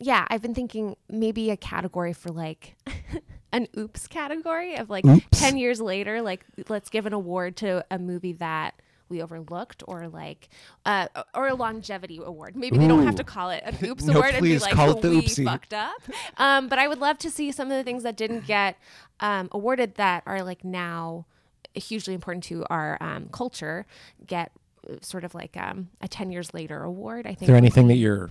Yeah, 0.00 0.26
I've 0.30 0.42
been 0.42 0.54
thinking 0.54 0.94
maybe 1.08 1.50
a 1.50 1.56
category 1.56 2.12
for 2.12 2.28
like 2.30 2.76
an 3.52 3.66
oops 3.76 4.06
category 4.06 4.76
of 4.76 4.90
like 4.90 5.04
Oops. 5.04 5.24
10 5.32 5.56
years 5.56 5.80
later 5.80 6.20
like 6.22 6.44
let's 6.68 6.88
give 6.90 7.06
an 7.06 7.12
award 7.12 7.56
to 7.56 7.84
a 7.90 7.98
movie 7.98 8.34
that 8.34 8.74
we 9.08 9.22
overlooked 9.22 9.82
or 9.88 10.08
like 10.08 10.48
uh, 10.86 11.06
or 11.34 11.48
a 11.48 11.54
longevity 11.54 12.20
award 12.22 12.54
maybe 12.56 12.78
they 12.78 12.86
don't 12.88 13.04
have 13.04 13.14
to 13.16 13.24
call 13.24 13.50
it 13.50 13.62
an 13.64 13.76
oops 13.88 14.04
No, 14.04 14.14
award 14.14 14.34
and 14.34 14.42
be 14.42 14.58
like 14.58 14.72
call 14.74 14.90
it 14.96 15.00
the 15.02 15.10
we 15.10 15.22
oopsie." 15.22 15.44
fucked 15.44 15.74
up 15.74 16.02
um, 16.36 16.68
but 16.68 16.78
i 16.78 16.86
would 16.88 16.98
love 16.98 17.18
to 17.18 17.30
see 17.30 17.50
some 17.52 17.70
of 17.70 17.76
the 17.76 17.84
things 17.84 18.02
that 18.02 18.16
didn't 18.16 18.46
get 18.46 18.76
um, 19.20 19.48
awarded 19.52 19.94
that 19.96 20.22
are 20.26 20.42
like 20.42 20.64
now 20.64 21.26
hugely 21.74 22.14
important 22.14 22.44
to 22.44 22.64
our 22.70 22.96
um, 23.00 23.28
culture 23.32 23.86
get 24.26 24.52
uh, 24.88 24.94
sort 25.02 25.24
of 25.24 25.34
like 25.34 25.56
um, 25.56 25.88
a 26.00 26.08
10 26.08 26.30
years 26.30 26.52
later 26.54 26.82
award 26.82 27.26
i 27.26 27.30
think 27.30 27.42
Is 27.42 27.46
there 27.48 27.56
anything 27.56 27.88
that 27.88 27.96
you're 27.96 28.30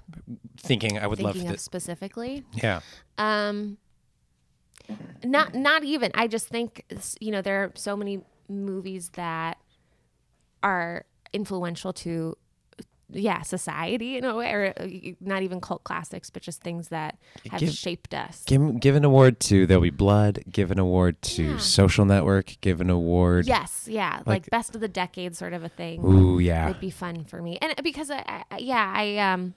thinking 0.57 0.97
I 0.99 1.07
would 1.07 1.19
love 1.21 1.35
to? 1.35 1.57
specifically 1.57 2.43
Yeah. 2.53 2.81
um, 3.17 3.77
not 5.23 5.53
not 5.53 5.83
even. 5.83 6.11
I 6.13 6.27
just 6.27 6.47
think 6.47 6.85
you 7.19 7.31
know 7.31 7.41
there 7.41 7.63
are 7.63 7.71
so 7.75 7.97
many 7.97 8.21
movies 8.47 9.09
that 9.13 9.57
are 10.63 11.06
influential 11.34 11.93
to 11.93 12.36
yeah 13.10 13.41
society 13.41 14.17
in 14.17 14.26
a 14.26 14.36
way 14.36 14.52
or 14.52 14.74
uh, 14.78 14.86
not 15.22 15.41
even 15.41 15.62
cult 15.62 15.82
classics 15.86 16.30
but 16.30 16.41
just 16.41 16.62
things 16.62 16.89
that 16.89 17.17
have 17.50 17.62
Give- 17.62 17.72
shaped 17.74 18.13
us 18.13 18.43
Give, 18.46 18.80
give 18.82 18.96
an 18.98 19.06
award 19.06 19.39
to 19.41 19.65
There'll 19.65 19.82
Be 19.82 19.91
Blood. 19.91 20.43
Give 20.52 20.72
an 20.72 20.80
award 20.80 21.22
to 21.22 21.43
Yeah. 21.52 21.58
Social 21.58 22.04
Network. 22.04 22.58
Give 22.60 22.82
an 22.82 22.89
award. 22.89 23.46
yes 23.48 23.88
yeah 23.89 24.17
like, 24.26 24.28
like- 24.28 24.50
best 24.50 24.76
of 24.76 24.82
the 24.82 24.89
decade 24.89 25.38
sort 25.38 25.54
of 25.54 25.63
a 25.63 25.70
thing 25.70 26.04
Ooh, 26.04 26.39
yeah. 26.39 26.70
it'd 26.70 26.82
be 26.82 26.89
fun 26.89 27.24
for 27.24 27.41
me 27.41 27.58
and 27.62 27.74
because 27.82 28.12
I, 28.12 28.43
I 28.52 28.58
yeah 28.58 28.91
i 28.93 29.17
um 29.20 29.54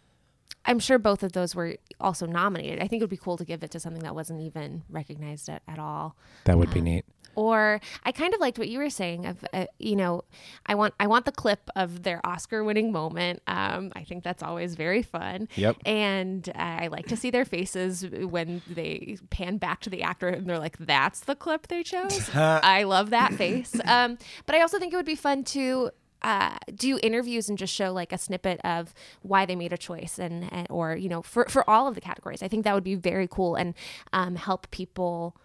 i'm 0.66 0.78
sure 0.78 0.98
both 0.98 1.22
of 1.22 1.32
those 1.32 1.54
were 1.54 1.76
also 2.00 2.26
nominated 2.26 2.80
i 2.80 2.86
think 2.88 3.00
it 3.00 3.04
would 3.04 3.10
be 3.10 3.16
cool 3.16 3.36
to 3.36 3.44
give 3.44 3.62
it 3.62 3.70
to 3.70 3.80
something 3.80 4.02
that 4.02 4.14
wasn't 4.14 4.40
even 4.40 4.82
recognized 4.88 5.48
at, 5.48 5.62
at 5.68 5.78
all 5.78 6.16
That 6.44 6.58
would 6.58 6.72
be 6.72 6.80
neat. 6.80 7.04
or 7.36 7.80
I 8.04 8.10
kind 8.12 8.34
of 8.34 8.40
liked 8.40 8.58
what 8.58 8.68
you 8.68 8.78
were 8.78 8.90
saying 8.90 9.24
of 9.26 9.44
uh, 9.52 9.66
you 9.78 9.94
know 9.96 10.24
I 10.66 10.74
want 10.74 10.94
I 10.98 11.06
want 11.06 11.24
the 11.26 11.32
clip 11.32 11.70
of 11.76 12.02
their 12.02 12.20
Oscar 12.26 12.64
winning 12.64 12.90
moment. 12.92 13.40
Um, 13.46 13.92
I 13.94 14.02
think 14.02 14.24
that's 14.24 14.42
always 14.42 14.74
very 14.74 15.02
fun. 15.02 15.48
Yep. 15.54 15.76
And 15.86 16.50
I 16.56 16.88
like 16.88 17.06
to 17.06 17.16
see 17.16 17.30
their 17.30 17.44
faces 17.44 18.04
when 18.06 18.62
they 18.68 19.16
pan 19.30 19.58
back 19.58 19.80
to 19.82 19.90
the 19.90 20.02
actor 20.02 20.28
and 20.28 20.46
they're 20.48 20.58
like, 20.58 20.76
"That's 20.78 21.20
the 21.20 21.36
clip 21.36 21.68
they 21.68 21.82
chose." 21.84 22.28
I 22.34 22.82
love 22.82 23.10
that 23.10 23.32
face. 23.34 23.74
Um, 23.84 24.18
but 24.46 24.54
I 24.56 24.60
also 24.60 24.78
think 24.80 24.92
it 24.92 24.96
would 24.96 25.06
be 25.06 25.14
fun 25.14 25.44
to 25.44 25.90
uh, 26.22 26.56
do 26.74 26.98
interviews 27.02 27.48
and 27.48 27.58
just 27.58 27.74
show 27.74 27.92
like 27.92 28.12
a 28.12 28.18
snippet 28.18 28.60
of 28.64 28.94
why 29.22 29.46
they 29.46 29.56
made 29.56 29.72
a 29.72 29.78
choice 29.78 30.18
and, 30.18 30.52
and 30.52 30.66
or 30.70 30.96
you 30.96 31.08
know 31.08 31.22
for 31.22 31.46
for 31.48 31.68
all 31.68 31.86
of 31.86 31.94
the 31.94 32.00
categories. 32.00 32.42
I 32.42 32.48
think 32.48 32.64
that 32.64 32.74
would 32.74 32.84
be 32.84 32.94
very 32.94 33.28
cool 33.28 33.54
and 33.54 33.74
um, 34.12 34.36
help 34.36 34.70
people 34.70 35.36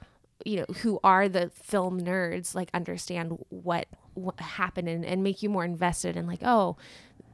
you 0.43 0.57
know 0.57 0.65
who 0.81 0.99
are 1.03 1.29
the 1.29 1.49
film 1.49 2.01
nerds 2.01 2.55
like 2.55 2.69
understand 2.73 3.38
what 3.49 3.88
what 4.15 4.39
happened 4.39 4.89
and, 4.89 5.05
and 5.05 5.23
make 5.23 5.41
you 5.41 5.49
more 5.49 5.63
invested 5.63 6.17
in 6.17 6.27
like 6.27 6.39
oh 6.43 6.75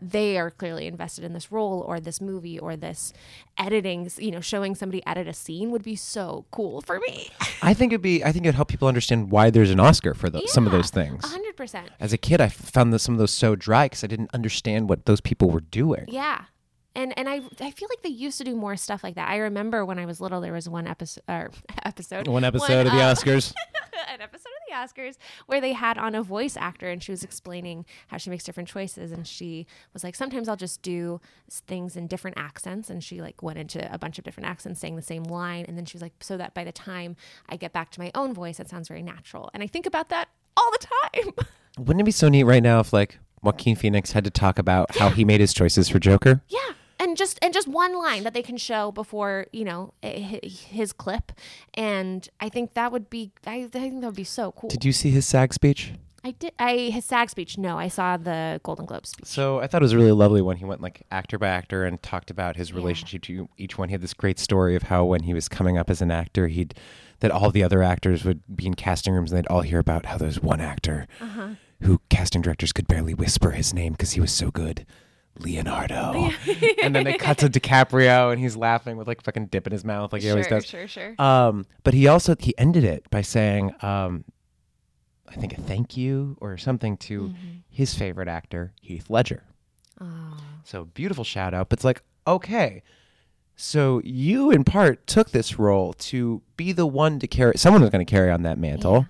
they 0.02 0.38
are 0.38 0.50
clearly 0.50 0.88
invested 0.88 1.24
in 1.24 1.34
this 1.34 1.52
role 1.52 1.82
or 1.88 2.00
this 2.00 2.20
movie 2.20 2.58
or 2.58 2.76
this 2.76 3.14
editing 3.58 4.10
you 4.18 4.32
know 4.32 4.42
showing 4.42 4.74
somebody 4.76 5.06
edit 5.06 5.28
a 5.28 5.34
scene 5.34 5.72
would 5.72 5.84
be 5.84 5.96
so 5.96 6.46
cool 6.52 6.82
for 6.82 7.00
me 7.00 7.30
I 7.62 7.74
think 7.74 7.94
it'd 7.94 8.02
be. 8.02 8.24
I 8.24 8.32
think 8.32 8.46
it'd 8.46 8.56
help 8.56 8.70
people 8.70 8.88
understand 8.88 9.32
why 9.32 9.50
there's 9.50 9.70
an 9.70 9.80
Oscar 9.80 10.14
for 10.14 10.30
those, 10.30 10.52
some 10.52 10.66
of 10.66 10.72
those 10.72 10.90
things. 10.90 11.24
100% 11.24 11.84
As 12.00 12.12
a 12.12 12.18
kid, 12.18 12.42
I 12.42 12.48
found 12.50 12.92
the, 12.92 13.00
some 13.00 13.14
of 13.14 13.20
those 13.20 13.32
so 13.32 13.56
dry 13.56 13.86
because 13.86 14.04
I 14.04 14.08
didn't 14.08 14.32
understand 14.34 14.90
what 14.90 15.06
those 15.06 15.22
people 15.22 15.50
were 15.50 15.62
doing. 15.62 16.06
Yeah. 16.08 16.46
And 16.96 17.18
and 17.18 17.30
I 17.30 17.42
I 17.60 17.72
feel 17.72 17.88
like 17.90 18.02
they 18.02 18.10
used 18.10 18.38
to 18.40 18.44
do 18.44 18.56
more 18.56 18.76
stuff 18.76 19.04
like 19.04 19.16
that. 19.16 19.30
I 19.30 19.38
remember 19.38 19.86
when 19.86 19.98
I 19.98 20.06
was 20.06 20.20
little 20.20 20.42
there 20.42 20.54
was 20.54 20.68
one 20.68 20.88
episode 20.88 21.24
or 21.28 21.52
episode 21.86 22.28
One 22.28 22.44
episode 22.44 22.88
of 22.88 22.94
the 22.94 23.00
uh, 23.00 23.14
Oscars. 23.14 23.54
an 24.10 24.22
episode 24.22 24.50
of 24.50 24.68
the 24.68 24.76
Oscars 24.76 25.18
where 25.46 25.62
they 25.62 25.74
had 25.74 25.98
on 25.98 26.16
a 26.16 26.24
voice 26.24 26.58
actor 26.58 26.90
and 26.90 27.02
she 27.02 27.12
was 27.12 27.24
explaining 27.24 27.86
how 28.08 28.18
she 28.18 28.30
makes 28.30 28.44
different 28.44 28.68
choices 28.68 29.12
and 29.12 29.26
she 29.26 29.66
was 29.94 30.04
like 30.04 30.16
sometimes 30.16 30.50
I'll 30.50 30.58
just 30.58 30.82
do 30.82 31.22
things 31.50 31.96
in 31.96 32.08
different 32.08 32.38
accents 32.38 32.90
and 32.90 33.04
she 33.04 33.22
like 33.22 33.42
went 33.42 33.58
into 33.58 33.94
a 33.94 33.98
bunch 33.98 34.18
of 34.18 34.26
different 34.26 34.50
accents 34.50 34.80
saying 34.80 34.96
the 34.96 35.02
same 35.02 35.24
line 35.24 35.66
and 35.68 35.78
then 35.78 35.86
she 35.86 35.96
was 35.96 36.02
like 36.02 36.14
so 36.20 36.36
that 36.38 36.54
by 36.54 36.64
the 36.64 36.72
time 36.72 37.16
I 37.48 37.56
get 37.56 37.72
back 37.72 37.92
to 37.92 38.00
my 38.00 38.12
own 38.16 38.34
voice 38.34 38.60
it 38.60 38.70
sounds 38.70 38.88
very 38.88 39.04
natural. 39.04 39.50
And 39.54 39.64
I 39.64 39.68
think 39.68 39.86
about 39.86 40.10
that 40.10 40.28
all 40.58 40.72
the 40.72 40.88
time. 41.14 41.46
Wouldn't 41.78 42.02
it 42.02 42.06
be 42.06 42.12
so 42.12 42.28
neat 42.28 42.44
right 42.44 42.64
now 42.64 42.80
if 42.80 42.92
like 42.92 43.18
Joaquin 43.42 43.76
Phoenix 43.76 44.12
had 44.12 44.24
to 44.26 44.30
talk 44.30 44.60
about 44.60 44.96
how 44.98 45.10
he 45.10 45.24
made 45.26 45.40
his 45.40 45.54
choices 45.54 45.90
for 45.90 46.00
Joker? 46.00 46.42
Yeah. 46.50 46.60
And 47.02 47.18
just 47.18 47.40
and 47.42 47.52
just 47.52 47.68
one 47.68 47.98
line 47.98 48.24
that 48.24 48.36
they 48.36 48.44
can 48.44 48.58
show 48.58 48.92
before 48.92 49.48
you 49.52 49.66
know 49.66 49.94
his 50.04 50.94
clip, 50.94 51.32
and 51.74 52.30
I 52.40 52.48
think 52.48 52.76
that 52.76 52.92
would 52.92 53.10
be 53.10 53.32
I, 53.46 53.64
I 53.64 53.68
think 53.68 54.02
that 54.02 54.08
would 54.08 54.16
be 54.16 54.24
so 54.24 54.52
cool. 54.52 54.70
Did 54.70 54.86
you 54.86 54.94
see 54.94 55.10
his 55.10 55.26
SAG 55.26 55.52
speech? 55.52 55.94
I 56.24 56.32
did 56.32 56.54
I 56.60 56.76
his 56.94 57.06
SAG 57.06 57.32
speech. 57.32 57.58
No, 57.58 57.80
I 57.80 57.88
saw 57.88 58.18
the 58.18 58.62
Golden 58.64 58.86
Globe 58.86 59.08
speech. 59.08 59.26
So 59.26 59.60
I 59.60 59.68
thought 59.68 59.82
it 59.82 59.86
was 59.86 59.96
really 59.96 60.12
lovely 60.12 60.42
when 60.42 60.58
he 60.58 60.66
went 60.66 60.82
like 60.82 61.02
actor 61.10 61.40
by 61.40 61.48
actor 61.48 61.84
and 61.86 62.02
talked 62.04 62.30
about 62.30 62.56
his 62.56 62.72
relationship 62.72 63.24
to 63.24 63.50
each 63.58 63.78
one. 63.78 63.90
He 63.90 63.94
had 63.94 64.02
this 64.02 64.14
great 64.14 64.38
story 64.38 64.76
of 64.76 64.84
how 64.84 65.04
when 65.06 65.24
he 65.24 65.34
was 65.34 65.50
coming 65.50 65.80
up 65.80 65.90
as 65.90 66.02
an 66.02 66.12
actor, 66.12 66.48
he'd 66.48 66.76
that 67.22 67.32
all 67.32 67.50
the 67.50 67.64
other 67.64 67.82
actors 67.82 68.24
would 68.24 68.42
be 68.56 68.68
in 68.68 68.76
casting 68.76 69.14
rooms 69.14 69.32
and 69.32 69.38
they'd 69.40 69.48
all 69.48 69.62
hear 69.62 69.80
about 69.80 70.08
how 70.08 70.18
there's 70.18 70.40
one 70.40 70.60
actor 70.60 71.08
uh-huh. 71.20 71.50
who 71.82 72.02
casting 72.10 72.42
directors 72.42 72.74
could 72.74 72.88
barely 72.88 73.14
whisper 73.14 73.52
his 73.52 73.74
name 73.74 73.94
because 73.94 74.12
he 74.12 74.22
was 74.22 74.32
so 74.32 74.52
good. 74.52 74.86
Leonardo. 75.40 76.30
and 76.84 76.96
then 76.96 77.04
they 77.06 77.14
cut 77.14 77.38
to 77.40 77.48
DiCaprio 77.50 78.32
and 78.32 78.40
he's 78.40 78.56
laughing 78.56 78.98
with 78.98 79.08
like 79.08 79.24
fucking 79.24 79.48
dip 79.48 79.66
in 79.68 79.72
his 79.74 79.84
mouth 79.86 80.12
like 80.14 80.22
he 80.22 80.30
always 80.30 80.48
Sure, 80.48 80.60
does. 80.60 80.66
sure, 80.66 80.88
sure. 80.88 81.16
Um, 81.20 81.66
but 81.84 81.94
he 81.94 82.08
also 82.08 82.36
he 82.40 82.58
ended 82.58 82.84
it 82.84 83.10
by 83.10 83.22
saying, 83.22 83.74
um, 83.82 84.24
I 85.28 85.36
think 85.36 85.58
a 85.58 85.62
thank 85.62 85.96
you 85.96 86.38
or 86.42 86.58
something 86.58 86.98
to 86.98 87.22
Mm-hmm. 87.22 87.48
his 87.70 87.94
favorite 87.94 88.28
actor, 88.28 88.74
Heath 88.82 89.10
Ledger. 89.10 89.44
Oh. 90.00 90.38
So 90.64 90.86
beautiful 90.86 91.24
shout 91.24 91.54
out. 91.54 91.70
But 91.70 91.80
it's 91.80 91.86
like, 91.86 92.02
okay, 92.28 92.84
so 93.56 94.02
you 94.04 94.52
in 94.52 94.64
part 94.64 95.08
took 95.08 95.32
this 95.32 95.58
role 95.58 95.94
to 95.94 96.42
be 96.58 96.72
the 96.72 96.86
one 96.86 97.20
to 97.20 97.28
carry. 97.28 97.54
Someone 97.58 97.82
was 97.82 97.90
going 97.92 98.06
to 98.06 98.10
carry 98.10 98.30
on 98.32 98.42
that 98.44 98.58
mantle. 98.58 99.06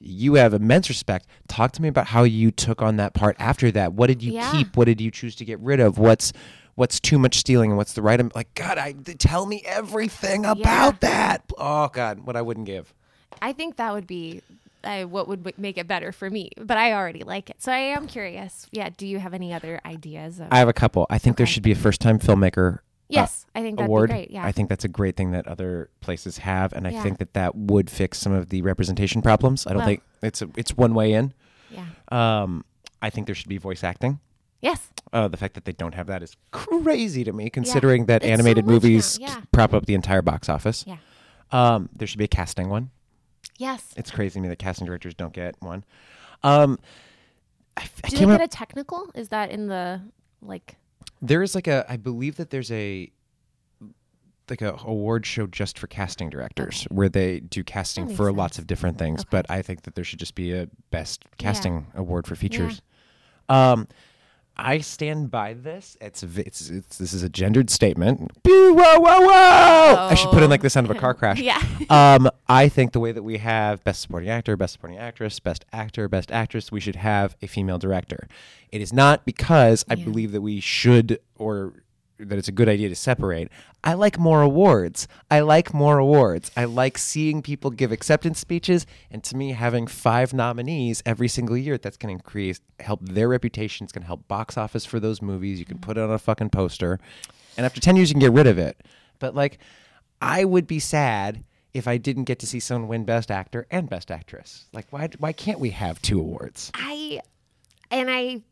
You 0.00 0.34
have 0.34 0.54
immense 0.54 0.88
respect. 0.88 1.26
Talk 1.46 1.72
to 1.72 1.82
me 1.82 1.88
about 1.88 2.06
how 2.06 2.22
you 2.24 2.50
took 2.50 2.80
on 2.80 2.96
that 2.96 3.12
part 3.12 3.36
after 3.38 3.70
that. 3.72 3.92
What 3.92 4.06
did 4.06 4.22
you 4.22 4.32
Yeah. 4.32 4.50
keep? 4.50 4.76
What 4.76 4.86
did 4.86 5.00
you 5.00 5.10
choose 5.10 5.36
to 5.36 5.44
get 5.44 5.60
rid 5.60 5.78
of? 5.80 5.98
What's 5.98 6.32
what's 6.74 6.98
too 6.98 7.18
much 7.18 7.36
stealing 7.36 7.70
and 7.70 7.76
what's 7.76 7.92
the 7.92 8.00
right? 8.00 8.18
I'm 8.18 8.30
Like 8.34 8.54
God, 8.54 8.78
I 8.78 8.92
tell 8.92 9.44
me 9.44 9.62
everything 9.66 10.46
about 10.46 11.00
that. 11.00 11.42
Oh 11.58 11.88
God, 11.88 12.20
what 12.20 12.36
I 12.36 12.42
wouldn't 12.42 12.66
give. 12.66 12.94
I 13.42 13.52
think 13.52 13.76
that 13.76 13.92
would 13.92 14.06
be 14.06 14.40
uh, 14.82 15.02
what 15.02 15.28
would 15.28 15.58
make 15.58 15.76
it 15.76 15.86
better 15.86 16.10
for 16.12 16.30
me. 16.30 16.50
But 16.56 16.78
I 16.78 16.94
already 16.94 17.22
like 17.22 17.50
it, 17.50 17.56
so 17.62 17.70
I 17.70 17.78
am 17.78 18.06
curious. 18.06 18.66
Yeah. 18.70 18.88
Do 18.96 19.06
you 19.06 19.18
have 19.18 19.34
any 19.34 19.52
other 19.52 19.78
ideas? 19.84 20.40
Of, 20.40 20.48
I 20.50 20.58
have 20.58 20.68
a 20.68 20.72
couple. 20.72 21.06
I 21.10 21.18
think 21.18 21.36
there 21.36 21.46
should 21.46 21.62
be 21.62 21.72
a 21.72 21.76
first 21.76 22.00
time 22.00 22.18
filmmaker 22.18 22.78
yes, 23.12 23.46
I 23.54 23.62
think 23.62 23.76
that'd 23.78 23.88
award. 23.88 24.08
be 24.10 24.14
great. 24.14 24.30
Yeah. 24.30 24.44
I 24.44 24.52
think 24.52 24.68
that's 24.68 24.84
a 24.84 24.88
great 24.88 25.16
thing 25.16 25.32
that 25.32 25.46
other 25.46 25.90
places 26.00 26.38
have, 26.38 26.72
and 26.72 26.86
I 26.86 26.90
Yeah. 26.90 27.02
think 27.02 27.18
that 27.18 27.34
that 27.34 27.54
would 27.56 27.90
fix 27.90 28.18
some 28.18 28.32
of 28.32 28.48
the 28.50 28.62
representation 28.62 29.22
problems. 29.22 29.66
I 29.66 29.70
don't 29.70 29.78
Well- 29.78 29.86
think 29.86 30.02
it's 30.22 30.42
a, 30.42 30.48
it's 30.56 30.76
one 30.76 30.94
way 30.94 31.12
in. 31.12 31.32
yeah. 31.70 31.86
Um, 32.10 32.64
I 33.02 33.10
think 33.10 33.26
there 33.26 33.34
should 33.34 33.48
be 33.48 33.58
voice 33.58 33.82
acting. 33.84 34.20
Yes. 34.60 34.88
Uh, 35.12 35.26
the 35.28 35.36
fact 35.38 35.54
that 35.54 35.64
they 35.64 35.72
don't 35.72 35.94
have 35.94 36.06
that 36.08 36.22
is 36.22 36.36
crazy 36.52 37.24
to 37.24 37.32
me, 37.32 37.48
considering 37.50 38.06
that 38.06 38.22
It's 38.22 38.30
animated 38.30 38.66
now, 38.66 38.72
movies 38.74 39.18
yeah. 39.20 39.40
prop 39.52 39.72
up 39.72 39.86
the 39.86 39.94
entire 39.94 40.22
box 40.22 40.48
office. 40.48 40.84
Yeah. 40.86 40.98
Um, 41.50 41.88
there 41.96 42.06
should 42.06 42.18
be 42.18 42.24
a 42.24 42.28
casting 42.28 42.68
one. 42.68 42.90
Yes. 43.58 43.92
It's 43.96 44.10
crazy 44.10 44.34
to 44.34 44.40
me 44.40 44.48
that 44.48 44.58
casting 44.58 44.86
directors 44.86 45.14
don't 45.14 45.32
get 45.32 45.54
one. 45.60 45.84
Um, 46.42 46.78
I, 47.76 47.88
I 48.04 48.08
Do 48.08 48.16
they 48.18 48.24
up, 48.24 48.38
get 48.38 48.40
a 48.42 48.48
technical? 48.48 49.10
Is 49.14 49.28
that 49.30 49.50
in 49.50 49.66
the 49.68 50.00
like? 50.42 50.76
There 51.22 51.42
is 51.42 51.54
like 51.54 51.66
a 51.66 51.84
I 51.88 51.96
believe 51.96 52.36
that 52.36 52.50
there's 52.50 52.70
a 52.72 53.10
like 54.48 54.62
a 54.62 54.74
award 54.84 55.24
show 55.24 55.46
just 55.46 55.78
for 55.78 55.86
casting 55.86 56.28
directors 56.28 56.84
where 56.90 57.08
they 57.08 57.40
do 57.40 57.62
casting 57.62 58.08
for 58.08 58.32
lots 58.32 58.58
of 58.58 58.66
different 58.66 58.98
things. 58.98 59.20
Okay. 59.20 59.28
But 59.30 59.46
I 59.48 59.62
think 59.62 59.82
that 59.82 59.94
there 59.94 60.02
should 60.02 60.18
just 60.18 60.34
be 60.34 60.52
a 60.52 60.68
best 60.90 61.24
casting 61.38 61.86
award 61.94 62.26
for 62.26 62.34
features. 62.34 62.82
Um, 63.48 63.86
I 64.56 64.78
stand 64.80 65.30
by 65.30 65.54
this. 65.54 65.96
It's, 66.00 66.22
it's 66.22 66.68
it's 66.68 66.98
this 66.98 67.12
is 67.14 67.22
a 67.22 67.28
gendered 67.30 67.70
statement. 67.70 68.30
Whoa, 68.44 68.72
whoa, 68.74 69.00
whoa! 69.00 70.08
I 70.10 70.14
should 70.14 70.30
put 70.30 70.42
in 70.42 70.50
like 70.50 70.60
the 70.62 70.68
sound 70.70 70.88
of 70.88 70.94
a 70.94 70.98
car 70.98 71.14
crash. 71.14 71.40
Yeah. 71.50 71.62
um, 71.88 72.28
I 72.48 72.68
think 72.68 72.92
the 72.92 73.00
way 73.00 73.12
that 73.12 73.22
we 73.22 73.38
have 73.38 73.82
best 73.84 74.02
supporting 74.02 74.28
actor, 74.28 74.56
best 74.56 74.74
supporting 74.74 74.98
actress, 74.98 75.40
best 75.40 75.64
actor, 75.72 76.08
best 76.08 76.30
actress, 76.30 76.70
we 76.70 76.80
should 76.80 76.96
have 76.96 77.36
a 77.40 77.46
female 77.46 77.78
director. 77.78 78.28
It 78.70 78.80
is 78.82 78.92
not 78.92 79.24
because 79.24 79.84
I 79.88 79.94
Yeah. 79.94 80.04
believe 80.04 80.32
that 80.32 80.42
we 80.42 80.60
should 80.60 81.18
or 81.38 81.72
that 82.28 82.38
it's 82.38 82.48
a 82.48 82.52
good 82.52 82.68
idea 82.68 82.88
to 82.88 82.94
separate. 82.94 83.48
I 83.82 83.94
like 83.94 84.18
more 84.18 84.42
awards. 84.42 85.08
I 85.30 85.40
like 85.40 85.72
more 85.72 85.98
awards. 85.98 86.50
I 86.56 86.64
like 86.64 86.98
seeing 86.98 87.42
people 87.42 87.70
give 87.70 87.92
acceptance 87.92 88.38
speeches, 88.38 88.86
and 89.10 89.24
to 89.24 89.36
me, 89.36 89.52
having 89.52 89.86
five 89.86 90.32
nominees 90.34 91.02
every 91.06 91.28
single 91.28 91.56
year, 91.56 91.78
that's 91.78 91.96
going 91.96 92.16
to 92.16 92.22
increase, 92.22 92.60
help 92.78 93.00
their 93.02 93.28
reputation. 93.28 93.84
It's 93.84 93.92
going 93.92 94.02
to 94.02 94.06
help 94.06 94.28
box 94.28 94.58
office 94.58 94.84
for 94.84 95.00
those 95.00 95.22
movies. 95.22 95.58
You 95.58 95.64
can 95.64 95.76
mm-hmm. 95.76 95.86
put 95.86 95.96
it 95.96 96.02
on 96.02 96.10
a 96.10 96.18
fucking 96.18 96.50
poster, 96.50 96.98
and 97.56 97.64
after 97.64 97.80
ten 97.80 97.96
years, 97.96 98.10
you 98.10 98.14
can 98.14 98.20
get 98.20 98.32
rid 98.32 98.46
of 98.46 98.58
it. 98.58 98.82
But 99.18 99.34
like, 99.34 99.58
I 100.20 100.44
would 100.44 100.66
be 100.66 100.78
sad 100.78 101.44
if 101.72 101.86
I 101.86 101.96
didn't 101.96 102.24
get 102.24 102.38
to 102.40 102.46
see 102.46 102.60
someone 102.60 102.88
win 102.88 103.04
Best 103.04 103.30
Actor 103.30 103.66
and 103.70 103.88
Best 103.88 104.10
Actress. 104.10 104.66
Like, 104.72 104.86
why? 104.90 105.08
Why 105.18 105.32
can't 105.32 105.60
we 105.60 105.70
have 105.70 106.02
two 106.02 106.20
awards? 106.20 106.70
I 106.74 107.20
and 107.90 108.10
I 108.10 108.42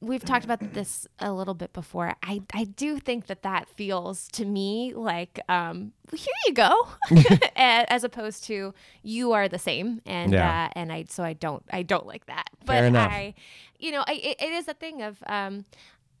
we've 0.00 0.24
talked 0.24 0.44
about 0.44 0.72
this 0.72 1.06
a 1.18 1.32
little 1.32 1.54
bit 1.54 1.72
before. 1.72 2.14
I 2.22 2.42
I 2.54 2.64
do 2.64 2.98
think 2.98 3.26
that 3.26 3.42
that 3.42 3.68
feels 3.68 4.28
to 4.28 4.44
me 4.44 4.92
like 4.94 5.40
um 5.48 5.92
here 6.12 6.34
you 6.46 6.54
go 6.54 6.88
as 7.56 8.02
opposed 8.04 8.44
to 8.44 8.72
you 9.02 9.32
are 9.32 9.48
the 9.48 9.58
same 9.58 10.00
and 10.06 10.32
Yeah. 10.32 10.66
uh, 10.66 10.78
and 10.78 10.92
I 10.92 11.04
so 11.08 11.22
I 11.22 11.34
don't 11.34 11.62
I 11.72 11.82
don't 11.82 12.06
like 12.06 12.26
that. 12.26 12.48
But. 12.64 12.94
I 12.96 13.34
you 13.78 13.92
know, 13.92 14.04
I, 14.06 14.12
it, 14.12 14.36
it 14.42 14.52
is 14.52 14.68
a 14.68 14.74
thing 14.74 15.00
of 15.02 15.22
um 15.26 15.64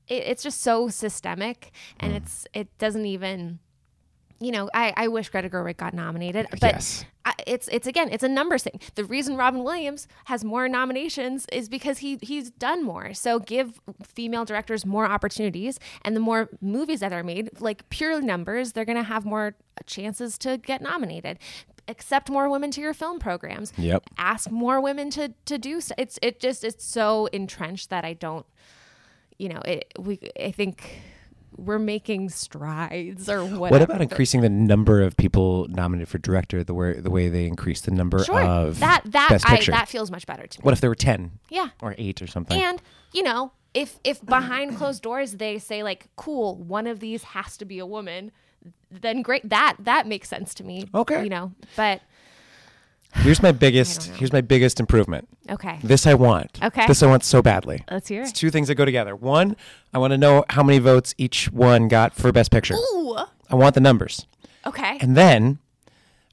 it, 0.08 0.22
it's 0.30 0.42
just 0.42 0.60
so 0.62 0.88
systemic 0.88 1.72
Mm. 1.72 1.96
and 2.00 2.16
it's 2.16 2.46
it 2.54 2.68
doesn't 2.78 3.06
even 3.06 3.58
you 4.40 4.50
know, 4.52 4.70
I, 4.72 4.92
I 4.96 5.08
wish 5.08 5.28
Greta 5.28 5.50
Gerwig 5.50 5.76
got 5.76 5.92
nominated, 5.92 6.46
but 6.50 6.62
Yes. 6.62 7.04
I, 7.26 7.34
it's 7.46 7.68
it's 7.68 7.86
again, 7.86 8.08
it's 8.10 8.22
a 8.24 8.28
numbers 8.28 8.62
thing. 8.62 8.80
The 8.94 9.04
reason 9.04 9.36
Robin 9.36 9.62
Williams 9.62 10.08
has 10.24 10.42
more 10.42 10.66
nominations 10.68 11.44
is 11.52 11.68
because 11.68 11.98
he 11.98 12.18
he's 12.22 12.50
done 12.50 12.82
more. 12.82 13.12
So 13.12 13.38
give 13.38 13.78
female 14.02 14.46
directors 14.46 14.86
more 14.86 15.04
opportunities, 15.04 15.78
and 16.02 16.16
the 16.16 16.20
more 16.20 16.48
movies 16.62 17.00
that 17.00 17.12
are 17.12 17.22
made, 17.22 17.60
like 17.60 17.88
pure 17.90 18.22
numbers, 18.22 18.72
they're 18.72 18.86
gonna 18.86 19.02
have 19.02 19.26
more 19.26 19.54
chances 19.84 20.38
to 20.38 20.56
get 20.56 20.80
nominated. 20.80 21.38
Accept 21.88 22.30
more 22.30 22.48
women 22.48 22.70
to 22.70 22.80
your 22.80 22.94
film 22.94 23.18
programs. 23.18 23.74
Yep. 23.76 24.04
Ask 24.16 24.50
more 24.50 24.80
women 24.80 25.10
to 25.10 25.34
to 25.44 25.58
do. 25.58 25.82
So. 25.82 25.94
It's 25.98 26.18
it 26.22 26.40
just 26.40 26.64
it's 26.64 26.84
so 26.84 27.26
entrenched 27.26 27.90
that 27.90 28.06
I 28.06 28.14
don't. 28.14 28.46
You 29.38 29.50
know, 29.50 29.60
it 29.66 29.92
we 29.98 30.18
I 30.42 30.52
think 30.52 31.02
we're 31.56 31.78
making 31.78 32.30
strides 32.30 33.28
or 33.28 33.44
whatever. 33.44 33.58
What 33.58 33.82
about 33.82 34.02
increasing 34.02 34.40
the 34.40 34.48
number 34.48 35.02
of 35.02 35.16
people 35.16 35.66
nominated 35.68 36.08
for 36.08 36.18
director 36.18 36.62
the 36.64 36.74
way 36.74 37.00
the 37.00 37.10
way 37.10 37.28
they 37.28 37.46
increase 37.46 37.80
the 37.80 37.90
number 37.90 38.24
Sure. 38.24 38.40
of 38.40 38.80
that 38.80 39.02
that 39.06 39.42
I, 39.44 39.60
that 39.66 39.88
feels 39.88 40.10
much 40.10 40.26
better 40.26 40.46
to 40.46 40.60
me. 40.60 40.62
what 40.62 40.72
if 40.72 40.80
there 40.80 40.90
were 40.90 40.94
ten 40.94 41.32
yeah. 41.48 41.68
or 41.80 41.94
eight 41.98 42.22
or 42.22 42.26
something? 42.26 42.60
And 42.60 42.80
you 43.12 43.22
know, 43.22 43.52
if 43.74 43.98
if 44.04 44.24
behind 44.24 44.76
closed 44.76 45.02
doors 45.02 45.32
they 45.32 45.58
say 45.58 45.82
like, 45.82 46.08
"Cool, 46.16 46.56
one 46.56 46.86
of 46.86 47.00
these 47.00 47.22
has 47.24 47.56
to 47.58 47.64
be 47.64 47.78
a 47.78 47.86
woman," 47.86 48.32
then 48.90 49.22
great. 49.22 49.48
That 49.48 49.76
that 49.80 50.06
makes 50.06 50.28
sense 50.28 50.54
to 50.54 50.64
me. 50.64 50.88
Okay. 50.94 51.22
You 51.22 51.30
know, 51.30 51.52
but 51.76 52.00
here's 53.16 53.42
my 53.42 53.52
biggest 53.64 54.04
here's 54.16 54.32
my 54.32 54.40
biggest 54.40 54.80
improvement. 54.80 55.28
okay. 55.50 55.78
This 55.82 56.06
I 56.06 56.14
want. 56.14 56.58
Okay. 56.62 56.86
This 56.86 57.02
I 57.02 57.06
want 57.06 57.24
so 57.24 57.42
badly. 57.42 57.84
Let's 57.90 58.08
hear 58.08 58.22
it. 58.22 58.24
It's 58.28 58.32
two 58.32 58.50
things 58.50 58.68
that 58.68 58.74
go 58.76 58.84
together. 58.84 59.14
One, 59.16 59.56
I 59.92 59.98
want 59.98 60.12
to 60.12 60.18
know 60.18 60.44
how 60.50 60.62
many 60.62 60.78
votes 60.78 61.14
each 61.18 61.50
one 61.50 61.88
got 61.88 62.14
for 62.14 62.30
best 62.32 62.50
picture. 62.50 62.74
Ooh. 62.74 63.16
I 63.48 63.54
want 63.54 63.74
the 63.74 63.80
numbers. 63.80 64.26
Okay. 64.66 64.98
And 65.00 65.16
then 65.16 65.58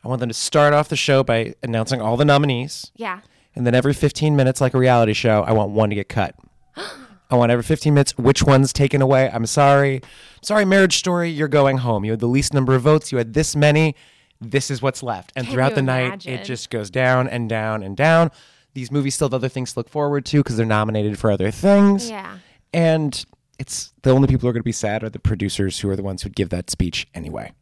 I 0.03 0.07
want 0.07 0.19
them 0.19 0.29
to 0.29 0.33
start 0.33 0.73
off 0.73 0.89
the 0.89 0.95
show 0.95 1.23
by 1.23 1.55
announcing 1.63 2.01
all 2.01 2.17
the 2.17 2.25
nominees. 2.25 2.91
yeah. 2.95 3.21
And 3.55 3.65
then 3.65 3.73
every 3.73 3.93
15 3.95 4.35
minutes, 4.35 4.61
like 4.61 4.75
a 4.75 4.77
reality 4.77 5.13
show, 5.13 5.41
I 5.41 5.51
want 5.51 5.71
one 5.71 5.89
to 5.89 5.95
get 5.95 6.09
cut. 6.09 6.35
I 7.31 7.35
want 7.35 7.51
every 7.51 7.63
15 7.63 7.91
minutes, 7.91 8.15
which 8.15 8.43
one's 8.43 8.71
taken 8.71 9.01
away. 9.01 9.31
I'm 9.33 9.47
sorry. 9.47 10.01
Sorry, 10.43 10.63
Marriage 10.63 10.97
Story, 10.97 11.31
you're 11.31 11.47
going 11.47 11.79
home. 11.79 12.05
You 12.05 12.11
had 12.11 12.19
the 12.19 12.27
least 12.27 12.53
number 12.53 12.75
of 12.75 12.83
votes. 12.83 13.11
You 13.11 13.17
had 13.17 13.33
this 13.33 13.55
many. 13.55 13.95
This 14.39 14.69
is 14.69 14.81
what's 14.81 15.01
left. 15.01 15.33
And 15.35 15.45
Can 15.45 15.53
throughout 15.53 15.75
the 15.75 15.81
night, 15.81 16.25
it 16.25 16.43
just 16.43 16.69
goes 16.69 16.89
down 16.89 17.27
and 17.27 17.49
down 17.49 17.83
and 17.83 17.97
down. 17.97 18.31
These 18.73 18.91
movies 18.91 19.15
still 19.15 19.27
have 19.27 19.33
other 19.33 19.49
things 19.49 19.73
to 19.73 19.79
look 19.79 19.89
forward 19.89 20.25
to 20.27 20.37
because 20.37 20.57
they're 20.57 20.65
nominated 20.65 21.17
for 21.17 21.31
other 21.31 21.49
things. 21.49 22.09
Yeah. 22.09 22.37
And 22.73 23.25
it's 23.57 23.93
the 24.03 24.11
only 24.11 24.27
people 24.27 24.41
who 24.41 24.49
are 24.49 24.53
going 24.53 24.61
to 24.61 24.65
be 24.65 24.71
sad 24.71 25.03
are 25.03 25.09
the 25.09 25.19
producers 25.19 25.79
who 25.79 25.89
are 25.89 25.95
the 25.95 26.03
ones 26.03 26.21
who'd 26.21 26.35
give 26.35 26.49
that 26.49 26.69
speech 26.69 27.07
anyway. 27.15 27.53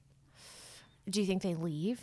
Do 1.09 1.21
you 1.21 1.27
think 1.27 1.41
they 1.41 1.55
leave? 1.55 2.01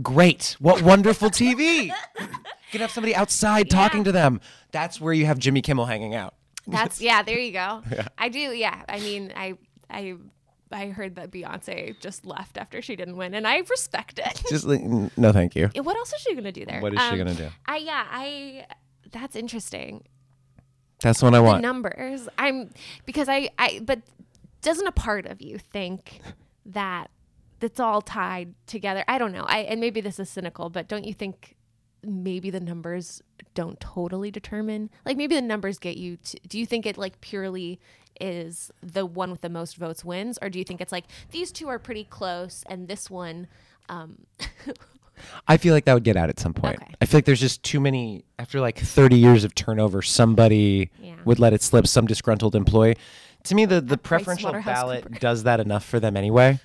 Great. 0.00 0.56
What 0.60 0.82
wonderful 0.82 1.30
TV. 1.30 1.86
you 2.20 2.28
can 2.70 2.80
have 2.80 2.90
somebody 2.90 3.16
outside 3.16 3.68
talking 3.68 4.04
to 4.04 4.12
them. 4.12 4.40
That's 4.70 5.00
where 5.00 5.12
you 5.12 5.26
have 5.26 5.38
Jimmy 5.38 5.62
Kimmel 5.62 5.86
hanging 5.86 6.14
out. 6.14 6.34
That's 6.66 7.00
yeah. 7.00 7.22
There 7.22 7.38
you 7.38 7.52
go. 7.52 7.82
I 8.16 8.28
do. 8.28 8.38
Yeah. 8.38 8.82
I 8.88 9.00
mean, 9.00 9.32
I 9.34 9.54
I 9.90 10.16
I 10.70 10.88
heard 10.88 11.16
that 11.16 11.30
Beyonce 11.30 11.98
just 12.00 12.26
left 12.26 12.58
after 12.58 12.82
she 12.82 12.96
didn't 12.96 13.16
win, 13.16 13.34
and 13.34 13.46
I 13.46 13.58
respect 13.58 14.18
it. 14.18 14.42
Just 14.48 14.64
like, 14.64 14.82
no, 14.82 15.32
thank 15.32 15.56
you. 15.56 15.70
what 15.82 15.96
else 15.96 16.12
is 16.12 16.20
she 16.20 16.34
gonna 16.34 16.52
do 16.52 16.64
there? 16.66 16.76
Um, 16.76 16.82
What 16.82 16.94
is 16.94 17.00
she 17.00 17.16
gonna 17.16 17.34
do? 17.34 17.48
I 17.66 17.76
yeah. 17.78 18.06
I 18.10 18.66
that's 19.10 19.36
interesting. 19.36 20.04
That's 21.00 21.22
what 21.22 21.34
I 21.34 21.38
the 21.38 21.42
want. 21.44 21.62
numbers. 21.62 22.28
I'm 22.38 22.70
because 23.06 23.28
I 23.28 23.50
I 23.58 23.80
but 23.84 24.00
doesn't 24.62 24.86
a 24.86 24.92
part 24.92 25.26
of 25.26 25.40
you 25.40 25.58
think 25.58 26.20
that 26.66 27.10
that's 27.60 27.80
all 27.80 28.02
tied 28.02 28.54
together? 28.66 29.04
I 29.08 29.18
don't 29.18 29.32
know. 29.32 29.44
I 29.46 29.60
and 29.60 29.80
maybe 29.80 30.00
this 30.00 30.18
is 30.18 30.28
cynical, 30.28 30.70
but 30.70 30.88
don't 30.88 31.04
you 31.04 31.14
think 31.14 31.56
maybe 32.02 32.50
the 32.50 32.60
numbers 32.60 33.22
don't 33.54 33.80
totally 33.80 34.30
determine 34.30 34.88
like 35.04 35.16
maybe 35.16 35.34
the 35.34 35.42
numbers 35.42 35.80
get 35.80 35.96
you 35.96 36.16
to, 36.16 36.38
do 36.46 36.56
you 36.58 36.64
think 36.64 36.86
it 36.86 36.96
like 36.96 37.20
purely 37.20 37.80
is 38.20 38.70
the 38.82 39.04
one 39.06 39.30
with 39.30 39.40
the 39.40 39.48
most 39.48 39.76
votes 39.76 40.04
wins 40.04 40.38
or 40.42 40.48
do 40.50 40.58
you 40.58 40.64
think 40.64 40.80
it's 40.80 40.92
like 40.92 41.04
these 41.30 41.50
two 41.52 41.68
are 41.68 41.78
pretty 41.78 42.04
close 42.04 42.64
and 42.68 42.88
this 42.88 43.10
one 43.10 43.46
um 43.88 44.18
I 45.48 45.56
feel 45.56 45.74
like 45.74 45.84
that 45.86 45.94
would 45.94 46.04
get 46.04 46.16
out 46.16 46.28
at 46.28 46.38
some 46.38 46.54
point. 46.54 46.76
Okay. 46.80 46.94
I 47.00 47.04
feel 47.06 47.18
like 47.18 47.24
there's 47.24 47.40
just 47.40 47.64
too 47.64 47.80
many. 47.80 48.24
After 48.38 48.60
like 48.60 48.78
30 48.78 49.16
years 49.16 49.42
of 49.42 49.52
turnover, 49.52 50.00
somebody 50.00 50.90
Yeah. 51.02 51.16
would 51.24 51.40
let 51.40 51.52
it 51.52 51.60
slip. 51.60 51.88
Some 51.88 52.06
disgruntled 52.06 52.54
employee. 52.54 52.96
To 53.44 53.54
me, 53.56 53.64
the 53.64 53.80
the 53.80 53.98
preferential 53.98 54.52
ballot 54.52 55.10
does 55.20 55.42
that 55.42 55.58
enough 55.58 55.84
for 55.84 55.98
them 55.98 56.16
anyway. 56.16 56.60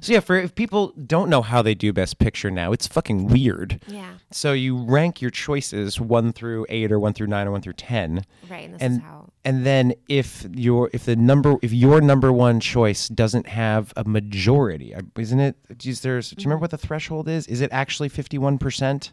So 0.00 0.12
yeah, 0.12 0.20
for 0.20 0.36
if 0.36 0.54
people 0.54 0.88
don't 1.06 1.28
know 1.30 1.42
how 1.42 1.62
they 1.62 1.74
do 1.74 1.92
Best 1.92 2.18
Picture 2.18 2.50
now, 2.50 2.72
it's 2.72 2.86
fucking 2.86 3.26
weird. 3.28 3.80
yeah 3.86 4.14
So 4.30 4.52
you 4.52 4.76
rank 4.76 5.20
your 5.22 5.30
choices 5.30 6.00
one 6.00 6.32
through 6.32 6.66
eight, 6.68 6.90
or 6.92 6.98
one 6.98 7.12
through 7.12 7.28
nine, 7.28 7.46
or 7.46 7.50
one 7.52 7.60
through 7.62 7.74
ten. 7.74 8.24
right 8.50 8.64
and 8.64 8.74
this 8.74 8.82
and 8.82 8.92
is 8.96 9.02
how 9.02 9.28
and 9.44 9.66
then 9.66 9.94
if 10.08 10.46
your 10.54 10.88
if 10.92 11.04
the 11.04 11.16
number 11.16 11.56
if 11.62 11.72
your 11.72 12.00
number 12.00 12.32
one 12.32 12.60
choice 12.60 13.08
doesn't 13.08 13.46
have 13.48 13.92
a 13.96 14.04
majority, 14.04 14.94
uh, 14.94 15.02
isn't 15.18 15.40
it? 15.40 15.56
Is 15.84 16.00
there? 16.02 16.20
Do 16.20 16.26
you 16.26 16.30
Mm-hmm. 16.36 16.48
remember 16.48 16.60
what 16.62 16.70
the 16.70 16.78
threshold 16.78 17.28
is? 17.28 17.46
Is 17.46 17.60
it 17.60 17.70
actually 17.72 18.08
fifty 18.08 18.38
one 18.38 18.58
percent? 18.58 19.12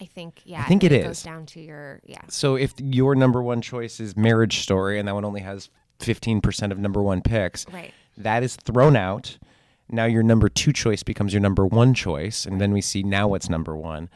I 0.00 0.06
think 0.06 0.42
yeah 0.44 0.60
I 0.62 0.64
think 0.64 0.82
it 0.84 0.92
it 0.92 1.04
goes 1.04 1.22
down 1.22 1.46
to 1.46 1.60
your 1.60 2.00
yeah 2.04 2.20
So 2.28 2.56
if 2.56 2.74
your 2.78 3.14
number 3.14 3.42
one 3.42 3.60
choice 3.62 4.00
is 4.00 4.16
Marriage 4.16 4.58
Story, 4.58 4.98
and 4.98 5.06
that 5.08 5.14
one 5.14 5.24
only 5.24 5.40
has 5.40 5.70
fifteen 6.00 6.40
percent 6.40 6.72
of 6.72 6.78
number 6.78 7.02
one 7.02 7.20
picks, 7.22 7.64
right 7.72 7.92
that 8.16 8.42
is 8.42 8.56
thrown 8.56 8.94
out. 8.96 9.38
Now 9.90 10.06
your 10.06 10.22
number 10.22 10.48
two 10.48 10.72
choice 10.72 11.02
becomes 11.02 11.32
your 11.32 11.40
number 11.40 11.66
one 11.66 11.94
choice, 11.94 12.46
and 12.46 12.60
then 12.60 12.72
we 12.72 12.80
see 12.80 13.02
now 13.02 13.28
what's 13.28 13.48
number 13.48 13.76
one. 13.76 14.08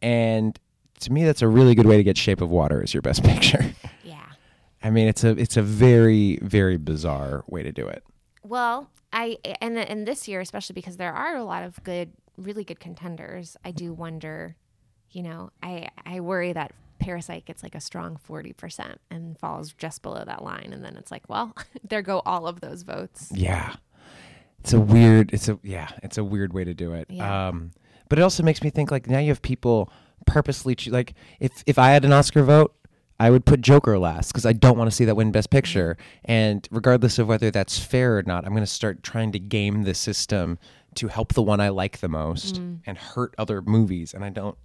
And 0.00 0.58
to 1.00 1.12
me, 1.12 1.24
that's 1.24 1.42
a 1.42 1.48
really 1.48 1.74
good 1.74 1.86
way 1.86 1.96
to 1.96 2.02
get 2.02 2.16
Shape 2.16 2.40
of 2.40 2.50
Water 2.50 2.82
as 2.82 2.94
your 2.94 3.02
best 3.02 3.22
picture. 3.24 3.74
yeah 4.02 4.22
I 4.82 4.90
mean, 4.90 5.06
it's 5.08 5.22
a 5.24 5.30
it's 5.30 5.56
a 5.56 5.62
very 5.62 6.38
very 6.42 6.76
bizarre 6.76 7.44
way 7.46 7.62
to 7.62 7.72
do 7.72 7.86
it. 7.86 8.02
Well, 8.42 8.90
I 9.12 9.38
and 9.60 9.78
and 9.78 10.06
this 10.06 10.26
year 10.26 10.40
especially 10.40 10.74
because 10.74 10.96
there 10.96 11.12
are 11.12 11.36
a 11.36 11.44
lot 11.44 11.62
of 11.62 11.82
good, 11.84 12.12
really 12.36 12.64
good 12.64 12.80
contenders. 12.80 13.56
I 13.64 13.70
do 13.70 13.92
wonder, 13.92 14.56
you 15.10 15.22
know, 15.22 15.50
I 15.62 15.88
I 16.04 16.20
worry 16.20 16.52
that 16.52 16.72
Parasite 16.98 17.44
gets 17.44 17.62
like 17.62 17.74
a 17.74 17.80
strong 17.80 18.16
forty 18.16 18.52
percent 18.52 19.00
and 19.10 19.38
falls 19.38 19.72
just 19.72 20.02
below 20.02 20.24
that 20.24 20.42
line, 20.42 20.70
and 20.72 20.84
then 20.84 20.96
it's 20.96 21.10
like, 21.10 21.28
well, 21.28 21.54
there 21.84 22.02
go 22.02 22.22
all 22.26 22.46
of 22.48 22.60
those 22.60 22.82
votes. 22.82 23.30
Yeah. 23.32 23.76
It's 24.62 24.72
a 24.72 24.80
weird 24.80 25.34
it's 25.34 25.48
a 25.48 25.58
yeah, 25.64 25.88
it's 26.04 26.18
a 26.18 26.24
weird 26.24 26.52
way 26.52 26.62
to 26.62 26.72
do 26.72 26.92
it. 26.92 27.08
Yeah. 27.10 27.48
Um 27.48 27.72
but 28.08 28.18
it 28.20 28.22
also 28.22 28.44
makes 28.44 28.62
me 28.62 28.70
think 28.70 28.90
like 28.92 29.08
now 29.08 29.18
you 29.18 29.28
have 29.28 29.42
people 29.42 29.90
purposely 30.24 30.76
choo- 30.76 30.92
like 30.92 31.14
if 31.40 31.64
if 31.66 31.78
I 31.80 31.90
had 31.90 32.04
an 32.04 32.12
Oscar 32.12 32.44
vote, 32.44 32.72
I 33.18 33.30
would 33.30 33.44
put 33.44 33.60
Joker 33.60 33.98
last 33.98 34.32
because 34.32 34.46
I 34.46 34.52
don't 34.52 34.78
want 34.78 34.88
to 34.88 34.94
see 34.94 35.04
that 35.04 35.16
win 35.16 35.32
Best 35.32 35.50
Picture. 35.50 35.96
And 36.24 36.66
regardless 36.70 37.18
of 37.18 37.26
whether 37.26 37.50
that's 37.50 37.76
fair 37.78 38.18
or 38.18 38.22
not, 38.22 38.44
I'm 38.44 38.52
going 38.52 38.62
to 38.62 38.66
start 38.66 39.02
trying 39.02 39.32
to 39.32 39.40
game 39.40 39.82
the 39.82 39.94
system 39.94 40.58
to 40.94 41.08
help 41.08 41.32
the 41.34 41.42
one 41.42 41.60
I 41.60 41.70
like 41.70 41.98
the 41.98 42.08
most 42.08 42.58
and 42.86 42.96
hurt 42.98 43.34
other 43.38 43.62
movies. 43.62 44.14
And 44.14 44.24
I 44.24 44.30
don't. 44.30 44.56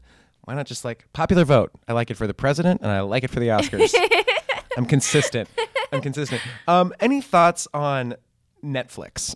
Why 0.43 0.53
not 0.53 0.65
just 0.67 0.85
like 0.85 1.05
popular 1.11 1.43
vote? 1.43 1.71
I 1.87 1.93
like 1.93 2.11
it 2.11 2.17
for 2.17 2.27
the 2.27 2.33
president 2.33 2.81
and 2.81 2.91
I 2.91 3.01
like 3.01 3.23
it 3.23 3.31
for 3.31 3.39
the 3.39 3.47
Oscars. 3.47 3.93
I'm 4.77 4.85
consistent. 4.85 5.49
I'm 5.91 6.01
consistent. 6.01 6.41
Um, 6.67 6.93
any 6.99 7.21
thoughts 7.21 7.67
on 7.73 8.15
Netflix? 8.63 9.35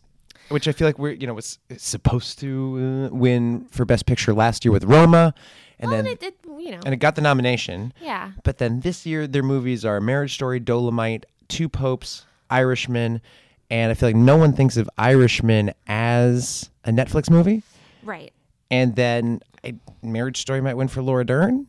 Which 0.51 0.67
I 0.67 0.71
feel 0.71 0.87
like 0.87 0.99
we're 0.99 1.13
you 1.13 1.27
know 1.27 1.33
was 1.33 1.59
supposed 1.77 2.39
to 2.39 3.09
uh, 3.11 3.15
win 3.15 3.65
for 3.71 3.85
Best 3.85 4.05
Picture 4.05 4.33
last 4.33 4.63
year 4.65 4.71
with 4.71 4.83
Roma, 4.83 5.33
and 5.79 5.89
Well, 5.91 6.03
then 6.03 6.11
and 6.11 6.21
it, 6.21 6.23
it, 6.23 6.35
you 6.59 6.71
know, 6.71 6.79
and 6.85 6.93
it 6.93 6.97
got 6.97 7.15
the 7.15 7.21
nomination. 7.21 7.93
yeah, 8.01 8.31
But 8.43 8.57
then 8.59 8.81
this 8.81 9.05
year, 9.05 9.27
their 9.27 9.43
movies 9.43 9.83
are 9.85 9.99
Marriage 10.01 10.33
Story, 10.33 10.59
Dolemite, 10.59 11.23
Two 11.47 11.67
Popes, 11.69 12.25
Irishman, 12.49 13.21
and 13.69 13.89
I 13.91 13.93
feel 13.93 14.09
like 14.09 14.15
no 14.15 14.37
one 14.37 14.53
thinks 14.53 14.77
of 14.77 14.89
Irishman 14.97 15.71
as 15.87 16.69
a 16.85 16.91
Netflix 16.91 17.29
movie. 17.29 17.63
right. 18.03 18.31
And 18.69 18.95
then 18.95 19.41
I, 19.65 19.75
Marriage 20.01 20.39
Story 20.39 20.61
might 20.61 20.75
win 20.75 20.87
for 20.87 21.01
Laura 21.01 21.25
Dern. 21.25 21.67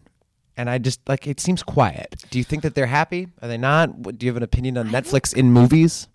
And 0.57 0.69
I 0.69 0.77
just 0.79 1.01
like 1.09 1.27
it 1.27 1.41
seems 1.41 1.63
quiet. 1.63 2.25
Do 2.31 2.37
you 2.39 2.45
think 2.45 2.63
that 2.63 2.75
they're 2.75 2.87
happy? 2.87 3.29
Are 3.41 3.49
they 3.49 3.57
not? 3.57 4.03
Do 4.19 4.27
you 4.27 4.31
have 4.31 4.37
an 4.37 4.43
opinion 4.43 4.77
on 4.77 4.89
Netflix 4.91 5.35
in 5.35 5.51
movies? 5.51 6.09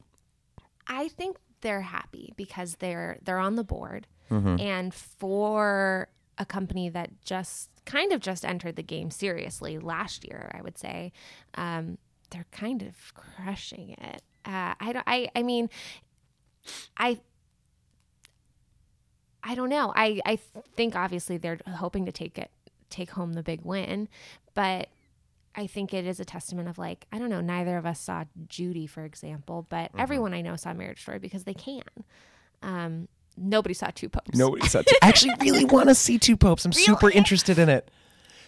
I 0.88 1.08
think 1.10 1.38
they're 1.62 1.82
happy 1.82 2.34
because 2.38 2.76
they're 2.76 3.18
they're 3.24 3.40
on 3.40 3.56
the 3.56 3.64
board, 3.64 4.08
Mm-hmm. 4.32 4.60
and 4.60 4.94
for 4.94 6.10
a 6.38 6.46
company 6.46 6.90
that 6.90 7.10
just 7.24 7.70
kind 7.86 8.12
of 8.12 8.20
just 8.20 8.44
entered 8.46 8.76
the 8.76 8.84
game 8.84 9.10
seriously 9.10 9.80
last 9.80 10.26
year, 10.26 10.52
I 10.54 10.62
would 10.62 10.78
say, 10.78 11.14
um, 11.56 11.98
they're 12.30 12.46
kind 12.52 12.82
of 12.84 12.96
crushing 13.14 13.92
it. 13.92 14.22
Uh, 14.46 14.74
I 14.80 14.92
don't. 14.94 15.04
I. 15.08 15.30
I 15.36 15.44
mean, 15.44 15.70
I. 16.98 17.20
I 19.44 19.56
don't 19.56 19.70
know. 19.70 19.94
I. 19.96 20.20
I 20.26 20.36
think 20.76 20.96
obviously 20.96 21.38
they're 21.38 21.60
hoping 21.68 22.06
to 22.06 22.12
take 22.12 22.38
it, 22.38 22.52
take 22.90 23.12
home 23.12 23.34
the 23.34 23.44
big 23.44 23.62
win, 23.64 24.10
but 24.54 24.90
I 25.58 25.66
think 25.68 25.94
it 25.94 26.06
is 26.06 26.20
a 26.20 26.26
testament 26.26 26.70
of 26.70 26.78
like, 26.78 27.06
I 27.12 27.18
don't 27.18 27.30
know, 27.30 27.42
neither 27.42 27.78
of 27.78 27.86
us 27.86 28.00
saw 28.00 28.26
Judy, 28.48 28.86
for 28.88 29.04
example, 29.04 29.66
but 29.70 29.90
everyone 29.98 30.34
I 30.34 30.42
know 30.42 30.56
saw 30.56 30.72
Marriage 30.74 31.02
Story 31.02 31.18
because 31.20 31.44
they 31.46 31.56
can. 31.56 31.82
Um, 32.62 33.08
nobody 33.36 33.74
saw 33.74 33.90
two 33.94 34.08
popes. 34.10 34.38
Nobody 34.38 34.68
saw. 34.68 34.82
Two. 34.88 34.96
I 35.02 35.08
actually 35.10 35.34
really 35.42 35.66
want 35.66 35.90
to 35.90 35.96
see 35.96 36.18
two 36.20 36.38
popes. 36.38 36.64
I'm 36.64 36.72
super 36.74 37.10
interested 37.10 37.58
in 37.60 37.70
it. 37.70 37.90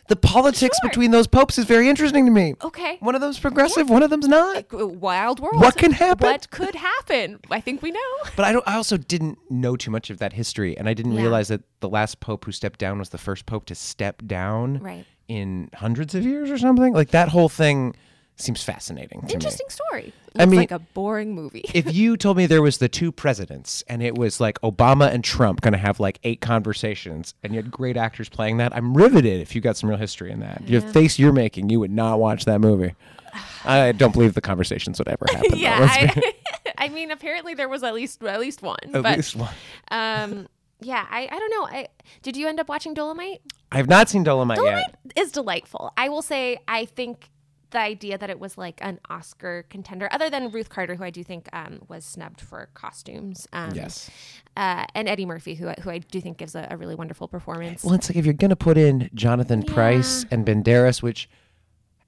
The 0.08 0.16
politics 0.16 0.78
Sure. 0.82 0.90
between 0.90 1.12
those 1.12 1.28
popes 1.28 1.60
is 1.60 1.66
very 1.66 1.88
interesting 1.88 2.26
to 2.26 2.32
me. 2.32 2.56
Okay. 2.64 2.98
One 3.00 3.14
of 3.14 3.22
them's 3.22 3.38
progressive, 3.40 3.92
one 3.92 4.02
of 4.02 4.10
them's 4.10 4.28
not. 4.28 4.66
Wild 4.72 5.40
world. 5.40 5.62
What 5.62 5.78
can 5.78 5.92
happen? 5.92 6.28
What 6.28 6.50
could 6.50 6.74
happen? 6.74 7.40
I 7.52 7.62
think 7.62 7.84
we 7.84 7.92
know. 7.92 8.00
But 8.36 8.46
I 8.46 8.52
don't. 8.52 8.68
I 8.68 8.76
also 8.76 8.98
didn't 8.98 9.38
know 9.52 9.76
too 9.76 9.92
much 9.92 10.10
of 10.10 10.18
that 10.18 10.34
history, 10.34 10.76
and 10.78 10.90
I 10.90 10.96
didn't 10.96 11.12
Yeah. 11.12 11.22
realize 11.22 11.50
that 11.50 11.62
the 11.80 11.90
last 11.90 12.20
pope 12.22 12.46
who 12.46 12.52
stepped 12.52 12.80
down 12.80 12.98
was 12.98 13.10
the 13.10 13.20
first 13.20 13.46
pope 13.46 13.66
to 13.66 13.76
step 13.76 14.24
down 14.26 14.80
Right. 14.80 15.06
In 15.30 15.70
hundreds 15.76 16.14
of 16.16 16.26
years 16.26 16.52
or 16.52 16.58
something. 16.58 16.94
Like 16.94 17.12
that 17.12 17.30
whole 17.30 17.48
thing 17.48 17.96
seems 18.36 18.64
fascinating 18.64 19.22
to 19.28 19.34
Interesting 19.34 19.68
story. 19.70 20.14
I 20.38 20.46
mean- 20.46 20.60
like 20.60 20.72
a 20.72 20.80
boring 20.80 21.34
movie. 21.36 21.64
If 21.74 21.94
you 21.94 22.18
told 22.26 22.36
me 22.38 22.46
there 22.46 22.62
was 22.62 22.78
the 22.80 22.88
two 22.90 23.12
presidents 23.12 23.84
and 23.88 24.02
it 24.02 24.18
was 24.18 24.40
like 24.40 24.60
Obama 24.62 25.12
and 25.14 25.24
Trump 25.24 25.62
going 25.62 25.74
to 25.74 25.78
have 25.78 26.00
like 26.00 26.20
eight 26.24 26.42
conversations, 26.42 27.34
and 27.44 27.54
you 27.54 27.58
had 27.62 27.70
great 27.72 27.96
actors 27.98 28.28
playing 28.30 28.58
that, 28.58 28.76
I'm 28.76 28.96
riveted. 28.96 29.40
If 29.42 29.56
you 29.56 29.62
got 29.62 29.78
some 29.78 29.90
real 29.90 30.00
history 30.00 30.32
in 30.32 30.40
that, 30.40 30.68
your 30.68 30.82
face 30.82 31.20
you're 31.20 31.34
making, 31.34 31.70
you 31.70 31.80
would 31.80 31.92
not 31.92 32.20
watch 32.20 32.46
that 32.46 32.60
movie. 32.60 32.94
I 33.66 33.92
don't 33.92 34.14
believe 34.14 34.34
the 34.34 34.42
conversations 34.42 35.00
would 35.00 35.08
ever 35.10 35.26
happen. 35.30 35.58
yeah, 35.58 35.78
I, 35.82 36.34
I 36.78 36.90
mean, 36.90 37.12
apparently 37.12 37.54
there 37.54 37.70
was 37.70 37.84
at 37.84 37.94
least 37.94 38.24
at 38.24 38.40
least 38.40 38.62
one. 38.62 38.78
at 38.94 39.04
but 39.04 39.18
least 39.18 39.36
one. 39.36 39.54
um, 39.92 40.48
yeah, 40.82 41.06
I, 41.10 41.28
I 41.32 41.40
don't 41.40 41.50
know. 41.52 41.66
I 41.80 41.88
did 42.22 42.36
you 42.38 42.48
end 42.48 42.60
up 42.60 42.70
watching 42.70 42.94
Dolemite? 42.96 43.40
I 43.72 43.78
have 43.78 43.88
not 43.90 44.10
seen 44.10 44.24
Dolemite, 44.26 44.58
Dolemite 44.58 44.84
yet. 44.88 44.96
is 45.16 45.32
delightful. 45.32 45.92
I 45.98 46.10
will 46.10 46.22
say, 46.22 46.58
I 46.68 46.86
think 46.86 47.30
the 47.72 47.80
idea 47.80 48.18
that 48.18 48.32
it 48.32 48.40
was 48.40 48.58
like 48.58 48.80
an 48.82 49.00
Oscar 49.12 49.64
contender, 49.70 50.10
other 50.12 50.28
than 50.30 50.50
Ruth 50.50 50.70
Carter, 50.70 50.96
who 50.96 51.04
I 51.04 51.12
do 51.12 51.24
think 51.24 51.48
um, 51.54 51.82
was 51.88 52.04
snubbed 52.04 52.42
for 52.42 52.68
costumes. 52.74 53.48
Um, 53.54 53.72
Yes. 53.76 54.10
Uh, 54.58 54.86
and 54.96 55.08
Eddie 55.08 55.28
Murphy, 55.28 55.54
who, 55.54 55.68
I- 55.70 55.76
who 55.84 55.92
I 55.92 56.00
do 56.00 56.20
think 56.20 56.38
gives 56.38 56.56
a, 56.56 56.68
a 56.72 56.78
really 56.78 56.96
wonderful 56.96 57.28
performance. 57.28 57.84
Well, 57.84 57.94
it's 57.94 58.10
like 58.10 58.18
if 58.18 58.26
you're 58.26 58.34
gonna 58.34 58.56
put 58.56 58.78
in 58.78 59.10
Jonathan 59.14 59.62
Pryce 59.64 60.26
and 60.32 60.46
Banderas, 60.48 61.04
which 61.04 61.30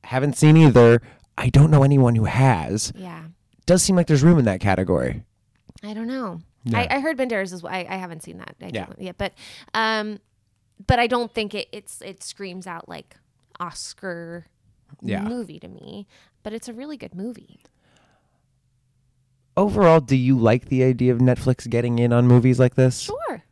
haven't 0.06 0.36
seen 0.36 0.58
either. 0.58 1.02
I 1.38 1.50
don't 1.50 1.70
know 1.72 1.84
anyone 1.84 2.16
who 2.16 2.26
has. 2.26 2.92
yeah. 2.96 3.24
Does 3.68 3.84
seem 3.84 3.96
like 3.96 4.08
there's 4.08 4.24
room 4.24 4.40
in 4.40 4.46
that 4.46 4.60
category. 4.60 5.24
I 5.84 5.94
don't 5.94 6.08
know. 6.08 6.42
I, 6.74 6.88
I 6.90 7.00
heard 7.00 7.18
Banderas 7.18 7.54
as 7.54 7.64
well. 7.64 7.74
I, 7.74 7.86
I 7.90 7.96
haven't 7.98 8.24
seen 8.24 8.38
that. 8.38 8.56
I 8.62 8.70
Yeah. 8.74 8.88
yeah. 9.00 9.12
But, 9.18 9.34
um, 9.74 10.20
but 10.88 11.00
I 11.00 11.08
don't 11.08 11.34
think 11.34 11.54
it, 11.56 11.68
it's 11.72 12.02
it 12.02 12.24
screams 12.24 12.68
out 12.68 12.88
like 12.90 13.16
Oscar 13.60 14.46
Yeah. 15.02 15.24
movie 15.24 15.60
to 15.60 15.68
me. 15.68 16.08
But 16.44 16.54
it's 16.54 16.68
a 16.68 16.74
really 16.74 16.98
good 16.98 17.14
movie. 17.16 17.60
Overall, 19.58 20.00
do 20.00 20.16
you 20.16 20.38
like 20.38 20.66
the 20.70 20.84
idea 20.84 21.12
of 21.12 21.20
Netflix 21.20 21.70
getting 21.70 22.00
in 22.00 22.14
on 22.14 22.28
movies 22.28 22.60
like 22.60 22.76
this? 22.76 23.00
Sure. 23.02 23.44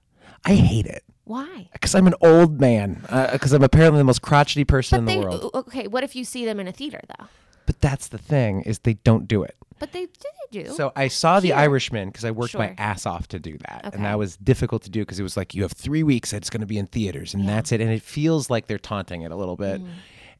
I 0.46 0.56
hate 0.56 0.86
it 0.86 1.04
Why? 1.26 1.70
because 1.74 1.94
I'm 1.94 2.08
an 2.08 2.14
old 2.22 2.60
man. 2.62 3.02
Because 3.32 3.52
I'm 3.52 3.64
apparently 3.64 4.00
the 4.00 4.06
most 4.06 4.22
crotchety 4.22 4.64
person 4.64 5.04
But 5.06 5.12
in 5.12 5.18
they 5.20 5.24
the 5.24 5.30
world. 5.30 5.52
okay. 5.54 5.88
What 5.88 6.04
if 6.04 6.16
you 6.16 6.24
see 6.24 6.46
them 6.46 6.60
in 6.60 6.68
a 6.68 6.72
theater 6.72 7.02
though? 7.20 7.26
But 7.70 7.82
that's 7.82 8.08
the 8.08 8.18
thing 8.18 8.64
is 8.64 8.80
they 8.80 8.96
don't 8.96 9.28
do 9.28 9.44
it. 9.44 9.56
But 9.78 9.92
they 9.92 10.08
they 10.08 10.64
do. 10.64 10.74
So 10.74 10.92
I 10.96 11.08
saw 11.08 11.40
The 11.40 11.50
Here. 11.50 11.56
Irishman 11.58 12.10
because 12.10 12.26
I 12.26 12.32
worked 12.32 12.56
my 12.58 12.70
Sure. 12.70 12.76
ass 12.80 13.06
off 13.06 13.28
to 13.28 13.38
do 13.40 13.60
that, 13.60 13.84
Okay. 13.86 13.96
and 13.96 14.06
that 14.06 14.18
was 14.18 14.38
difficult 14.38 14.82
to 14.84 14.90
do 14.90 15.02
because 15.02 15.20
it 15.20 15.24
was 15.24 15.38
like 15.38 15.54
you 15.54 15.62
have 15.62 15.74
three 15.74 16.02
weeks. 16.02 16.34
It's 16.34 16.50
going 16.50 16.62
to 16.62 16.66
be 16.68 16.80
in 16.80 16.88
theaters, 16.88 17.36
and 17.36 17.48
that's 17.48 17.72
it. 17.72 17.80
And 17.80 17.92
it 17.92 18.02
feels 18.02 18.50
like 18.50 18.66
they're 18.66 18.80
taunting 18.80 19.22
it 19.22 19.32
a 19.32 19.36
little 19.36 19.56
bit. 19.56 19.82
Mm. 19.84 19.88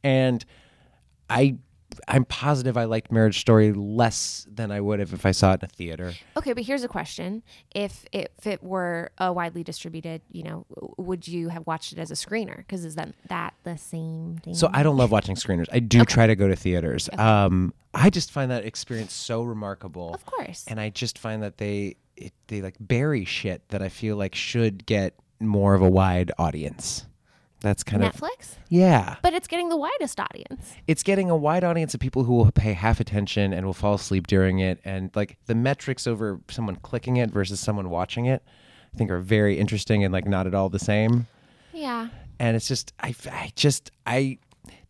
And 0.02 0.44
I, 1.30 1.56
I'm 2.08 2.24
positive 2.24 2.76
I 2.76 2.84
liked 2.84 3.10
Marriage 3.12 3.40
Story 3.40 3.72
less 3.72 4.46
than 4.50 4.70
I 4.70 4.80
would 4.80 5.00
have 5.00 5.12
if 5.12 5.24
I 5.26 5.30
saw 5.32 5.52
it 5.52 5.60
in 5.62 5.66
a 5.66 5.68
theater. 5.68 6.14
Okay, 6.36 6.52
but 6.52 6.64
here's 6.64 6.84
a 6.84 6.88
question: 6.88 7.42
If 7.74 8.04
if 8.12 8.46
it 8.46 8.62
were 8.62 9.10
a 9.18 9.32
widely 9.32 9.62
distributed, 9.64 10.22
you 10.30 10.42
know, 10.42 10.66
would 10.96 11.28
you 11.28 11.48
have 11.48 11.66
watched 11.66 11.92
it 11.92 11.98
as 11.98 12.10
a 12.10 12.14
screener? 12.14 12.56
Because 12.58 12.84
is 12.84 12.94
that 12.96 13.14
that 13.28 13.54
the 13.64 13.76
same 13.76 14.38
thing? 14.42 14.54
So 14.54 14.70
I 14.72 14.82
don't 14.82 14.96
love 14.96 15.10
watching 15.10 15.34
screeners. 15.36 15.66
I 15.72 15.80
do 15.80 16.04
try 16.04 16.26
to 16.26 16.36
go 16.36 16.48
to 16.48 16.56
theaters. 16.56 17.08
Um, 17.18 17.72
I 17.94 18.10
just 18.10 18.30
find 18.30 18.50
that 18.50 18.64
experience 18.64 19.12
so 19.12 19.42
remarkable. 19.42 20.14
Of 20.14 20.24
course. 20.26 20.64
and 20.68 20.80
I 20.80 20.90
just 20.90 21.18
find 21.18 21.42
that 21.42 21.58
they 21.58 21.96
it, 22.16 22.32
they 22.48 22.60
like 22.60 22.76
bury 22.78 23.24
shit 23.24 23.68
that 23.68 23.82
I 23.82 23.88
feel 23.88 24.16
like 24.16 24.34
should 24.34 24.86
get 24.86 25.14
more 25.40 25.74
of 25.74 25.82
a 25.82 25.88
wide 25.90 26.30
audience. 26.38 27.06
That's 27.60 27.82
kind 27.82 28.02
of 28.02 28.14
Netflix, 28.14 28.56
yeah. 28.70 29.16
but 29.22 29.34
it's 29.34 29.46
getting 29.46 29.68
the 29.68 29.76
widest 29.76 30.18
audience. 30.18 30.72
It's 30.86 31.02
getting 31.02 31.28
a 31.28 31.36
wide 31.36 31.62
audience 31.62 31.92
of 31.92 32.00
people 32.00 32.24
who 32.24 32.32
will 32.32 32.50
pay 32.50 32.72
half 32.72 33.00
attention 33.00 33.52
and 33.52 33.66
will 33.66 33.74
fall 33.74 33.94
asleep 33.94 34.26
during 34.26 34.60
it, 34.60 34.80
and 34.84 35.10
like 35.14 35.36
the 35.46 35.54
metrics 35.54 36.06
over 36.06 36.40
someone 36.48 36.76
clicking 36.76 37.16
it 37.16 37.30
versus 37.30 37.60
someone 37.60 37.90
watching 37.90 38.24
it, 38.24 38.42
I 38.94 38.96
think 38.96 39.10
are 39.10 39.20
very 39.20 39.58
interesting 39.58 40.04
and 40.04 40.12
like 40.12 40.26
not 40.26 40.46
at 40.46 40.54
all 40.54 40.70
the 40.70 40.78
same. 40.78 41.26
Yeah. 41.72 42.08
And 42.38 42.56
it's 42.56 42.66
just 42.66 42.94
I, 43.00 43.14
I 43.30 43.52
just 43.54 43.90
I 44.06 44.38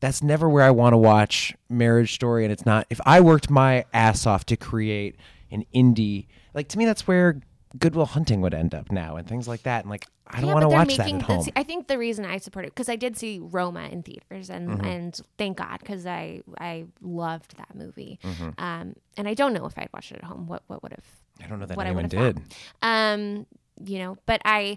that's 0.01 0.23
never 0.23 0.49
where 0.49 0.65
I 0.65 0.71
want 0.71 0.95
to 0.95 0.99
watch 0.99 1.55
Marriage 1.69 2.15
Story, 2.15 2.45
and 2.45 2.53
it's 2.53 2.65
not. 2.65 2.87
If 2.91 3.01
I 3.05 3.21
worked 3.21 3.51
my 3.51 3.85
ass 3.93 4.27
off 4.27 4.47
to 4.47 4.57
create 4.57 5.17
an 5.51 5.65
indie, 5.75 6.27
like 6.55 6.69
to 6.69 6.79
me, 6.79 6.87
that's 6.87 7.07
where 7.07 7.41
Goodwill 7.79 8.07
Hunting 8.07 8.41
would 8.41 8.53
end 8.55 8.75
up 8.75 8.91
now, 8.91 9.17
and 9.17 9.29
things 9.29 9.47
like 9.47 9.63
that. 9.63 9.85
And 9.85 9.91
like 9.91 10.07
I 10.27 10.41
don't 10.41 10.49
yeah, 10.49 10.55
want 10.55 10.63
to 10.65 10.69
watch 10.69 10.97
that 10.97 11.09
at 11.13 11.23
home. 11.23 11.47
I 11.55 11.63
think 11.63 11.87
the 11.87 11.99
reason 11.99 12.25
I 12.25 12.39
support 12.39 12.65
it 12.65 12.73
because 12.75 12.89
I 12.89 12.97
did 12.97 13.17
see 13.17 13.39
Roma 13.41 13.85
in 13.91 14.03
theaters, 14.03 14.51
and 14.51 14.69
Mm-hmm. 14.71 14.85
and 14.85 15.21
thank 15.39 15.59
God 15.59 15.79
because 15.81 16.05
I 16.07 16.43
I 16.59 16.87
loved 17.01 17.57
that 17.59 17.75
movie. 17.75 18.19
Mm-hmm. 18.25 18.51
Um, 18.59 18.95
and 19.17 19.29
I 19.29 19.35
don't 19.35 19.53
know 19.53 19.67
if 19.67 19.79
I'd 19.79 19.89
watched 19.95 20.11
it 20.13 20.17
at 20.19 20.25
home. 20.25 20.47
What 20.47 20.63
what 20.67 20.83
would 20.83 20.93
have 20.93 21.05
I 21.45 21.47
don't 21.49 21.61
know 21.61 21.67
that 21.67 21.77
what 21.77 21.87
anyone 21.87 22.05
have 22.05 22.11
did. 22.11 22.41
thought. 22.81 22.89
Um, 22.89 23.47
you 23.85 23.99
know, 23.99 24.19
but 24.27 24.43
I, 24.45 24.77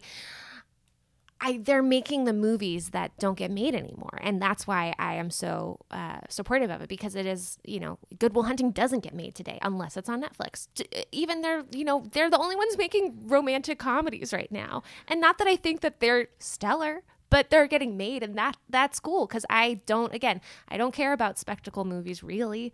I 1.45 1.59
they're 1.61 1.83
making 1.83 2.23
the 2.23 2.33
movies 2.33 2.89
that 2.91 3.11
don't 3.19 3.37
get 3.37 3.51
made 3.51 3.75
anymore, 3.75 4.17
and 4.21 4.41
that's 4.41 4.65
why 4.65 4.95
I 4.97 5.15
am 5.15 5.29
so 5.29 5.79
uh, 5.91 6.21
supportive 6.29 6.69
of 6.71 6.81
it 6.81 6.87
because 6.89 7.15
it 7.15 7.25
is, 7.25 7.59
you 7.65 7.79
know, 7.81 7.99
Goodwill 8.17 8.43
Hunting 8.45 8.71
doesn't 8.71 9.01
get 9.01 9.13
made 9.13 9.35
today 9.35 9.59
unless 9.61 9.97
it's 9.97 10.07
on 10.09 10.23
Netflix. 10.23 10.67
T- 10.73 10.87
Even 11.11 11.41
they're, 11.41 11.65
you 11.71 11.83
know, 11.83 12.05
they're 12.13 12.29
the 12.29 12.39
only 12.39 12.55
ones 12.55 12.77
making 12.85 13.27
romantic 13.27 13.77
comedies 13.77 14.31
right 14.33 14.51
now, 14.51 14.83
and 15.07 15.19
not 15.19 15.37
that 15.37 15.47
I 15.47 15.57
think 15.57 15.81
that 15.81 15.99
they're 15.99 16.27
stellar. 16.39 17.03
But 17.29 17.49
they're 17.49 17.65
getting 17.65 17.97
made, 17.97 18.21
and 18.21 18.37
that 18.37 18.57
that's 18.69 18.99
cool 18.99 19.25
because 19.25 19.43
I 19.49 19.81
don't. 19.87 20.13
Again, 20.13 20.39
I 20.69 20.77
don't 20.77 20.93
care 20.93 21.13
about 21.13 21.39
spectacle 21.39 21.83
movies 21.83 22.21
really, 22.21 22.71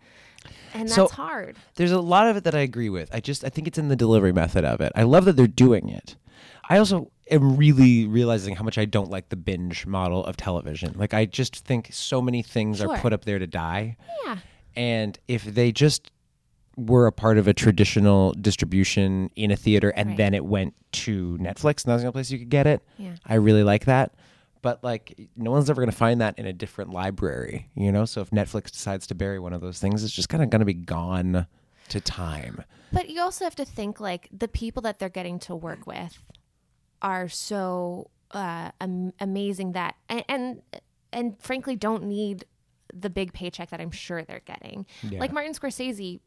and 0.74 0.82
that's 0.82 0.94
So- 0.96 1.08
hard. 1.08 1.56
There's 1.76 1.92
a 1.92 2.00
lot 2.02 2.26
of 2.26 2.36
it 2.36 2.44
that 2.44 2.54
I 2.54 2.58
agree 2.58 2.90
with. 2.90 3.08
I 3.10 3.20
just 3.20 3.42
I 3.42 3.48
think 3.48 3.66
it's 3.66 3.78
in 3.78 3.88
the 3.88 3.96
delivery 3.96 4.32
method 4.34 4.66
of 4.66 4.82
it. 4.82 4.92
I 4.94 5.04
love 5.04 5.24
that 5.24 5.36
they're 5.36 5.46
doing 5.46 5.88
it. 5.88 6.16
I 6.68 6.78
also 6.78 7.10
am 7.30 7.56
really 7.56 8.06
realizing 8.06 8.54
how 8.56 8.64
much 8.64 8.78
I 8.78 8.84
don't 8.84 9.10
like 9.10 9.28
the 9.28 9.36
binge 9.36 9.86
model 9.86 10.24
of 10.24 10.36
television. 10.36 10.94
Like 10.96 11.14
I 11.14 11.26
just 11.26 11.56
think 11.64 11.88
so 11.92 12.20
many 12.22 12.42
things 12.42 12.80
are 12.80 12.96
put 12.98 13.12
up 13.12 13.24
there 13.24 13.38
to 13.38 13.46
die. 13.46 13.96
Yeah. 14.26 14.38
And 14.76 15.18
if 15.28 15.44
they 15.44 15.72
just 15.72 16.10
were 16.76 17.06
a 17.06 17.12
part 17.12 17.36
of 17.38 17.46
a 17.48 17.52
traditional 17.52 18.32
distribution 18.34 19.30
in 19.36 19.50
a 19.50 19.56
theater 19.56 19.90
and 19.90 20.10
Right. 20.10 20.16
then 20.18 20.34
it 20.34 20.44
went 20.44 20.74
to 20.92 21.36
Netflix, 21.38 21.84
and 21.84 21.92
that's 21.92 22.02
the 22.02 22.06
only 22.06 22.12
place 22.12 22.30
you 22.30 22.38
could 22.38 22.48
get 22.50 22.66
it. 22.66 22.82
Yeah. 22.96 23.16
I 23.26 23.34
really 23.34 23.64
like 23.64 23.84
that. 23.86 24.14
But 24.62 24.82
like 24.84 25.28
no 25.36 25.50
one's 25.50 25.70
ever 25.70 25.80
gonna 25.82 25.92
find 25.92 26.20
that 26.20 26.38
in 26.38 26.46
a 26.46 26.52
different 26.52 26.90
library, 26.92 27.68
you 27.74 27.90
know? 27.90 28.04
So 28.04 28.20
if 28.20 28.30
Netflix 28.30 28.70
decides 28.70 29.06
to 29.08 29.14
bury 29.14 29.38
one 29.38 29.52
of 29.52 29.60
those 29.60 29.78
things, 29.78 30.04
it's 30.04 30.12
just 30.14 30.28
kinda 30.28 30.46
gonna 30.46 30.64
be 30.64 30.74
gone 30.74 31.46
to 31.90 32.00
time. 32.00 32.64
But 32.92 33.08
you 33.08 33.20
also 33.20 33.44
have 33.44 33.54
to 33.56 33.64
think 33.64 34.00
like 34.00 34.28
the 34.32 34.48
people 34.48 34.82
that 34.82 34.98
they're 34.98 35.08
getting 35.08 35.38
to 35.40 35.54
work 35.54 35.86
with 35.86 36.22
are 37.02 37.28
so 37.28 38.10
uh, 38.32 38.70
am- 38.80 39.12
amazing 39.20 39.72
that 39.72 39.96
and, 40.08 40.24
and 40.28 40.62
and 41.12 41.40
frankly 41.40 41.76
don't 41.76 42.04
need 42.04 42.44
the 42.92 43.10
big 43.10 43.32
paycheck 43.32 43.70
that 43.70 43.80
I'm 43.80 43.90
sure 43.92 44.24
they're 44.24 44.42
getting. 44.44 44.86
Like 45.20 45.32
Martin 45.32 45.52
Scorsese 45.54 46.20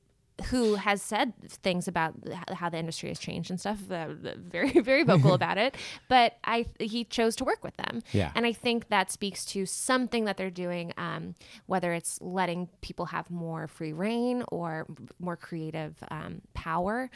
who 0.46 0.76
has 0.76 1.02
said 1.02 1.34
things 1.48 1.88
about 1.88 2.14
how 2.54 2.70
the 2.70 2.78
industry 2.78 3.10
has 3.10 3.20
changed 3.20 3.50
and 3.52 3.60
stuff 3.60 3.80
uh, 3.92 4.08
very 4.38 4.80
very 4.80 5.04
vocal 5.04 5.34
about 5.42 5.58
it 5.58 5.76
but 6.10 6.38
i 6.44 6.66
he 6.80 7.04
chose 7.04 7.36
to 7.36 7.44
work 7.44 7.64
with 7.64 7.76
them 7.78 8.02
Yeah. 8.12 8.32
and 8.36 8.46
i 8.46 8.52
think 8.54 8.90
that 8.90 9.12
speaks 9.12 9.46
to 9.46 9.66
something 9.66 10.26
that 10.26 10.38
they're 10.38 10.50
doing 10.50 10.92
um, 10.98 11.36
whether 11.68 11.94
it's 11.94 12.20
letting 12.22 12.68
people 12.82 13.06
have 13.08 13.30
more 13.30 13.68
free 13.68 13.94
reign 13.94 14.44
or 14.52 14.88
more 15.20 15.36
creative 15.38 15.96
um, 16.10 16.42
power 16.54 17.10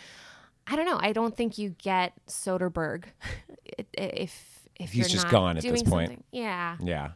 i 0.68 0.76
don't 0.76 0.86
know 0.86 1.00
i 1.02 1.12
don't 1.12 1.36
think 1.36 1.58
you 1.58 1.72
get 1.82 2.14
soderbergh 2.28 3.06
if 3.94 4.68
if 4.80 4.92
He's 4.92 4.96
you're 4.96 5.08
just 5.10 5.24
not 5.26 5.32
gone 5.32 5.58
at 5.58 5.64
this 5.64 5.82
point. 5.82 6.10
something. 6.10 6.24
yeah 6.32 6.78
Yeah. 6.82 7.12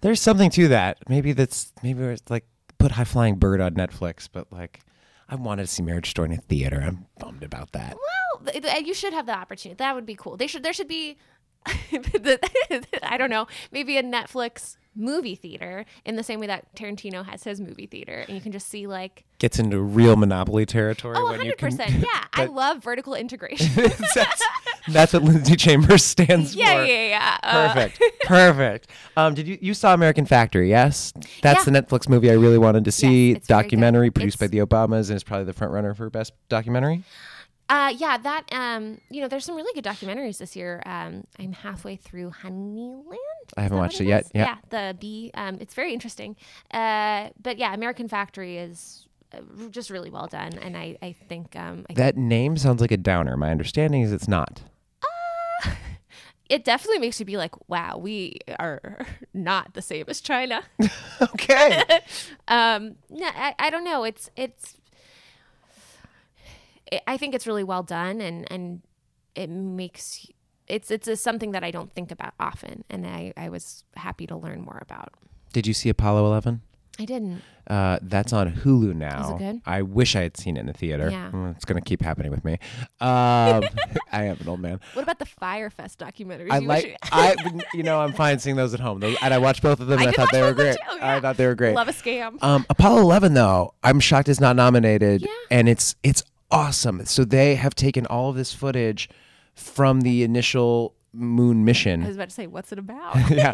There's 0.00 0.20
something 0.20 0.50
to 0.50 0.68
that. 0.68 0.98
Maybe 1.08 1.32
that's 1.32 1.72
maybe 1.82 2.02
it's 2.04 2.30
like 2.30 2.44
put 2.78 2.92
High 2.92 3.04
Flying 3.04 3.36
Bird 3.36 3.60
on 3.60 3.72
Netflix, 3.74 4.28
but 4.30 4.52
like 4.52 4.80
I 5.28 5.34
wanted 5.36 5.62
to 5.62 5.66
see 5.68 5.82
Marriage 5.82 6.10
Story 6.10 6.30
in 6.32 6.38
a 6.38 6.40
theater. 6.40 6.82
I'm 6.84 7.06
bummed 7.18 7.42
about 7.42 7.72
that. 7.72 7.96
Well, 8.44 8.54
you 8.82 8.94
should 8.94 9.12
have 9.12 9.26
the 9.26 9.36
opportunity. 9.36 9.76
That 9.78 9.94
would 9.94 10.06
be 10.06 10.14
cool. 10.14 10.36
They 10.36 10.46
should. 10.46 10.62
There 10.62 10.72
should 10.72 10.88
be. 10.88 11.16
I 13.02 13.16
don't 13.16 13.30
know. 13.30 13.46
Maybe 13.72 13.96
a 13.96 14.02
Netflix 14.02 14.76
movie 14.94 15.34
theater 15.34 15.84
in 16.04 16.16
the 16.16 16.22
same 16.22 16.38
way 16.40 16.46
that 16.46 16.74
Tarantino 16.74 17.24
has 17.24 17.42
his 17.42 17.60
movie 17.60 17.86
theater, 17.86 18.24
and 18.26 18.36
you 18.36 18.40
can 18.42 18.52
just 18.52 18.68
see 18.68 18.86
like. 18.86 19.24
Gets 19.38 19.58
into 19.58 19.80
real 19.80 20.16
monopoly 20.16 20.66
territory 20.66 21.16
Oh, 21.18 21.24
when 21.30 21.40
you 21.40 21.52
100 21.54 21.58
can 21.58 21.70
percent. 21.70 21.90
Yeah, 22.04 22.24
I 22.34 22.44
love 22.46 22.82
vertical 22.82 23.14
integration. 23.14 23.72
that's, 24.14 24.44
That's 24.88 25.12
what 25.12 25.22
Lindsay 25.22 25.56
Chambers 25.56 26.04
stands 26.14 26.54
yeah, 26.54 26.74
for. 26.80 26.84
yeah, 26.84 27.08
yeah. 27.08 27.38
Uh, 27.42 27.72
Perfect. 27.72 28.02
Perfect. 28.24 28.90
Um, 29.16 29.34
did 29.34 29.46
you 29.48 29.58
you 29.60 29.74
saw 29.74 29.94
American 29.94 30.26
Factory? 30.26 30.68
Yes, 30.68 31.12
that's 31.42 31.66
Yeah. 31.66 31.72
the 31.72 31.82
Netflix 31.82 32.08
movie 32.08 32.30
I 32.30 32.34
really 32.34 32.58
wanted 32.58 32.84
to 32.84 32.92
see. 32.92 33.32
it's 33.32 33.46
documentary 33.46 34.10
produced 34.10 34.38
by 34.38 34.46
the 34.46 34.58
Obamas 34.58 35.08
and 35.08 35.16
is 35.16 35.24
probably 35.24 35.44
the 35.44 35.52
front 35.52 35.72
runner 35.72 35.94
for 35.94 36.10
best 36.10 36.32
documentary. 36.48 37.02
Uh, 37.70 37.94
yeah, 37.96 38.18
that 38.18 38.44
um, 38.52 39.00
you 39.08 39.22
know, 39.22 39.28
there's 39.28 39.44
some 39.46 39.56
really 39.56 39.72
good 39.74 39.84
documentaries 39.84 40.36
this 40.36 40.54
year. 40.54 40.82
Um, 40.84 41.24
I'm 41.38 41.52
halfway 41.54 41.96
through 41.96 42.30
Honeyland. 42.42 43.14
I 43.56 43.62
haven't 43.62 43.78
watched 43.78 43.94
what 43.94 44.02
it 44.02 44.08
yet. 44.08 44.30
Yeah. 44.34 44.56
yeah, 44.70 44.88
the 44.90 44.94
bee. 44.98 45.30
Um, 45.32 45.56
it's 45.60 45.72
very 45.72 45.94
interesting. 45.94 46.36
Uh, 46.70 47.30
but 47.40 47.56
yeah, 47.56 47.72
American 47.72 48.06
Factory 48.06 48.58
is 48.58 49.06
uh, 49.32 49.38
just 49.70 49.88
really 49.88 50.10
well 50.10 50.26
done, 50.26 50.52
and 50.58 50.76
I 50.76 50.98
I 51.00 51.12
think 51.12 51.56
um, 51.56 51.86
I 51.88 51.94
That 51.94 52.18
name 52.18 52.58
sounds 52.58 52.82
like 52.82 52.92
a 52.92 52.98
downer. 52.98 53.34
My 53.38 53.50
understanding 53.50 54.02
is 54.02 54.12
it's 54.12 54.28
not. 54.28 54.60
It 56.48 56.64
definitely 56.64 56.98
makes 56.98 57.18
you 57.18 57.26
be 57.26 57.36
like, 57.36 57.54
wow, 57.68 57.96
we 57.96 58.38
are 58.58 59.06
not 59.34 59.74
the 59.74 59.82
same 59.82 60.04
as 60.08 60.20
China. 60.20 60.62
Okay. 61.22 61.82
um, 62.48 62.96
no, 63.08 63.26
I, 63.26 63.54
I 63.58 63.70
don't 63.70 63.84
know. 63.84 64.02
It's 64.02 64.30
it's. 64.36 64.76
It, 66.90 67.02
I 67.06 67.16
think 67.16 67.34
it's 67.34 67.46
really 67.46 67.62
well 67.62 67.84
done, 67.84 68.20
and 68.20 68.50
and 68.50 68.82
it 69.36 69.48
makes 69.48 70.26
it's 70.66 70.90
it's 70.90 71.06
a, 71.06 71.16
something 71.16 71.52
that 71.52 71.62
I 71.62 71.70
don't 71.70 71.92
think 71.92 72.10
about 72.10 72.34
often, 72.40 72.84
and 72.90 73.06
I 73.06 73.32
I 73.36 73.48
was 73.48 73.84
happy 73.96 74.26
to 74.26 74.36
learn 74.36 74.62
more 74.62 74.78
about. 74.82 75.14
Did 75.52 75.68
you 75.68 75.74
see 75.74 75.88
Apollo 75.88 76.26
11? 76.26 76.62
I 76.98 77.04
didn't. 77.04 77.42
Uh, 77.66 77.98
that's 78.02 78.32
on 78.32 78.52
Hulu 78.52 78.94
now. 78.94 79.24
Is 79.24 79.30
it 79.30 79.38
good? 79.38 79.60
I 79.66 79.82
wish 79.82 80.14
I 80.16 80.20
had 80.22 80.36
seen 80.36 80.56
it 80.56 80.60
in 80.60 80.66
the 80.66 80.72
theater. 80.72 81.08
Yeah. 81.10 81.30
Mm, 81.32 81.56
It's 81.56 81.64
going 81.64 81.82
to 81.82 81.88
keep 81.88 82.02
happening 82.02 82.30
with 82.30 82.44
me. 82.44 82.52
Um, 83.00 83.64
I 84.12 84.24
am 84.24 84.36
an 84.40 84.48
old 84.48 84.60
man. 84.60 84.80
What 84.92 85.02
about 85.02 85.18
the 85.18 85.24
Fyre 85.26 85.70
Fest 85.70 85.98
documentaries? 85.98 86.50
I 86.52 86.58
You 86.58 86.66
like. 86.68 86.84
wish- 86.84 86.96
I 87.10 87.36
you 87.74 87.82
know 87.82 88.00
I'm 88.00 88.12
fine 88.12 88.38
seeing 88.38 88.56
those 88.56 88.74
at 88.74 88.80
home. 88.80 89.00
Those, 89.00 89.16
and 89.22 89.32
I 89.34 89.38
watched 89.38 89.62
both 89.62 89.80
of 89.80 89.86
them. 89.86 89.98
I 89.98 90.02
and 90.04 90.10
I 90.10 90.12
thought 90.12 90.30
they 90.32 90.42
were 90.42 90.52
both 90.52 90.60
of 90.60 90.66
them 90.66 90.76
great. 90.88 90.98
too, 91.00 91.04
I 91.06 91.20
thought 91.20 91.36
they 91.36 91.46
were 91.46 91.54
great. 91.54 91.74
love 91.74 91.88
a 91.88 91.92
scam. 91.92 92.42
Um, 92.42 92.66
Apollo 92.70 93.00
11 93.00 93.34
though, 93.34 93.74
I'm 93.82 93.98
shocked 94.00 94.28
it's 94.28 94.40
not 94.40 94.56
nominated, 94.56 95.22
Yeah. 95.22 95.28
and 95.50 95.68
it's 95.68 95.96
it's 96.02 96.22
awesome. 96.50 97.04
So 97.06 97.24
they 97.24 97.54
have 97.56 97.74
taken 97.74 98.06
all 98.06 98.30
of 98.30 98.36
this 98.36 98.52
footage 98.52 99.08
from 99.54 100.02
the 100.02 100.22
initial 100.22 100.94
moon 101.12 101.64
mission. 101.64 102.02
I 102.04 102.08
was 102.08 102.16
about 102.16 102.28
to 102.28 102.34
say, 102.34 102.46
what's 102.46 102.72
it 102.72 102.78
about? 102.78 103.16
yeah, 103.30 103.52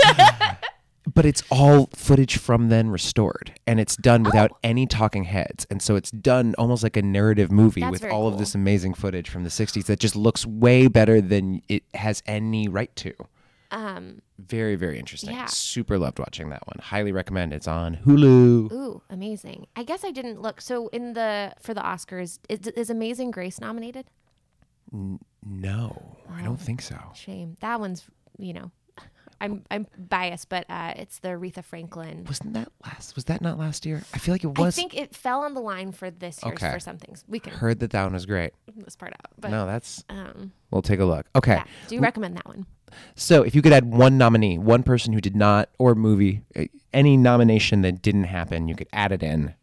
but 1.15 1.25
it's 1.25 1.43
all 1.51 1.87
footage 1.95 2.37
from 2.39 2.69
then 2.69 2.91
restored, 2.91 3.59
and 3.67 3.81
it's 3.81 3.97
done 3.97 4.23
without 4.23 4.51
Oh. 4.53 4.59
any 4.63 4.87
talking 4.87 5.25
heads, 5.25 5.67
and 5.71 5.81
so 5.83 5.97
it's 5.97 6.11
done 6.11 6.55
almost 6.59 6.83
like 6.83 6.97
a 6.97 7.03
narrative 7.03 7.51
movie 7.51 7.81
That's 7.81 7.93
with 8.03 8.05
all 8.11 8.29
of 8.29 8.39
this 8.39 8.55
amazing 8.55 8.95
footage 8.95 9.29
from 9.29 9.45
the 9.45 9.51
60s 9.51 9.87
that 9.87 9.99
just 9.99 10.15
looks 10.17 10.45
way 10.47 10.89
better 10.89 11.21
than 11.21 11.63
it 11.69 11.85
has 11.95 12.23
any 12.27 12.69
right 12.69 12.95
to. 12.97 13.15
um, 13.73 14.21
Very 14.39 14.75
very 14.75 14.99
interesting. 14.99 15.31
Yeah. 15.35 15.47
Super 15.47 15.99
loved 15.99 16.19
watching 16.19 16.49
that 16.51 16.67
one. 16.67 16.79
Highly 16.83 17.13
recommend. 17.13 17.53
It's 17.53 17.69
on 17.69 17.97
Hulu. 18.05 18.73
ooh, 18.73 19.03
amazing. 19.11 19.67
I 19.77 19.85
guess 19.85 20.05
I 20.05 20.11
didn't 20.11 20.41
look. 20.43 20.61
So 20.61 20.89
in 20.89 21.13
the 21.13 21.53
for 21.61 21.73
the 21.75 21.81
Oscars, 21.83 22.39
is, 22.49 22.67
is 22.69 22.91
Amazing 22.91 23.31
Grace 23.31 23.61
nominated? 23.61 24.07
No, 24.93 26.17
I 26.31 26.43
don't 26.43 26.61
think 26.61 26.83
so. 26.83 26.99
Shame. 27.15 27.57
That 27.61 27.81
one's 27.81 28.05
you 28.39 28.53
know, 28.55 28.71
I'm 29.41 29.65
I'm 29.71 29.87
biased, 29.97 30.49
but 30.49 30.67
uh, 30.69 30.93
it's 30.97 31.19
the 31.21 31.29
Aretha 31.29 31.65
Franklin. 31.65 32.25
Wasn't 32.29 32.53
that 32.55 32.69
last? 32.85 33.15
Was 33.17 33.25
that 33.25 33.41
not 33.41 33.59
last 33.59 33.87
year? 33.87 34.03
I 34.13 34.19
feel 34.19 34.35
like 34.35 34.45
it 34.45 34.59
was. 34.59 34.77
I 34.77 34.81
think 34.81 34.95
it 34.97 35.15
fell 35.17 35.41
on 35.43 35.55
the 35.55 35.61
line 35.61 35.93
for 35.93 36.11
this 36.11 36.41
year's 36.45 36.57
Okay. 36.63 36.71
for 36.73 36.79
some 36.81 36.99
things. 36.99 37.25
We 37.27 37.39
can 37.41 37.53
heard 37.55 37.81
that 37.81 37.91
that 37.93 38.03
one 38.05 38.13
was 38.13 38.27
great. 38.27 38.53
this 38.77 38.97
part 38.97 39.13
out, 39.13 39.31
but 39.39 39.51
no, 39.51 39.65
that's. 39.67 40.05
um, 40.11 40.53
We'll 40.71 40.83
take 40.83 41.01
a 41.01 41.05
look. 41.05 41.27
Okay. 41.35 41.55
yeah. 41.55 41.65
Do 41.89 41.95
you 41.95 42.01
recommend 42.01 42.37
that 42.37 42.47
one? 42.47 42.67
So 43.15 43.43
if 43.43 43.55
you 43.55 43.63
could 43.63 43.73
add 43.73 43.85
one 43.93 44.19
nominee, 44.19 44.59
one 44.59 44.83
person 44.83 45.13
who 45.13 45.21
did 45.21 45.35
not, 45.37 45.69
or 45.79 45.95
movie, 45.95 46.43
uh, 46.57 46.65
any 46.93 47.17
nomination 47.17 47.83
that 47.83 48.03
didn't 48.03 48.25
happen, 48.25 48.69
you 48.69 48.75
could 48.75 48.89
add 48.93 49.11
it 49.13 49.23
in. 49.23 49.55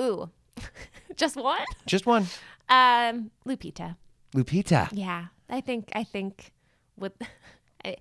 Ooh, 0.00 0.30
just 1.16 1.36
one. 1.36 1.64
Just 1.86 2.06
one. 2.06 2.26
Um, 2.68 3.30
Lupita. 3.46 3.96
Lupita. 4.34 4.88
Yeah, 4.92 5.26
I 5.50 5.60
think 5.60 5.90
I 5.94 6.02
think 6.04 6.52
with 6.96 7.12
I, 7.84 7.96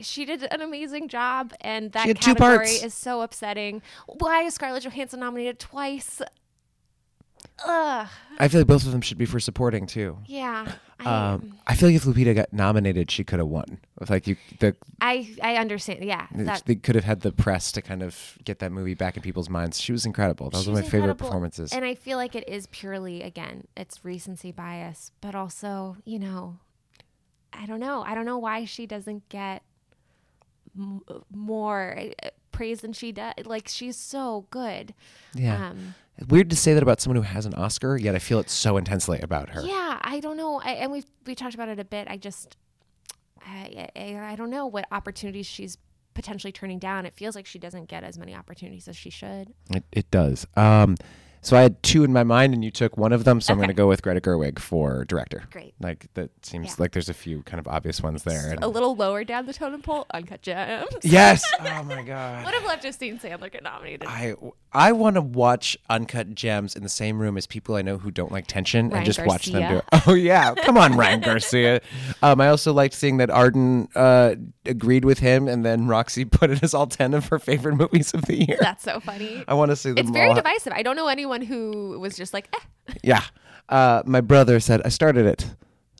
she 0.00 0.24
did 0.24 0.42
an 0.50 0.60
amazing 0.60 1.08
job, 1.08 1.52
and 1.60 1.92
that 1.92 2.06
category 2.18 2.68
is 2.70 2.94
so 2.94 3.20
upsetting. 3.22 3.82
Why 4.06 4.42
is 4.42 4.54
Scarlett 4.54 4.84
Johansson 4.84 5.20
nominated 5.20 5.58
twice? 5.58 6.22
Ugh. 7.64 8.08
I 8.38 8.48
feel 8.48 8.60
like 8.60 8.66
both 8.66 8.84
of 8.84 8.92
them 8.92 9.00
should 9.00 9.18
be 9.18 9.24
for 9.26 9.38
supporting 9.38 9.86
too. 9.86 10.18
Yeah. 10.26 10.72
I, 10.98 11.32
Um, 11.32 11.58
I 11.66 11.74
feel 11.74 11.88
like 11.88 11.96
if 11.96 12.04
Lupita 12.04 12.34
got 12.34 12.52
nominated, 12.52 13.10
she 13.10 13.24
could 13.24 13.38
have 13.38 13.48
won. 13.48 13.78
With 13.98 14.10
like 14.10 14.26
you, 14.26 14.36
the 14.60 14.74
I 15.00 15.34
I 15.42 15.56
understand. 15.56 16.04
Yeah. 16.04 16.26
That, 16.32 16.62
they 16.66 16.76
could 16.76 16.94
have 16.94 17.04
had 17.04 17.20
the 17.20 17.32
press 17.32 17.70
to 17.72 17.82
kind 17.82 18.02
of 18.02 18.38
get 18.44 18.58
that 18.60 18.72
movie 18.72 18.94
back 18.94 19.16
in 19.16 19.22
people's 19.22 19.48
minds. 19.48 19.80
She 19.80 19.92
was 19.92 20.06
incredible. 20.06 20.50
That 20.50 20.58
was 20.58 20.68
one 20.68 20.78
of 20.78 20.84
my 20.84 20.90
favorite 20.90 21.16
performances. 21.16 21.72
And 21.72 21.84
I 21.84 21.94
feel 21.94 22.18
like 22.18 22.34
it 22.34 22.48
is 22.48 22.66
purely 22.68 23.22
again, 23.22 23.66
it's 23.76 24.04
recency 24.04 24.50
bias, 24.52 25.12
but 25.20 25.34
also, 25.34 25.96
you 26.04 26.18
know, 26.18 26.58
I 27.52 27.66
don't 27.66 27.80
know. 27.80 28.02
I 28.02 28.14
don't 28.14 28.24
know 28.24 28.38
why 28.38 28.64
she 28.64 28.86
doesn't 28.86 29.28
get 29.28 29.62
m- 30.76 31.00
more 31.30 31.96
uh, 32.22 32.28
praise 32.50 32.80
than 32.80 32.92
she 32.92 33.12
does. 33.12 33.34
Like 33.44 33.68
she's 33.68 33.96
so 33.96 34.46
good. 34.50 34.94
yeah. 35.34 35.70
Um, 35.70 35.94
Weird 36.28 36.50
to 36.50 36.56
say 36.56 36.74
that 36.74 36.82
about 36.82 37.00
someone 37.00 37.16
who 37.16 37.22
has 37.22 37.46
an 37.46 37.54
Oscar, 37.54 37.96
yet 37.96 38.14
I 38.14 38.18
feel 38.18 38.38
it 38.38 38.50
so 38.50 38.76
intensely 38.76 39.18
about 39.20 39.48
her. 39.50 39.62
yeah, 39.64 39.98
I 40.02 40.20
don't 40.20 40.36
know. 40.36 40.60
I, 40.62 40.72
and 40.72 40.92
we've 40.92 41.06
we 41.26 41.34
talked 41.34 41.54
about 41.54 41.68
it 41.70 41.78
a 41.80 41.84
bit. 41.84 42.06
I 42.08 42.18
just, 42.18 42.56
I, 43.44 43.88
I 43.96 44.18
I 44.32 44.36
don't 44.36 44.50
know 44.50 44.66
what 44.66 44.84
opportunities 44.92 45.46
she's 45.46 45.78
potentially 46.14 46.52
turning 46.52 46.78
down. 46.78 47.06
It 47.06 47.14
feels 47.14 47.34
like 47.34 47.46
she 47.46 47.58
doesn't 47.58 47.88
get 47.88 48.04
as 48.04 48.18
many 48.18 48.34
opportunities 48.34 48.86
as 48.88 48.96
she 48.96 49.08
should. 49.08 49.54
It, 49.70 49.84
it 49.90 50.10
does. 50.10 50.46
Um, 50.54 50.96
so 51.42 51.56
I 51.56 51.62
had 51.62 51.82
two 51.82 52.04
in 52.04 52.12
my 52.12 52.24
mind, 52.24 52.54
and 52.54 52.64
you 52.64 52.70
took 52.70 52.96
one 52.96 53.12
of 53.12 53.24
them. 53.24 53.40
So 53.40 53.52
I'm 53.52 53.58
going 53.58 53.68
to 53.68 53.74
go 53.74 53.86
with 53.88 54.00
Greta 54.02 54.20
Gerwig 54.20 54.58
for 54.58 55.04
director. 55.04 55.44
Great. 55.50 55.74
Like 55.80 56.06
that 56.14 56.30
seems 56.44 56.68
Yeah. 56.68 56.74
like 56.78 56.92
there's 56.92 57.08
a 57.08 57.14
few 57.14 57.42
kind 57.42 57.58
of 57.60 57.68
obvious 57.68 58.00
ones 58.00 58.22
there. 58.22 58.56
A 58.62 58.68
little 58.68 58.94
lower 58.96 59.24
down 59.24 59.46
the 59.46 59.52
totem 59.52 59.82
pole, 59.82 60.06
Uncut 60.14 60.42
Gems. 60.42 60.88
yes. 61.02 61.44
Oh 61.60 61.82
my 61.84 62.02
god. 62.02 62.44
Would 62.44 62.54
have 62.54 62.64
loved 62.64 62.82
to 62.82 62.88
have 62.88 62.94
seen 62.94 63.18
Sandler 63.18 63.50
get 63.50 63.62
nominated. 63.62 64.06
I 64.08 64.34
I 64.72 64.92
want 64.92 65.16
to 65.16 65.20
watch 65.20 65.76
Uncut 65.90 66.34
Gems 66.34 66.74
in 66.76 66.82
the 66.82 66.88
same 66.88 67.18
room 67.20 67.36
as 67.36 67.46
people 67.46 67.74
I 67.74 67.82
know 67.82 67.98
who 67.98 68.10
don't 68.10 68.30
like 68.32 68.46
tension 68.46 68.86
Ryan 68.88 68.96
and 68.98 69.06
just 69.06 69.24
watch 69.26 69.46
them 69.46 69.68
do 69.68 69.76
it. 69.78 69.84
Oh 70.06 70.14
yeah, 70.14 70.54
come 70.54 70.76
on, 70.78 70.96
Ryan 70.96 71.20
Garcia. 71.28 71.80
Um, 72.22 72.40
I 72.40 72.48
also 72.48 72.72
liked 72.72 72.94
seeing 72.94 73.18
that 73.18 73.30
Arden 73.30 73.88
uh, 73.94 74.34
agreed 74.66 75.04
with 75.04 75.18
him, 75.20 75.46
and 75.48 75.64
then 75.64 75.86
Roxy 75.86 76.24
put 76.24 76.50
it 76.50 76.62
as 76.62 76.74
all 76.74 76.86
ten 76.86 77.14
of 77.14 77.26
her 77.26 77.38
favorite 77.38 77.76
movies 77.76 78.12
of 78.14 78.22
the 78.22 78.44
year. 78.46 78.58
That's 78.60 78.82
so 78.84 78.98
funny. 79.00 79.44
I 79.48 79.54
want 79.54 79.70
to 79.70 79.76
see 79.76 79.90
them 79.90 79.98
It's 79.98 80.10
very 80.10 80.28
all. 80.28 80.34
divisive. 80.34 80.72
I 80.74 80.82
don't 80.82 80.96
know 80.96 81.08
anyone 81.08 81.31
who 81.40 81.98
was 81.98 82.14
just 82.16 82.34
like, 82.34 82.48
eh. 82.54 82.94
Yeah. 83.02 83.22
Uh, 83.70 84.02
my 84.04 84.20
brother 84.20 84.60
said, 84.60 84.82
I 84.84 84.90
started 84.90 85.24
it. 85.24 85.54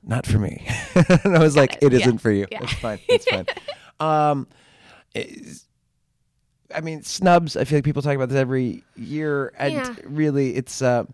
Not 0.04 0.26
for 0.26 0.38
me. 0.38 0.66
and 1.24 1.34
I 1.34 1.38
was 1.38 1.56
like, 1.56 1.74
it. 1.76 1.84
it 1.84 1.92
Yeah. 1.92 1.98
isn't 2.00 2.18
for 2.18 2.30
you. 2.30 2.46
Yeah. 2.50 2.64
It's 2.64 2.72
fine. 2.74 2.98
It's 3.08 3.24
fine. 3.24 3.46
um, 4.00 4.46
is- 5.14 5.66
I 6.74 6.80
mean, 6.80 7.02
snubs. 7.02 7.56
I 7.56 7.64
feel 7.64 7.78
like 7.78 7.84
people 7.84 8.02
talk 8.02 8.14
about 8.16 8.28
this 8.30 8.38
every 8.38 8.82
year. 8.96 9.52
And 9.58 9.74
Yeah. 9.74 9.94
really, 10.04 10.56
it's, 10.56 10.80
uh, 10.82 11.04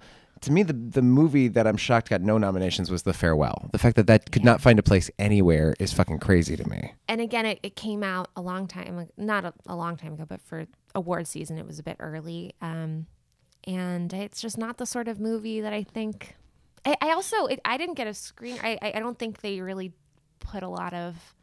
to 0.43 0.53
me, 0.53 0.63
the, 0.63 0.73
the 0.73 1.03
movie 1.03 1.49
that 1.49 1.67
I'm 1.67 1.77
shocked 1.77 2.11
got 2.11 2.21
no 2.23 2.39
nominations 2.39 2.93
was 2.93 3.03
The 3.03 3.13
Farewell. 3.13 3.69
The 3.73 3.79
fact 3.79 3.97
that 3.97 4.07
that 4.07 4.31
could 4.31 4.45
not 4.45 4.61
find 4.61 4.79
a 4.79 4.85
place 4.85 5.11
anywhere 5.19 5.75
is 5.81 5.93
fucking 5.93 6.21
crazy 6.21 6.57
to 6.57 6.69
me. 6.69 6.95
and 7.09 7.21
again, 7.21 7.45
it, 7.45 7.59
it 7.65 7.75
came 7.75 8.05
out 8.05 8.29
a 8.37 8.41
long 8.41 8.69
time, 8.69 9.09
not 9.17 9.45
a, 9.45 9.53
a 9.67 9.75
long 9.75 9.97
time 9.97 10.13
ago, 10.15 10.25
but 10.29 10.41
for 10.41 10.67
award 10.95 11.27
season, 11.27 11.59
it 11.59 11.67
was 11.67 11.81
a 11.81 11.83
bit 11.83 11.97
early. 11.99 12.53
Um, 12.63 13.07
and 13.65 14.13
it's 14.13 14.41
just 14.41 14.59
not 14.59 14.79
the 14.79 14.87
sort 14.87 15.09
of 15.09 15.21
movie 15.21 15.61
that 15.61 15.73
I 15.73 15.83
think. 15.83 16.37
I, 16.85 16.97
I 17.01 17.11
also, 17.11 17.47
it, 17.47 17.61
I 17.65 17.77
didn't 17.77 17.95
get 17.95 18.07
a 18.07 18.15
screen. 18.15 18.59
I, 18.63 18.79
I 18.83 18.99
don't 19.01 19.19
think 19.19 19.41
they 19.41 19.61
really 19.61 19.93
put 20.41 20.63
a 20.63 20.69
lot 20.69 20.95
of 20.95 21.35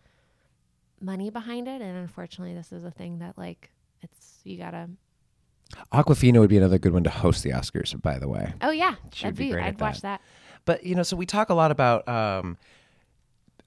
money 1.02 1.30
behind 1.30 1.68
it, 1.68 1.82
and 1.82 1.98
unfortunately, 1.98 2.56
this 2.56 2.72
is 2.72 2.84
a 2.84 2.92
thing 2.92 3.20
that 3.20 3.38
like 3.38 3.72
it's 4.02 4.40
you 4.44 4.58
gotta. 4.58 4.90
Awkwafina 5.92 6.40
would 6.40 6.50
be 6.50 6.58
another 6.58 6.78
good 6.78 6.94
one 6.94 7.04
to 7.04 7.10
host 7.10 7.44
the 7.44 7.50
Oscars, 7.50 8.00
by 8.02 8.20
the 8.20 8.28
way. 8.28 8.54
Oh 8.62 8.72
yeah, 8.72 8.96
She'd 9.14 9.26
that'd 9.26 9.36
be 9.38 9.46
be. 9.46 9.52
great 9.52 9.66
I'd 9.66 9.80
watch 9.82 10.02
that. 10.02 10.22
But 10.64 10.86
you 10.86 10.96
know, 10.96 11.04
so 11.04 11.16
we 11.18 11.26
talk 11.26 11.50
a 11.50 11.54
lot 11.54 11.72
about 11.72 12.08
um, 12.08 12.58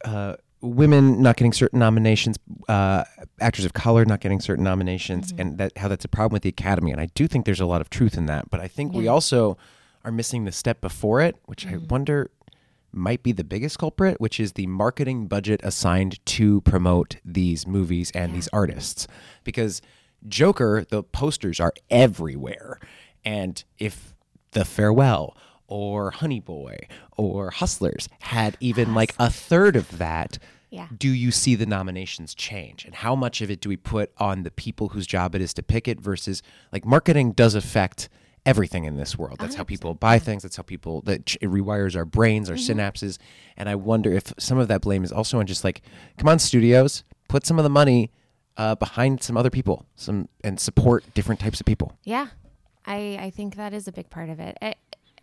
uh, 0.04 0.36
women 0.60 1.22
not 1.22 1.36
getting 1.36 1.52
certain 1.52 1.78
nominations, 1.78 2.36
uh, 2.68 3.04
actors 3.40 3.64
of 3.64 3.72
color 3.72 4.04
not 4.04 4.20
getting 4.20 4.40
certain 4.40 4.64
nominations, 4.64 5.32
and 5.38 5.58
that 5.58 5.76
how 5.78 5.88
that's 5.88 6.04
a 6.04 6.08
problem 6.08 6.34
with 6.34 6.42
the 6.42 6.48
Academy. 6.48 6.90
And 6.90 7.00
I 7.00 7.06
do 7.14 7.26
think 7.26 7.46
there's 7.46 7.60
a 7.60 7.66
lot 7.66 7.80
of 7.80 7.90
truth 7.90 8.16
in 8.16 8.26
that. 8.26 8.50
But 8.50 8.60
I 8.60 8.68
think 8.68 8.92
we 8.92 9.08
also 9.08 9.56
are 10.04 10.12
missing 10.12 10.44
the 10.44 10.52
step 10.52 10.80
before 10.80 11.20
it, 11.20 11.36
which 11.46 11.66
I 11.66 11.76
wonder 11.76 12.30
might 12.92 13.22
be 13.22 13.32
the 13.32 13.44
biggest 13.44 13.78
culprit, 13.78 14.20
which 14.20 14.40
is 14.40 14.52
the 14.52 14.66
marketing 14.66 15.26
budget 15.26 15.60
assigned 15.62 16.24
to 16.26 16.60
promote 16.62 17.16
these 17.24 17.66
movies 17.66 18.10
and 18.12 18.34
these 18.34 18.48
artists. 18.52 19.06
Because 19.44 19.82
Joker, 20.26 20.84
the 20.88 21.02
posters 21.02 21.60
are 21.60 21.74
everywhere. 21.90 22.80
And 23.24 23.62
if 23.78 24.14
The 24.52 24.64
Farewell 24.64 25.36
or 25.68 26.10
Honey 26.10 26.40
Boy 26.40 26.78
or 27.16 27.50
Hustlers 27.50 28.08
had 28.20 28.56
even 28.60 28.94
like 28.94 29.14
a 29.18 29.30
third 29.30 29.76
of 29.76 29.98
that, 29.98 30.38
Yeah. 30.70 30.88
do 30.96 31.08
you 31.10 31.30
see 31.30 31.54
the 31.54 31.66
nominations 31.66 32.34
change? 32.34 32.84
And 32.84 32.94
how 32.96 33.14
much 33.14 33.40
of 33.40 33.50
it 33.50 33.60
do 33.60 33.68
we 33.68 33.76
put 33.76 34.10
on 34.18 34.42
the 34.42 34.50
people 34.50 34.88
whose 34.88 35.06
job 35.06 35.34
it 35.34 35.40
is 35.40 35.54
to 35.54 35.62
pick 35.62 35.86
it 35.86 36.00
versus 36.00 36.42
like 36.72 36.84
marketing 36.84 37.32
does 37.32 37.54
affect 37.54 38.08
everything 38.46 38.84
in 38.84 38.96
this 38.96 39.18
world. 39.18 39.36
That's 39.38 39.56
how 39.56 39.62
people 39.64 39.92
buy 39.92 40.18
things. 40.18 40.42
That's 40.42 40.56
how 40.56 40.62
people 40.62 41.02
that 41.02 41.36
it 41.40 41.50
rewires 41.50 41.94
our 41.94 42.06
brains, 42.06 42.48
our 42.48 42.56
synapses. 42.56 43.18
And 43.58 43.68
I 43.68 43.74
wonder 43.74 44.10
if 44.10 44.32
some 44.38 44.56
of 44.56 44.68
that 44.68 44.80
blame 44.80 45.04
is 45.04 45.12
also 45.12 45.38
on 45.38 45.46
just 45.46 45.64
like, 45.64 45.82
come 46.16 46.28
on, 46.28 46.38
studios, 46.38 47.04
put 47.28 47.44
some 47.44 47.58
of 47.58 47.62
the 47.64 47.68
money 47.68 48.10
uh, 48.56 48.74
behind 48.76 49.22
some 49.22 49.36
other 49.36 49.50
people, 49.50 49.84
some 49.96 50.28
and 50.42 50.58
support 50.58 51.04
different 51.12 51.40
types 51.40 51.60
of 51.60 51.66
people. 51.66 51.92
Yeah, 52.04 52.28
I 52.86 53.18
I 53.20 53.30
think 53.30 53.56
that 53.56 53.74
is 53.74 53.86
a 53.86 53.92
big 53.92 54.08
part 54.08 54.30
of 54.30 54.40
it. 54.40 54.56
It, 54.62 54.76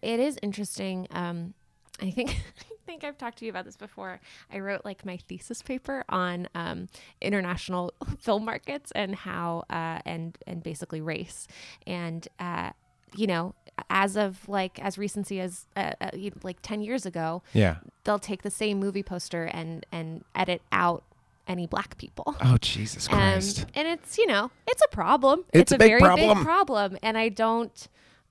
it 0.05 0.19
is 0.19 0.37
interesting. 0.41 1.07
Um, 1.11 1.53
I 2.01 2.11
think 2.11 2.29
I 2.71 2.75
think 2.85 3.03
I've 3.03 3.17
talked 3.17 3.39
to 3.39 3.45
you 3.45 3.51
about 3.51 3.65
this 3.65 3.77
before. 3.77 4.19
I 4.53 4.59
wrote 4.59 4.85
like 4.85 5.05
my 5.05 5.17
thesis 5.17 5.61
paper 5.61 6.03
on 6.09 6.47
um, 6.53 6.87
international 7.21 7.93
film 8.19 8.45
markets 8.45 8.91
and 8.95 9.15
how 9.15 9.63
uh, 9.69 9.99
and 10.05 10.37
and 10.47 10.61
basically 10.63 11.01
race 11.01 11.47
and 11.87 12.27
uh, 12.39 12.71
you 13.15 13.27
know 13.27 13.55
as 13.89 14.15
of 14.15 14.47
like 14.47 14.79
as 14.79 14.97
recency 14.97 15.39
as 15.41 15.65
uh, 15.75 15.93
uh, 15.99 16.11
like 16.43 16.57
ten 16.61 16.81
years 16.81 17.05
ago, 17.05 17.41
Yeah. 17.53 17.77
they'll 18.03 18.19
take 18.19 18.43
the 18.43 18.51
same 18.51 18.79
movie 18.79 19.03
poster 19.03 19.43
and 19.45 19.85
and 19.91 20.23
edit 20.35 20.61
out 20.71 21.03
any 21.47 21.67
black 21.67 21.97
people. 21.97 22.35
Oh 22.41 22.57
Jesus 22.61 23.07
Um, 23.09 23.15
Christ! 23.19 23.65
and 23.73 23.87
it's 23.87 24.17
you 24.17 24.27
know 24.27 24.51
it's 24.67 24.81
a 24.83 24.87
problem. 24.89 25.43
It's 25.53 25.71
a 25.71 25.77
big 25.77 25.89
very 25.89 25.99
problem. 26.01 26.37
big 26.37 26.45
problem, 26.45 26.97
and 27.01 27.17
I 27.17 27.29
don't. 27.29 27.87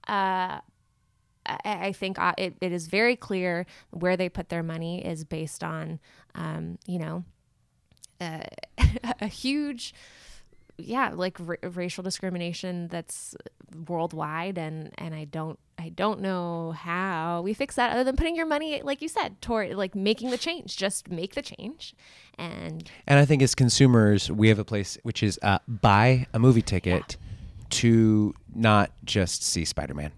Uh, 0.06 0.60
I, 1.46 1.58
I 1.64 1.92
think 1.92 2.18
uh, 2.18 2.34
it, 2.38 2.56
it 2.60 2.72
is 2.72 2.86
very 2.86 3.16
clear 3.16 3.66
where 3.90 4.16
they 4.16 4.28
put 4.28 4.48
their 4.48 4.62
money 4.62 5.04
is 5.04 5.24
based 5.24 5.62
on, 5.62 6.00
um, 6.34 6.78
you 6.86 6.98
know, 6.98 7.24
uh, 8.20 8.40
a 9.20 9.26
huge, 9.26 9.94
yeah, 10.76 11.10
like 11.14 11.36
ra- 11.38 11.56
racial 11.62 12.02
discrimination 12.02 12.88
that's 12.88 13.34
worldwide, 13.88 14.58
and 14.58 14.92
and 14.98 15.14
I 15.14 15.24
don't 15.24 15.58
I 15.78 15.88
don't 15.88 16.20
know 16.20 16.72
how 16.72 17.42
we 17.42 17.54
fix 17.54 17.76
that 17.76 17.92
other 17.92 18.04
than 18.04 18.16
putting 18.16 18.36
your 18.36 18.46
money, 18.46 18.80
like 18.82 19.02
you 19.02 19.08
said, 19.08 19.40
toward 19.40 19.74
like 19.74 19.94
making 19.94 20.30
the 20.30 20.38
change. 20.38 20.76
Just 20.76 21.10
make 21.10 21.34
the 21.34 21.42
change, 21.42 21.94
and 22.38 22.88
And 23.06 23.18
I 23.18 23.24
think 23.24 23.42
as 23.42 23.54
consumers, 23.54 24.30
we 24.30 24.48
have 24.48 24.58
a 24.58 24.64
place 24.64 24.98
which 25.02 25.22
is 25.22 25.38
uh, 25.42 25.58
buy 25.68 26.26
a 26.32 26.38
movie 26.38 26.62
ticket 26.62 27.16
to 27.70 28.34
not 28.54 28.92
just 29.04 29.42
see 29.42 29.64
Spider 29.64 29.94
Man, 29.94 30.12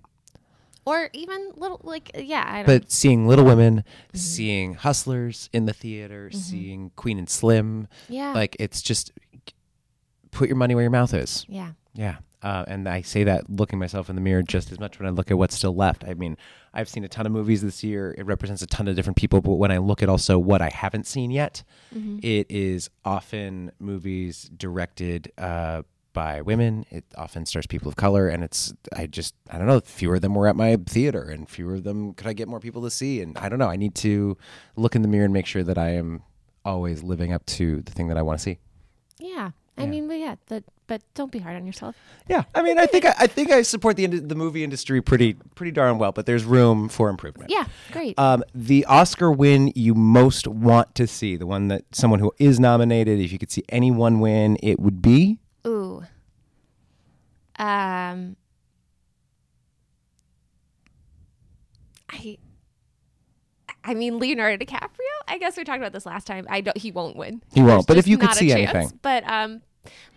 or 0.87 1.11
even 1.13 1.51
little 1.57 1.81
like 1.83 2.11
yeah, 2.15 2.45
I 2.47 2.57
don't. 2.63 2.67
but 2.67 2.91
seeing 2.91 3.27
Little 3.29 3.45
Women, 3.45 3.85
seeing 4.15 4.75
Hustlers 4.75 5.51
in 5.53 5.67
the 5.67 5.73
theater, 5.75 6.31
seeing 6.31 6.91
Queen 6.97 7.19
and 7.19 7.29
Slim. 7.29 7.89
Yeah. 8.09 8.33
Like 8.33 8.57
it's 8.59 8.81
just 8.81 9.13
put 10.31 10.49
your 10.49 10.57
money 10.57 10.75
where 10.75 10.83
your 10.85 10.91
mouth 10.91 11.13
is. 11.13 11.45
yeah. 11.49 11.73
Yeah. 11.95 12.17
Uh, 12.43 12.65
and 12.69 12.87
I 12.89 13.01
say 13.01 13.25
that 13.25 13.49
looking 13.51 13.79
myself 13.79 14.09
in 14.11 14.15
the 14.15 14.21
mirror 14.21 14.43
just 14.43 14.71
as 14.71 14.79
much 14.79 14.99
when 15.01 15.09
I 15.09 15.11
look 15.11 15.31
at 15.31 15.39
what's 15.39 15.57
still 15.57 15.75
left. 15.75 16.05
I 16.07 16.13
mean, 16.15 16.37
I've 16.75 16.89
seen 16.89 17.03
a 17.03 17.09
ton 17.09 17.25
of 17.27 17.33
movies 17.33 17.63
this 17.63 17.83
year. 17.83 18.15
It 18.17 18.27
represents 18.27 18.61
a 18.63 18.67
ton 18.67 18.87
of 18.87 18.95
different 18.95 19.17
people. 19.17 19.41
But 19.41 19.55
when 19.55 19.73
I 19.73 19.79
look 19.79 20.03
at 20.03 20.09
also 20.11 20.39
what 20.39 20.61
I 20.61 20.69
haven't 20.69 21.07
seen 21.07 21.31
yet, 21.31 21.65
it 22.23 22.47
is 22.51 22.91
often 23.05 23.73
movies 23.81 24.51
directed 24.55 25.33
uh, 25.39 25.83
by 26.17 26.41
women. 26.41 26.87
It 26.91 27.05
often 27.15 27.45
stars 27.45 27.67
people 27.67 27.89
of 27.89 27.97
color. 27.97 28.27
And 28.27 28.43
it's, 28.43 28.73
I 28.97 29.07
just, 29.07 29.35
I 29.51 29.59
don't 29.59 29.67
know, 29.67 29.81
fewer 29.81 30.15
of 30.15 30.23
them 30.23 30.35
were 30.35 30.49
at 30.49 30.57
my 30.57 30.77
theater 30.87 31.23
and 31.23 31.49
fewer 31.49 31.75
of 31.75 31.85
them 31.85 32.15
could 32.15 32.27
I 32.27 32.33
get 32.33 32.49
more 32.49 32.59
people 32.59 32.83
to 32.83 32.91
see. 32.91 33.21
And 33.21 33.37
I 33.37 33.51
don't 33.51 33.59
know. 33.59 33.69
I 33.69 33.77
need 33.77 33.95
to 33.97 34.39
look 34.77 34.97
in 34.97 35.03
the 35.03 35.09
mirror 35.09 35.27
and 35.27 35.35
make 35.35 35.47
sure 35.47 35.63
that 35.63 35.77
I 35.77 35.91
am 35.91 36.23
always 36.65 37.03
living 37.03 37.35
up 37.35 37.45
to 37.47 37.83
the 37.83 37.93
thing 37.93 38.09
that 38.09 38.17
I 38.17 38.23
want 38.23 38.39
to 38.39 38.43
see. 38.43 38.59
Yeah. 39.21 39.51
I 39.79 39.85
mean, 39.85 40.09
but 40.09 40.19
yeah, 40.19 40.37
that, 40.47 40.65
but 40.87 41.03
don't 41.13 41.31
be 41.31 41.39
hard 41.39 41.55
on 41.55 41.67
yourself. 41.67 41.97
Yeah, 42.29 42.45
I 42.55 42.63
mean, 42.63 42.79
I 42.79 42.87
think 42.87 43.05
I, 43.05 43.15
I 43.19 43.27
think 43.27 43.51
I 43.51 43.61
support 43.61 43.97
the 43.97 44.05
ind- 44.05 44.27
the 44.27 44.35
movie 44.35 44.65
industry 44.65 45.03
pretty 45.03 45.35
pretty 45.55 45.71
darn 45.71 45.99
well, 45.99 46.13
but 46.13 46.25
there's 46.25 46.45
room 46.45 46.89
for 46.89 47.11
improvement. 47.11 47.51
Yeah, 47.51 47.67
great. 47.93 48.19
Um, 48.19 48.43
the 48.55 48.87
Oscar 48.87 49.31
win 49.31 49.73
you 49.75 49.95
most 49.95 50.49
want 50.49 50.95
to 50.95 51.07
see, 51.07 51.37
the 51.37 51.47
one 51.47 51.69
that 51.69 51.85
someone 51.93 52.21
who 52.21 52.33
is 52.39 52.59
nominated, 52.59 53.21
if 53.21 53.33
you 53.33 53.39
could 53.39 53.51
see 53.51 53.65
anyone 53.69 54.19
win, 54.21 54.57
it 54.63 54.81
would 54.81 55.03
be. 55.03 55.41
Ooh. 55.67 56.03
Um. 57.59 58.37
I. 62.11 62.39
I 63.85 63.95
mean, 63.95 64.19
Leonardo 64.19 64.65
DiCaprio. 64.65 64.89
I 65.29 65.39
guess 65.39 65.57
we 65.57 65.65
talked 65.65 65.79
about 65.79 65.93
this 65.93 66.07
last 66.07 66.27
time. 66.27 66.47
I 66.51 66.61
don't. 66.61 66.77
He 66.77 66.91
won't 66.91 67.17
win. 67.17 67.43
He 67.55 67.61
won't, 67.63 67.87
There's 67.87 67.87
but 67.87 67.97
if 67.99 68.07
you 68.09 68.19
could 68.19 68.33
see 68.35 68.49
chance. 68.51 68.75
anything. 68.75 68.99
But 69.03 69.29
um, 69.29 69.63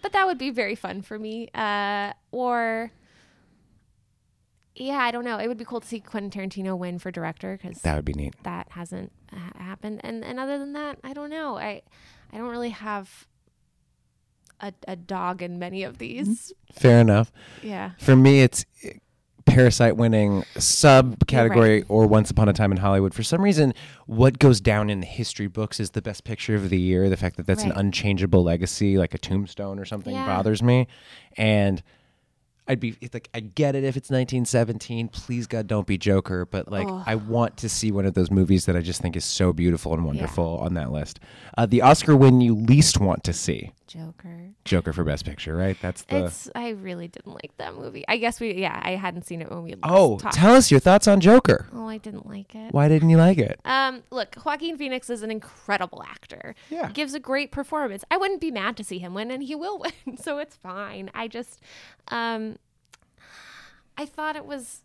but 0.01 0.11
that 0.13 0.25
would 0.27 0.37
be 0.37 0.49
very 0.49 0.75
fun 0.75 1.01
for 1.01 1.17
me. 1.19 1.49
Uh, 1.53 2.13
or. 2.31 2.91
Yeah, 4.75 4.99
I 4.99 5.11
don't 5.11 5.25
know. 5.25 5.37
It 5.37 5.47
would 5.49 5.57
be 5.57 5.65
cool 5.65 5.81
to 5.81 5.87
see 5.87 5.99
Quentin 5.99 6.31
Tarantino 6.31 6.77
win 6.77 6.99
for 6.99 7.11
director 7.11 7.59
because 7.61 7.81
That 7.81 7.95
would 7.97 8.05
be 8.05 8.13
neat. 8.13 8.33
that 8.43 8.67
hasn't 8.71 9.11
ha- 9.29 9.51
happened 9.57 9.99
and 10.05 10.23
and 10.23 10.39
other 10.39 10.57
than 10.57 10.71
that 10.73 10.97
i 11.03 11.11
don't 11.13 11.29
know 11.29 11.57
i 11.57 11.81
i 12.31 12.37
don't 12.37 12.47
really 12.49 12.69
have 12.69 13.27
a, 14.61 14.73
a 14.87 14.95
dog 14.95 15.41
in 15.41 15.59
many 15.59 15.83
of 15.83 15.97
these 15.97 16.51
Fair 16.73 16.99
enough. 17.01 17.31
yeah 17.63 17.91
For 17.99 18.15
me, 18.15 18.41
it's 18.41 18.65
uh, 18.85 18.89
Parasite 19.45 19.95
winning 19.97 20.43
subcategory 20.57 21.83
or 21.89 22.05
Once 22.05 22.29
Upon 22.29 22.47
a 22.49 22.53
Time 22.53 22.71
in 22.71 22.77
Hollywood. 22.77 23.13
For 23.15 23.23
some 23.23 23.41
reason, 23.41 23.73
what 24.05 24.37
goes 24.37 24.61
down 24.61 24.89
in 24.91 24.99
the 24.99 25.05
history 25.07 25.47
books 25.47 25.79
is 25.79 25.91
the 25.91 26.01
best 26.03 26.23
picture 26.23 26.53
of 26.55 26.69
the 26.69 26.79
year. 26.79 27.09
The 27.09 27.17
fact 27.17 27.37
that 27.37 27.47
that's 27.47 27.63
an 27.63 27.71
unchangeable 27.71 28.43
legacy, 28.43 28.97
like 28.97 29.13
a 29.13 29.17
tombstone 29.17 29.79
or 29.79 29.85
something, 29.85 30.13
Yeah. 30.13 30.25
bothers 30.27 30.61
me. 30.61 30.87
And 31.35 31.81
I'd 32.67 32.79
be 32.79 32.95
it's 33.01 33.15
like, 33.15 33.29
I 33.33 33.39
get 33.39 33.73
it 33.75 33.83
if 33.83 33.97
it's 33.97 34.11
1917. 34.11 35.07
Please, 35.07 35.47
God, 35.47 35.65
don't 35.65 35.87
be 35.87 35.97
Joker. 35.97 36.45
But 36.45 36.69
like, 36.71 36.87
I 37.07 37.15
want 37.15 37.57
to 37.57 37.69
see 37.69 37.91
one 37.91 38.05
of 38.05 38.13
those 38.13 38.29
movies 38.29 38.67
that 38.67 38.75
I 38.75 38.81
just 38.81 39.01
think 39.01 39.15
is 39.15 39.25
so 39.25 39.51
beautiful 39.51 39.93
and 39.95 40.05
wonderful 40.05 40.59
on 40.59 40.75
that 40.75 40.91
list. 40.91 41.19
Uh, 41.57 41.65
the 41.65 41.81
Oscar 41.81 42.15
win 42.15 42.39
you 42.41 42.53
least 42.53 42.99
want 42.99 43.23
to 43.23 43.33
see 43.33 43.71
joker 43.89 44.51
Joker 44.65 44.93
for 44.93 45.03
Best 45.03 45.25
Picture, 45.25 45.55
right? 45.55 45.75
That's 45.81 46.03
the. 46.03 46.25
it's 46.25 46.47
i 46.53 46.69
really 46.69 47.07
didn't 47.07 47.33
like 47.33 47.51
that 47.57 47.73
movie 47.73 48.05
i 48.07 48.17
guess 48.17 48.39
we 48.39 48.53
yeah 48.53 48.79
i 48.83 48.91
hadn't 48.91 49.25
seen 49.25 49.41
it 49.41 49.49
when 49.49 49.63
we 49.63 49.73
oh, 49.81 50.19
talked. 50.19 50.35
tell 50.35 50.53
us 50.53 50.69
your 50.69 50.79
thoughts 50.79 51.07
on 51.07 51.19
Joker. 51.19 51.67
oh 51.73 51.87
i 51.89 51.97
didn't 51.97 52.27
like 52.27 52.53
it 52.53 52.71
Why 52.71 52.87
didn't 52.87 53.09
you 53.09 53.17
like 53.17 53.39
it? 53.39 53.59
um 53.65 54.03
look 54.11 54.35
joaquin 54.45 54.77
phoenix 54.77 55.09
is 55.09 55.23
an 55.23 55.31
incredible 55.31 56.03
actor 56.03 56.53
Yeah. 56.69 56.91
gives 56.91 57.15
a 57.15 57.19
great 57.19 57.51
performance 57.51 58.03
i 58.11 58.17
wouldn't 58.17 58.41
be 58.41 58.51
mad 58.51 58.77
to 58.77 58.83
see 58.83 58.99
him 58.99 59.15
win 59.15 59.31
and 59.31 59.41
he 59.43 59.55
will 59.55 59.79
win 59.79 60.17
so 60.21 60.37
it's 60.37 60.55
fine 60.55 61.09
i 61.15 61.27
just 61.27 61.59
um 62.09 62.57
i 63.97 64.05
thought 64.05 64.35
it 64.35 64.45
was 64.45 64.83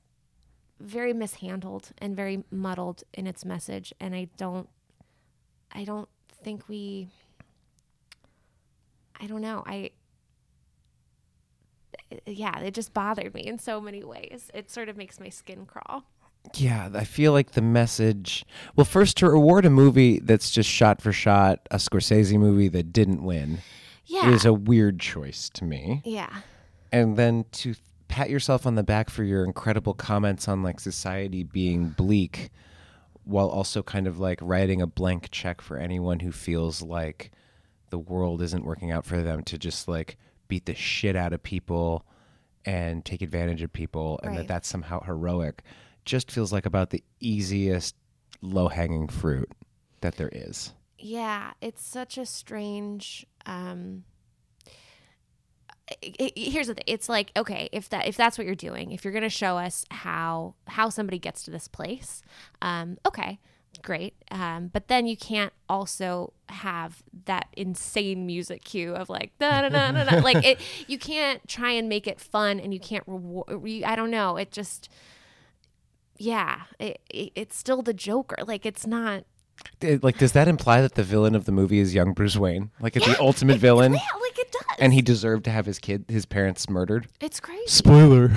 very 0.81 1.13
mishandled 1.13 1.91
and 1.99 2.17
very 2.17 2.43
muddled 2.51 3.05
in 3.13 3.27
its 3.27 3.45
message 3.45 3.93
and 4.01 4.15
i 4.15 4.29
don't 4.39 4.69
i 5.73 5.85
don't 5.85 6.09
think 6.43 6.69
we 6.69 7.09
i 9.21 9.27
don't 9.27 9.41
know 9.41 9.63
i 9.67 9.91
yeah 12.27 12.59
it 12.61 12.75
just 12.75 12.93
bothered 12.95 13.35
me 13.35 13.43
in 13.43 13.59
so 13.59 13.81
many 13.81 14.05
ways 14.05 14.51
it 14.55 14.71
sort 14.71 14.89
of 14.89 14.97
makes 14.97 15.19
my 15.19 15.29
skin 15.29 15.67
crawl 15.67 16.05
Yeah, 16.55 16.91
I 16.95 17.05
feel 17.05 17.33
like 17.33 17.53
the 17.53 17.63
message. 17.63 18.45
Well, 18.77 18.85
first 18.85 19.17
to 19.19 19.29
reward 19.31 19.65
a 19.65 19.71
movie 19.71 20.19
that's 20.21 20.51
just 20.51 20.69
shot 20.69 21.01
for 21.01 21.11
shot, 21.11 21.67
a 21.71 21.77
Scorsese 21.79 22.39
movie 22.39 22.69
that 22.69 22.93
didn't 22.93 23.23
win, 23.25 23.61
yeah 24.05 24.29
is 24.31 24.45
a 24.45 24.53
weird 24.53 25.01
choice 25.01 25.49
to 25.55 25.65
me. 25.65 26.03
yeah 26.05 26.43
And 26.93 27.17
then 27.17 27.47
to 27.63 27.75
pat 28.09 28.29
yourself 28.29 28.67
on 28.67 28.75
the 28.75 28.83
back 28.83 29.09
for 29.09 29.25
your 29.25 29.43
incredible 29.43 29.95
comments 29.95 30.47
on 30.47 30.63
like 30.63 30.81
society 30.81 31.43
being 31.45 31.89
bleak, 31.89 32.51
while 33.25 33.49
also 33.49 33.83
kind 33.83 34.07
of 34.07 34.19
like 34.19 34.39
writing 34.43 34.83
a 34.83 34.87
blank 34.87 35.31
check 35.31 35.63
for 35.63 35.79
anyone 35.79 36.21
who 36.21 36.31
feels 36.31 36.83
like 36.83 37.33
the 37.91 37.99
world 37.99 38.43
isn't 38.43 38.65
working 38.65 38.91
out 38.91 39.05
for 39.05 39.23
them 39.23 39.43
to 39.45 39.59
just 39.59 39.89
like 39.89 40.17
beat 40.49 40.67
the 40.67 40.75
shit 40.75 41.17
out 41.17 41.33
of 41.33 41.43
people 41.43 42.05
and 42.65 43.05
take 43.05 43.23
advantage 43.23 43.63
of 43.63 43.73
people 43.73 44.19
and 44.23 44.37
that 44.37 44.49
that's 44.49 44.69
somehow 44.69 45.01
heroic 45.03 45.63
just 46.05 46.31
feels 46.31 46.53
like 46.53 46.67
about 46.67 46.91
the 46.91 47.03
easiest 47.21 47.95
low 48.41 48.69
hanging 48.69 49.09
fruit 49.09 49.51
that 50.01 50.17
there 50.17 50.31
is. 50.33 50.73
yeah 50.99 51.53
it's 51.61 51.85
such 51.85 52.19
a 52.19 52.27
strange 52.27 53.27
um 53.47 54.05
here's 56.03 56.69
the 56.69 56.75
thing 56.75 56.85
it's 56.87 57.09
like 57.11 57.31
okay 57.37 57.69
if 57.73 57.91
that 57.91 58.07
if 58.07 58.17
that's 58.17 58.39
what 58.39 58.47
you're 58.47 58.55
doing 58.55 58.93
if 58.93 59.05
you're 59.05 59.13
going 59.13 59.23
to 59.23 59.29
show 59.29 59.59
us 59.59 59.85
how 59.91 60.55
how 60.67 60.89
somebody 60.89 61.19
gets 61.19 61.43
to 61.43 61.51
this 61.51 61.69
place 61.69 62.23
um 62.63 62.97
okay 63.07 63.39
great 63.83 64.15
um 64.31 64.69
but 64.73 64.89
then 64.89 65.07
you 65.07 65.17
can't 65.17 65.53
also 65.69 66.33
have 66.49 67.03
that 67.25 67.49
insane 67.57 68.27
music 68.27 68.65
cue 68.65 68.95
of 68.95 69.09
like 69.09 69.33
da 69.39 69.63
da 69.63 69.69
da 69.69 70.05
da 70.05 70.19
like 70.21 70.45
it 70.45 70.59
you 70.87 70.99
can't 70.99 71.47
try 71.49 71.71
and 71.71 71.89
make 71.89 72.07
it 72.07 72.21
fun 72.21 72.61
and 72.61 72.73
you 72.75 72.81
can't 72.81 73.05
reward 73.07 73.47
i 73.85 73.97
don't 73.97 74.11
know 74.11 74.37
it 74.37 74.51
just 74.53 74.89
yeah, 76.19 76.63
it, 76.79 77.01
it, 77.11 77.33
it's 77.35 77.57
still 77.57 77.83
the 77.83 77.93
Joker. 77.95 78.37
Like 78.47 78.65
it's 78.65 78.87
not. 78.87 79.25
It- 79.81 80.03
like, 80.03 80.19
does 80.19 80.33
that 80.33 80.49
imply 80.49 80.81
that 80.81 80.95
the 80.95 81.03
villain 81.03 81.35
of 81.35 81.45
the 81.45 81.53
movie 81.53 81.79
is 81.79 81.95
young 81.95 82.13
Bruce 82.13 82.37
Wayne? 82.37 82.71
Like, 82.81 82.97
is 82.97 83.05
the 83.05 83.21
ultimate 83.21 83.59
villain, 83.61 83.95
Yeah, 83.95 84.01
like 84.21 84.39
it 84.39 84.51
does. 84.53 84.64
And 84.79 84.93
he 84.95 85.03
deserved 85.03 85.45
to 85.45 85.51
have 85.51 85.67
his 85.67 85.79
kid, 85.79 86.05
his 86.09 86.27
parents 86.27 86.69
murdered? 86.69 87.09
It's 87.21 87.41
crazy. 87.41 87.63
Spoiler: 87.67 88.31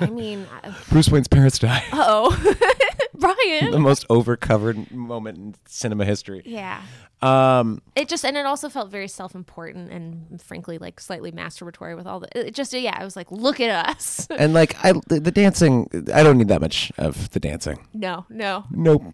I 0.00 0.06
mean, 0.06 0.46
uh, 0.64 0.72
Bruce 0.90 1.08
Wayne's 1.08 1.28
parents 1.28 1.58
die. 1.58 1.82
oh, 1.92 2.30
Brian. 3.14 3.36
the 3.66 3.70
Brian. 3.70 3.82
most 3.82 4.06
overcovered 4.10 4.90
moment 4.90 5.38
in 5.38 5.54
cinema 5.66 6.04
history. 6.04 6.42
Yeah. 6.44 6.82
Um, 7.20 7.80
It 7.94 8.08
just 8.08 8.24
and 8.24 8.36
it 8.36 8.46
also 8.46 8.68
felt 8.68 8.90
very 8.90 9.06
self-important 9.06 9.92
and 9.92 10.42
frankly 10.42 10.78
like 10.78 10.98
slightly 10.98 11.30
masturbatory 11.30 11.96
with 11.96 12.06
all 12.06 12.18
the. 12.20 12.46
It 12.48 12.54
just 12.54 12.72
yeah, 12.72 12.96
I 12.98 13.04
was 13.04 13.14
like, 13.14 13.30
look 13.30 13.60
at 13.60 13.70
us. 13.90 14.26
and 14.36 14.52
like, 14.54 14.74
I 14.84 14.92
the, 15.08 15.20
the 15.20 15.30
dancing, 15.30 15.88
I 16.12 16.22
don't 16.24 16.36
need 16.38 16.48
that 16.48 16.60
much 16.60 16.90
of 16.98 17.30
the 17.30 17.38
dancing. 17.40 17.86
no, 17.94 18.26
no. 18.28 18.64
Nope. 18.72 19.04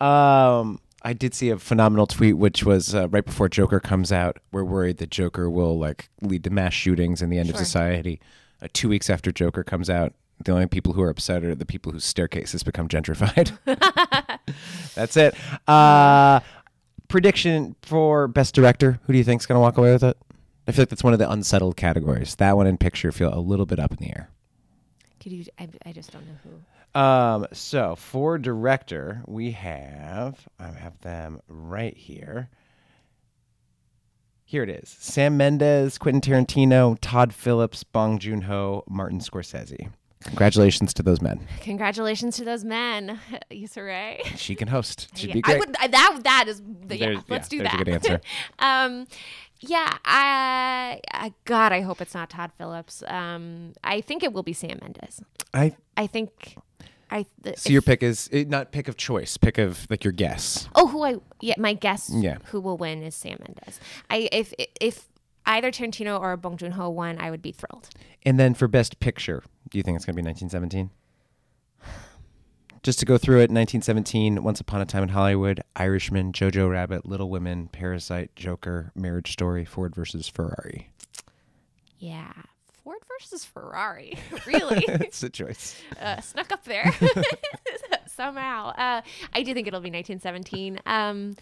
Um, 0.00 0.80
I 1.04 1.12
did 1.12 1.34
see 1.34 1.50
a 1.50 1.58
phenomenal 1.58 2.06
tweet, 2.06 2.38
which 2.38 2.64
was 2.64 2.94
uh, 2.94 3.08
right 3.08 3.24
before 3.24 3.48
Joker 3.48 3.80
comes 3.80 4.12
out. 4.12 4.38
We're 4.52 4.64
worried 4.64 4.98
that 4.98 5.10
Joker 5.10 5.50
will 5.50 5.78
like 5.78 6.08
lead 6.20 6.44
to 6.44 6.50
mass 6.50 6.72
shootings 6.72 7.20
and 7.20 7.32
the 7.32 7.38
end 7.38 7.50
of 7.50 7.56
society. 7.56 8.20
Uh, 8.62 8.68
two 8.72 8.88
weeks 8.88 9.10
after 9.10 9.32
Joker 9.32 9.64
comes 9.64 9.90
out, 9.90 10.14
the 10.44 10.52
only 10.52 10.66
people 10.66 10.92
who 10.92 11.02
are 11.02 11.10
upset 11.10 11.44
are 11.44 11.54
the 11.54 11.66
people 11.66 11.92
whose 11.92 12.04
staircase 12.04 12.52
has 12.52 12.62
become 12.62 12.88
gentrified. 12.88 13.56
That's 14.94 15.16
it. 15.16 15.34
Uh, 15.68 16.40
prediction 17.08 17.76
for 17.82 18.28
best 18.28 18.54
director. 18.54 19.00
Who 19.04 19.12
do 19.12 19.18
you 19.18 19.24
think's 19.24 19.46
going 19.46 19.56
to 19.56 19.60
walk 19.60 19.78
away 19.78 19.92
with 19.92 20.04
it? 20.04 20.16
I 20.66 20.72
feel 20.72 20.82
like 20.82 20.90
that's 20.90 21.02
one 21.02 21.12
of 21.12 21.18
the 21.18 21.28
unsettled 21.28 21.76
categories. 21.76 22.36
That 22.36 22.56
one 22.56 22.68
and 22.68 22.78
picture 22.78 23.10
feel 23.10 23.34
a 23.34 23.40
little 23.40 23.66
bit 23.66 23.80
up 23.80 23.90
in 23.90 23.98
the 23.98 24.10
air. 24.10 24.30
Could 25.20 25.32
you? 25.32 25.44
I, 25.58 25.68
I 25.84 25.92
just 25.92 26.12
don't 26.12 26.24
know 26.24 26.36
who. 26.44 26.50
Um, 26.94 27.46
so 27.52 27.96
for 27.96 28.36
director, 28.38 29.22
we 29.26 29.52
have 29.52 30.46
I 30.58 30.66
have 30.68 31.00
them 31.00 31.40
right 31.48 31.96
here. 31.96 32.50
Here 34.44 34.62
it 34.62 34.68
is: 34.68 34.88
Sam 34.90 35.36
Mendes, 35.38 35.96
Quentin 35.96 36.20
Tarantino, 36.20 36.98
Todd 37.00 37.32
Phillips, 37.32 37.84
Bong 37.84 38.18
Joon 38.18 38.42
Ho, 38.42 38.84
Martin 38.88 39.20
Scorsese. 39.20 39.88
Congratulations 40.24 40.94
to 40.94 41.02
those 41.02 41.20
men. 41.20 41.48
Congratulations 41.62 42.36
to 42.36 42.44
those 42.44 42.62
men, 42.64 43.18
Issa 43.50 43.82
Rae. 43.82 44.20
She 44.36 44.54
can 44.54 44.68
host. 44.68 45.08
She'd 45.16 45.28
Yeah, 45.28 45.34
be 45.34 45.40
great. 45.40 45.56
I 45.56 45.58
would. 45.58 45.76
I, 45.80 45.86
that 45.88 46.20
that 46.24 46.44
is. 46.48 46.60
The, 46.60 46.96
yeah, 46.96 47.06
There's- 47.06 47.24
let's 47.28 47.52
yeah, 47.52 47.58
do 47.58 47.62
that. 47.64 47.74
a 47.74 47.78
good 47.78 47.88
answer. 47.88 48.20
um, 48.58 49.06
yeah. 49.60 49.96
I, 50.04 51.00
I. 51.12 51.32
God, 51.46 51.72
I 51.72 51.80
hope 51.80 52.00
it's 52.02 52.14
not 52.14 52.28
Todd 52.28 52.52
Phillips. 52.58 53.02
Um, 53.08 53.72
I 53.82 54.00
think 54.02 54.22
it 54.22 54.32
will 54.34 54.42
be 54.42 54.52
Sam 54.52 54.78
Mendes. 54.82 55.22
I 55.54 55.74
I 55.96 56.06
think. 56.06 56.56
I. 57.12 57.26
th- 57.44 57.58
so 57.58 57.70
your 57.70 57.82
pick 57.82 58.02
is 58.02 58.28
eh, 58.32 58.44
not 58.48 58.72
pick 58.72 58.88
of 58.88 58.96
choice, 58.96 59.36
pick 59.36 59.58
of 59.58 59.86
like 59.90 60.04
your 60.04 60.12
guess. 60.12 60.68
Oh, 60.74 60.86
who 60.88 61.04
I 61.04 61.16
yeah, 61.40 61.54
my 61.58 61.74
guess 61.74 62.10
Yeah. 62.12 62.38
who 62.46 62.60
will 62.60 62.76
win 62.76 63.02
is 63.02 63.14
Sam 63.14 63.38
Mendes. 63.40 63.78
I 64.10 64.28
if 64.32 64.52
if 64.80 65.08
either 65.46 65.70
Tarantino 65.70 66.20
or 66.20 66.36
Bong 66.36 66.56
Joon 66.56 66.72
Ho 66.72 66.88
won, 66.90 67.18
I 67.20 67.30
would 67.30 67.42
be 67.42 67.52
thrilled. 67.52 67.88
And 68.24 68.38
then 68.38 68.54
for 68.54 68.68
best 68.68 69.00
picture, 69.00 69.42
do 69.70 69.78
you 69.78 69.82
think 69.82 69.96
it's 69.96 70.04
going 70.04 70.14
to 70.16 70.22
be 70.22 70.26
1917? 70.26 70.90
Just 72.82 72.98
to 72.98 73.06
go 73.06 73.16
through 73.16 73.36
it, 73.38 73.50
1917, 73.50 74.42
Once 74.42 74.60
Upon 74.60 74.80
a 74.80 74.84
Time 74.84 75.04
in 75.04 75.10
Hollywood, 75.10 75.60
Irishman, 75.76 76.32
Jojo 76.32 76.68
Rabbit, 76.68 77.06
Little 77.06 77.30
Women, 77.30 77.68
Parasite, 77.68 78.34
Joker, 78.34 78.90
Marriage 78.96 79.30
Story, 79.32 79.64
Ford 79.64 79.94
versus 79.94 80.26
Ferrari. 80.28 80.90
Yeah, 81.98 82.32
Ford 82.84 82.98
versus 83.18 83.44
Ferrari, 83.44 84.18
really 84.46 84.84
It's 84.88 85.22
a 85.22 85.30
choice. 85.30 85.80
uh, 86.00 86.20
snuck 86.20 86.50
up 86.52 86.64
there 86.64 86.92
somehow. 88.06 88.68
Uh, 88.70 89.02
I 89.32 89.42
do 89.42 89.54
think 89.54 89.66
it'll 89.66 89.80
be 89.80 89.90
1917. 89.90 90.80
Um, 90.86 91.36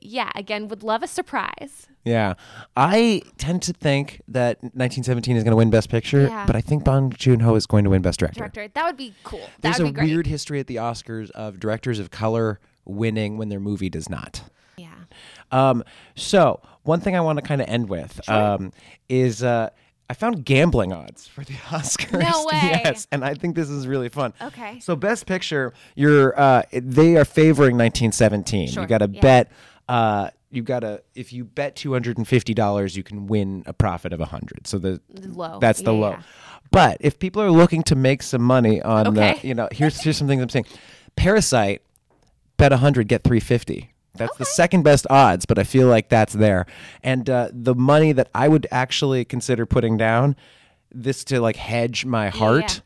yeah, 0.00 0.30
again, 0.34 0.68
would 0.68 0.82
love 0.82 1.02
a 1.02 1.06
surprise. 1.06 1.86
Yeah. 2.04 2.34
I 2.76 3.22
tend 3.38 3.62
to 3.62 3.72
think 3.72 4.20
that 4.28 4.58
1917 4.62 5.36
is 5.36 5.44
going 5.44 5.52
to 5.52 5.56
win 5.56 5.70
Best 5.70 5.88
Picture, 5.88 6.22
Yeah. 6.24 6.44
but 6.46 6.54
I 6.56 6.60
think 6.60 6.84
Bong 6.84 7.10
Joon 7.10 7.40
Ho 7.40 7.54
is 7.54 7.66
going 7.66 7.84
to 7.84 7.90
win 7.90 8.02
Best 8.02 8.18
Director. 8.20 8.38
Director, 8.40 8.68
that 8.74 8.84
would 8.86 8.96
be 8.96 9.14
cool. 9.24 9.40
That 9.40 9.50
There's 9.62 9.78
would 9.78 9.88
a 9.88 9.92
great. 9.92 10.10
weird 10.10 10.26
history 10.26 10.60
at 10.60 10.66
the 10.66 10.76
Oscars 10.76 11.30
of 11.30 11.58
directors 11.60 11.98
of 11.98 12.10
color 12.10 12.60
winning 12.84 13.38
when 13.38 13.48
their 13.48 13.60
movie 13.60 13.88
does 13.90 14.08
not. 14.08 14.42
yeah. 14.76 14.90
Um, 15.52 15.84
so 16.16 16.60
one 16.82 17.00
thing 17.00 17.16
I 17.16 17.20
want 17.20 17.38
to 17.38 17.42
kind 17.42 17.60
of 17.60 17.68
end 17.68 17.88
with 17.88 18.28
um, 18.28 18.72
is 19.08 19.42
uh, 19.44 19.70
I 20.08 20.14
found 20.14 20.44
gambling 20.44 20.92
odds 20.92 21.26
for 21.26 21.42
the 21.44 21.52
Oscars. 21.68 22.12
No 22.20 22.44
way. 22.52 22.80
yes, 22.84 23.06
and 23.10 23.24
I 23.24 23.34
think 23.34 23.56
this 23.56 23.68
is 23.68 23.86
really 23.86 24.08
fun. 24.08 24.32
Okay. 24.40 24.78
So 24.80 24.94
best 24.96 25.26
picture, 25.26 25.72
you're 25.94 26.38
uh, 26.38 26.62
they 26.72 27.16
are 27.16 27.24
favoring 27.24 27.76
1917. 27.76 28.68
Sure, 28.68 28.82
You 28.82 28.88
got 28.88 28.98
to 28.98 29.10
yeah. 29.10 29.20
bet. 29.20 29.52
Uh, 29.88 30.30
you 30.50 30.62
got 30.62 30.80
to 30.80 31.02
if 31.14 31.32
you 31.32 31.44
bet 31.44 31.74
two 31.76 31.92
hundred 31.92 32.18
and 32.18 32.26
fifty 32.26 32.54
dollars, 32.54 32.96
you 32.96 33.02
can 33.02 33.26
win 33.26 33.64
a 33.66 33.72
profit 33.72 34.12
of 34.12 34.20
a 34.20 34.26
hundred. 34.26 34.66
So 34.66 34.78
the 34.78 35.00
Low. 35.12 35.58
that's 35.60 35.82
the 35.82 35.92
Yeah, 35.92 36.00
low. 36.00 36.10
yeah. 36.10 36.22
But 36.70 36.96
if 37.00 37.18
people 37.18 37.42
are 37.42 37.50
looking 37.50 37.82
to 37.84 37.96
make 37.96 38.22
some 38.22 38.42
money 38.42 38.80
on, 38.82 39.08
Okay. 39.08 39.38
you 39.42 39.54
know, 39.54 39.68
here's 39.72 40.00
here's 40.00 40.16
some 40.16 40.28
things 40.28 40.40
I'm 40.42 40.48
saying. 40.48 40.66
Parasite, 41.16 41.82
bet 42.58 42.70
100, 42.72 43.08
get 43.08 43.22
350. 43.24 43.90
That's 44.16 44.36
the 44.36 44.44
second 44.44 44.82
best 44.82 45.06
odds, 45.10 45.46
but 45.46 45.58
I 45.58 45.64
feel 45.64 45.88
like 45.88 46.08
that's 46.08 46.32
there. 46.32 46.66
And 47.02 47.28
uh, 47.28 47.48
the 47.52 47.74
money 47.74 48.12
that 48.12 48.28
I 48.34 48.48
would 48.48 48.66
actually 48.70 49.24
consider 49.24 49.66
putting 49.66 49.96
down, 49.96 50.36
this 50.90 51.24
to 51.24 51.40
like 51.40 51.56
hedge 51.56 52.04
my 52.04 52.28
heart, 52.28 52.82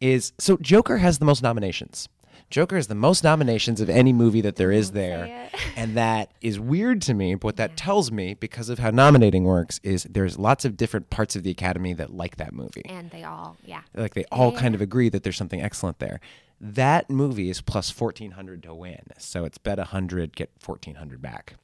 is 0.00 0.32
so 0.38 0.56
Joker 0.58 0.98
has 0.98 1.18
the 1.18 1.24
most 1.24 1.42
nominations. 1.42 2.08
Joker 2.50 2.76
has 2.76 2.86
the 2.86 2.94
most 2.94 3.22
nominations 3.22 3.80
of 3.80 3.90
any 3.90 4.12
movie 4.12 4.40
that 4.40 4.56
there 4.56 4.72
is 4.72 4.92
there. 4.92 5.50
and 5.76 5.96
that 5.96 6.32
is 6.40 6.58
weird 6.58 7.02
to 7.02 7.14
me. 7.14 7.34
But 7.34 7.44
what 7.44 7.56
that 7.56 7.76
tells 7.76 8.10
me, 8.10 8.34
because 8.34 8.70
of 8.70 8.78
how 8.78 8.90
nominating 8.90 9.44
works, 9.44 9.80
is 9.82 10.04
there's 10.04 10.38
lots 10.38 10.64
of 10.64 10.76
different 10.76 11.10
parts 11.10 11.36
of 11.36 11.42
the 11.42 11.50
Academy 11.50 11.92
that 11.94 12.14
like 12.14 12.36
that 12.36 12.54
movie 12.54 12.82
And 12.86 13.10
they 13.10 13.24
all, 13.24 13.56
yeah. 13.64 13.82
like 13.94 14.14
they 14.14 14.24
all 14.32 14.52
kind 14.52 14.74
of 14.74 14.80
agree 14.80 15.08
that 15.10 15.24
there's 15.24 15.36
something 15.36 15.60
excellent 15.60 15.98
there. 15.98 16.20
That 16.60 17.08
movie 17.08 17.50
is 17.50 17.60
plus 17.60 17.90
fourteen 17.90 18.32
hundred 18.32 18.62
to 18.64 18.74
win, 18.74 19.02
so 19.18 19.44
it's 19.44 19.58
bet 19.58 19.78
hundred, 19.78 20.34
get 20.34 20.50
fourteen 20.58 20.96
hundred 20.96 21.22
back. 21.22 21.54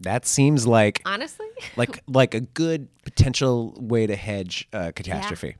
That 0.00 0.24
seems 0.26 0.66
like 0.66 1.02
Honestly, 1.04 1.46
like 1.76 2.02
like 2.06 2.34
a 2.34 2.40
good 2.40 2.88
potential 3.04 3.74
way 3.78 4.06
to 4.06 4.16
hedge 4.16 4.68
uh, 4.72 4.92
catastrophe. 4.94 5.56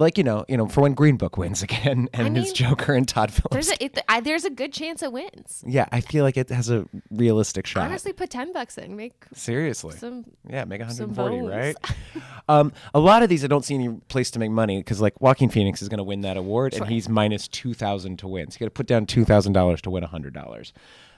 Like 0.00 0.18
you 0.18 0.24
know, 0.24 0.44
you 0.48 0.56
know, 0.56 0.66
for 0.66 0.80
when 0.80 0.94
Green 0.94 1.16
Book 1.16 1.36
wins 1.38 1.62
again, 1.62 2.08
and 2.14 2.36
it's 2.36 2.48
mean, 2.48 2.54
Joker 2.54 2.94
and 2.94 3.06
Todd 3.06 3.30
Phillips. 3.32 3.52
there's 3.52 3.70
a 3.70 3.84
it, 3.84 3.98
I, 4.08 4.20
there's 4.20 4.44
a 4.44 4.50
good 4.50 4.72
chance 4.72 5.02
it 5.02 5.12
wins. 5.12 5.62
yeah, 5.64 5.86
I 5.92 6.00
feel 6.00 6.24
like 6.24 6.36
it 6.36 6.48
has 6.48 6.70
a 6.70 6.86
realistic 7.12 7.66
shot. 7.66 7.84
Honestly, 7.84 8.12
put 8.12 8.30
ten 8.30 8.52
bucks 8.52 8.76
in, 8.78 8.96
make 8.96 9.12
Seriously. 9.34 9.96
some. 9.96 10.24
Yeah, 10.48 10.64
make 10.64 10.80
some 10.90 11.14
140, 11.14 11.36
bones. 11.38 11.50
right? 11.54 11.76
um, 12.48 12.72
a 12.92 13.00
lot 13.00 13.22
of 13.22 13.28
these, 13.28 13.44
I 13.44 13.46
don't 13.48 13.64
see 13.64 13.74
any 13.74 13.88
place 14.08 14.30
to 14.32 14.38
make 14.38 14.50
money 14.50 14.78
because, 14.78 15.00
like, 15.00 15.20
Joaquin 15.20 15.48
Phoenix 15.48 15.80
is 15.82 15.88
going 15.88 15.98
to 15.98 16.04
win 16.04 16.20
that 16.22 16.36
award, 16.36 16.74
and 16.74 16.86
he's 16.86 17.08
minus 17.08 17.48
two 17.48 17.74
thousand 17.74 18.18
to 18.20 18.28
win. 18.28 18.50
So 18.50 18.56
you 18.56 18.58
got 18.60 18.66
to 18.66 18.70
put 18.70 18.86
down 18.86 19.06
two 19.06 19.24
thousand 19.24 19.52
dollars 19.54 19.80
to 19.82 19.90
win 19.90 20.02
hundred 20.04 20.34
dollars. 20.34 20.72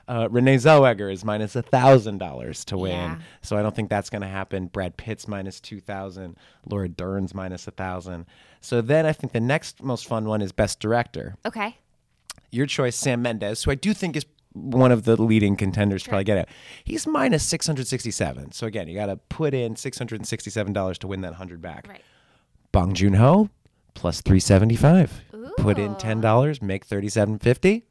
Uh, 0.08 0.28
Renee 0.30 0.54
Zellweger 0.54 1.12
is 1.12 1.24
minus 1.24 1.54
thousand 1.54 2.18
dollars 2.18 2.64
to 2.66 2.78
win, 2.78 2.92
Yeah. 2.92 3.16
so 3.42 3.56
I 3.56 3.62
don't 3.62 3.74
think 3.74 3.90
that's 3.90 4.08
going 4.08 4.22
to 4.22 4.28
happen. 4.28 4.66
Brad 4.66 4.96
Pitt's 4.96 5.26
minus 5.26 5.58
two 5.60 5.80
thousand. 5.80 6.36
Laura 6.64 6.88
Dern's 6.88 7.34
minus 7.34 7.64
thousand. 7.64 8.26
So 8.60 8.80
then 8.80 9.04
I 9.04 9.12
think 9.12 9.32
the 9.32 9.40
next 9.40 9.82
most 9.82 10.06
fun 10.06 10.26
one 10.26 10.42
is 10.42 10.52
Best 10.52 10.78
Director 10.78 11.34
Okay. 11.44 11.76
your 12.52 12.66
choice, 12.66 12.94
Sam 12.94 13.20
Mendes, 13.22 13.64
who 13.64 13.72
I 13.72 13.74
do 13.74 13.92
think 13.92 14.14
is 14.14 14.24
one 14.56 14.90
of 14.92 15.04
the 15.04 15.20
leading 15.20 15.56
contenders 15.56 16.02
to 16.04 16.08
probably 16.08 16.24
get 16.24 16.38
it. 16.38 16.48
He's 16.84 17.06
minus 17.06 17.44
667. 17.44 18.52
So 18.52 18.66
again, 18.66 18.88
you 18.88 18.94
got 18.94 19.06
to 19.06 19.16
put 19.16 19.54
in 19.54 19.74
$667 19.74 20.98
to 20.98 21.06
win 21.06 21.20
that 21.22 21.30
100 21.32 21.60
back. 21.60 21.86
Right. 21.88 22.02
Bong 22.72 22.94
Joon-ho 22.94 23.48
plus 23.94 24.20
375. 24.20 25.22
Put 25.58 25.78
in 25.78 25.94
$10, 25.94 26.62
make 26.62 26.84
3750. 26.84 27.84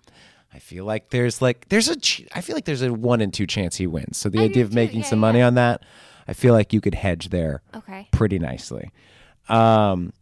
I 0.53 0.59
feel 0.59 0.85
like 0.85 1.09
there's 1.09 1.41
like 1.41 1.67
there's 1.69 1.89
a 1.89 1.95
ch- 1.97 2.23
I 2.33 2.39
feel 2.41 2.55
like 2.55 2.63
there's 2.65 2.81
a 2.81 2.93
1 2.93 3.19
in 3.21 3.31
2 3.31 3.45
chance 3.45 3.75
he 3.75 3.87
wins. 3.87 4.17
So 4.17 4.29
the 4.29 4.39
I 4.39 4.43
idea 4.43 4.63
of 4.63 4.73
making 4.73 4.99
Yeah, 5.01 5.05
some 5.07 5.19
money 5.19 5.41
on 5.41 5.55
that, 5.55 5.83
I 6.27 6.33
feel 6.33 6.53
like 6.53 6.71
you 6.71 6.79
could 6.79 6.95
hedge 6.95 7.29
there 7.29 7.61
Okay. 7.75 8.07
pretty 8.11 8.39
nicely. 8.39 8.91
Um, 9.49 10.13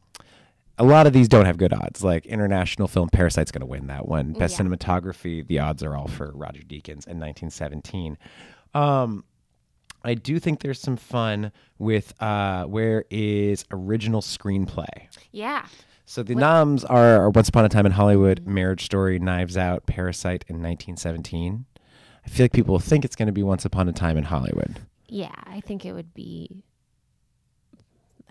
a 0.83 0.85
lot 0.85 1.07
of 1.07 1.13
these 1.13 1.27
don't 1.27 1.45
have 1.45 1.57
good 1.57 1.73
odds. 1.73 2.03
Like 2.03 2.25
international 2.25 2.87
film, 2.87 3.09
Parasite's 3.09 3.51
going 3.51 3.61
to 3.61 3.65
win 3.65 3.87
that 3.87 4.07
one. 4.07 4.33
Best 4.33 4.59
Yeah. 4.59 4.65
cinematography, 4.65 5.45
the 5.47 5.59
odds 5.59 5.81
are 5.83 5.95
all 5.95 6.07
for 6.07 6.31
Roger 6.35 6.61
Deakins 6.61 7.07
in 7.07 7.19
1917. 7.19 8.17
Um, 8.73 9.23
I 10.03 10.13
do 10.15 10.37
think 10.39 10.59
there's 10.61 10.79
some 10.81 10.97
fun 10.97 11.51
with 11.77 12.13
uh, 12.21 12.65
where 12.65 13.05
is 13.09 13.63
original 13.71 14.21
screenplay. 14.21 15.07
Yeah. 15.31 15.65
So 16.05 16.21
the 16.21 16.35
noms 16.35 16.83
are 16.85 17.29
Once 17.29 17.47
Upon 17.47 17.63
a 17.63 17.69
Time 17.69 17.85
in 17.85 17.93
Hollywood, 17.93 18.45
Marriage 18.45 18.83
Story, 18.83 19.19
Knives 19.19 19.55
Out, 19.55 19.85
Parasite, 19.85 20.43
and 20.49 20.57
1917. 20.57 21.65
I 22.25 22.29
feel 22.29 22.43
like 22.45 22.51
people 22.51 22.77
think 22.79 23.05
it's 23.05 23.15
going 23.15 23.27
to 23.27 23.31
be 23.33 23.43
Once 23.43 23.63
Upon 23.63 23.87
a 23.87 23.93
Time 23.93 24.17
in 24.17 24.25
Hollywood. 24.25 24.81
Yeah. 25.07 25.31
I 25.45 25.61
think 25.61 25.85
it 25.85 25.93
would 25.93 26.13
be 26.13 26.63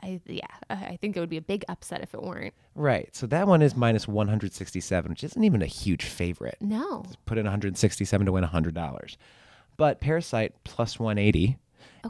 I 0.02 0.20
yeah, 0.26 0.46
I 0.68 0.98
think 1.00 1.16
it 1.16 1.20
would 1.20 1.28
be 1.28 1.36
a 1.36 1.42
big 1.42 1.64
upset 1.68 2.02
if 2.02 2.14
it 2.14 2.22
weren't. 2.22 2.54
Right. 2.74 3.08
So 3.14 3.26
that 3.28 3.46
one 3.46 3.62
is 3.62 3.76
minus 3.76 4.08
167, 4.08 5.10
which 5.10 5.24
isn't 5.24 5.44
even 5.44 5.62
a 5.62 5.66
huge 5.66 6.04
favorite. 6.04 6.56
No. 6.60 7.04
Put 7.26 7.38
in 7.38 7.44
167 7.44 8.26
to 8.26 8.32
win 8.32 8.44
$100. 8.44 9.16
But 9.76 10.00
Parasite 10.00 10.54
plus 10.64 10.98
180. 10.98 11.56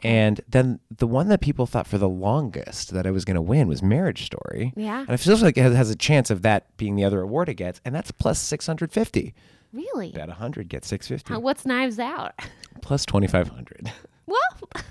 And 0.02 0.40
then 0.48 0.80
the 0.96 1.06
one 1.06 1.28
that 1.28 1.42
people 1.42 1.66
thought 1.66 1.86
for 1.86 1.98
the 1.98 2.08
longest 2.08 2.92
that 2.94 3.06
I 3.06 3.10
was 3.10 3.26
going 3.26 3.34
to 3.34 3.42
win 3.42 3.68
was 3.68 3.82
Marriage 3.82 4.24
Story. 4.24 4.72
Yeah. 4.74 5.00
And 5.00 5.10
it 5.10 5.18
feels 5.18 5.42
like 5.42 5.58
it 5.58 5.72
has 5.72 5.90
a 5.90 5.96
chance 5.96 6.30
of 6.30 6.42
that 6.42 6.74
being 6.78 6.96
the 6.96 7.04
other 7.04 7.20
award 7.20 7.50
it 7.50 7.54
gets, 7.54 7.80
and 7.84 7.94
that's 7.94 8.10
plus 8.10 8.38
650. 8.38 9.34
Really? 9.72 10.12
Bet 10.12 10.28
100 10.28 10.68
gets 10.68 10.88
650. 10.88 11.34
Uh, 11.34 11.40
What's 11.40 11.66
Knives 11.66 11.98
Out? 11.98 12.32
plus 12.82 13.04
2500. 13.04 13.92
Well, 14.26 14.38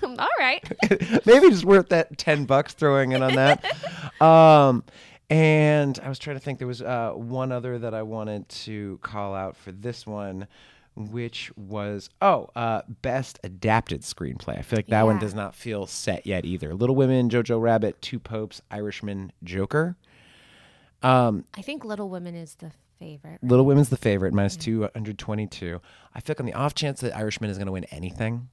all 0.18 0.28
right. 0.38 0.62
Maybe 1.26 1.46
it's 1.46 1.64
worth 1.64 1.88
that 1.90 2.18
10 2.18 2.44
bucks 2.44 2.74
throwing 2.74 3.12
in 3.12 3.22
on 3.22 3.34
that. 3.34 4.20
um, 4.20 4.84
and 5.30 5.98
I 6.02 6.08
was 6.08 6.18
trying 6.18 6.36
to 6.36 6.40
think 6.40 6.58
there 6.58 6.68
was 6.68 6.82
uh, 6.82 7.12
one 7.14 7.52
other 7.52 7.78
that 7.78 7.94
I 7.94 8.02
wanted 8.02 8.48
to 8.50 8.98
call 9.02 9.34
out 9.34 9.56
for 9.56 9.72
this 9.72 10.06
one, 10.06 10.46
which 10.94 11.50
was, 11.56 12.10
oh, 12.20 12.50
uh, 12.54 12.82
best 13.00 13.38
adapted 13.42 14.02
screenplay. 14.02 14.58
I 14.58 14.62
feel 14.62 14.76
like 14.76 14.88
that 14.88 15.06
one 15.06 15.18
does 15.18 15.34
not 15.34 15.54
feel 15.54 15.86
set 15.86 16.26
yet 16.26 16.44
either. 16.44 16.74
Little 16.74 16.96
Women, 16.96 17.30
Jojo 17.30 17.60
Rabbit, 17.60 18.02
Two 18.02 18.18
Popes, 18.18 18.60
Irishman, 18.70 19.32
Joker. 19.42 19.96
I 21.02 21.62
think 21.62 21.84
Little 21.84 22.10
Women 22.10 22.34
is 22.34 22.56
the 22.56 22.72
favorite. 22.98 23.42
Little 23.42 23.64
Women's 23.64 23.88
the 23.88 23.96
favorite, 23.96 24.32
minus 24.32 24.56
222. 24.56 25.80
I 26.14 26.20
feel 26.20 26.34
like 26.34 26.40
on 26.40 26.46
the 26.46 26.52
off 26.52 26.74
chance 26.74 27.00
that 27.00 27.16
Irishman 27.16 27.50
is 27.50 27.56
going 27.56 27.66
to 27.66 27.72
win 27.72 27.84
anything, 27.84 28.48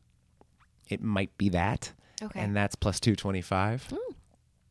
it 0.90 1.02
might 1.02 1.38
be 1.38 1.50
that. 1.50 1.94
Okay. 2.22 2.40
And 2.40 2.56
that's 2.56 2.76
plus 2.76 3.00
225. 3.00 3.88
Hmm. 3.90 4.14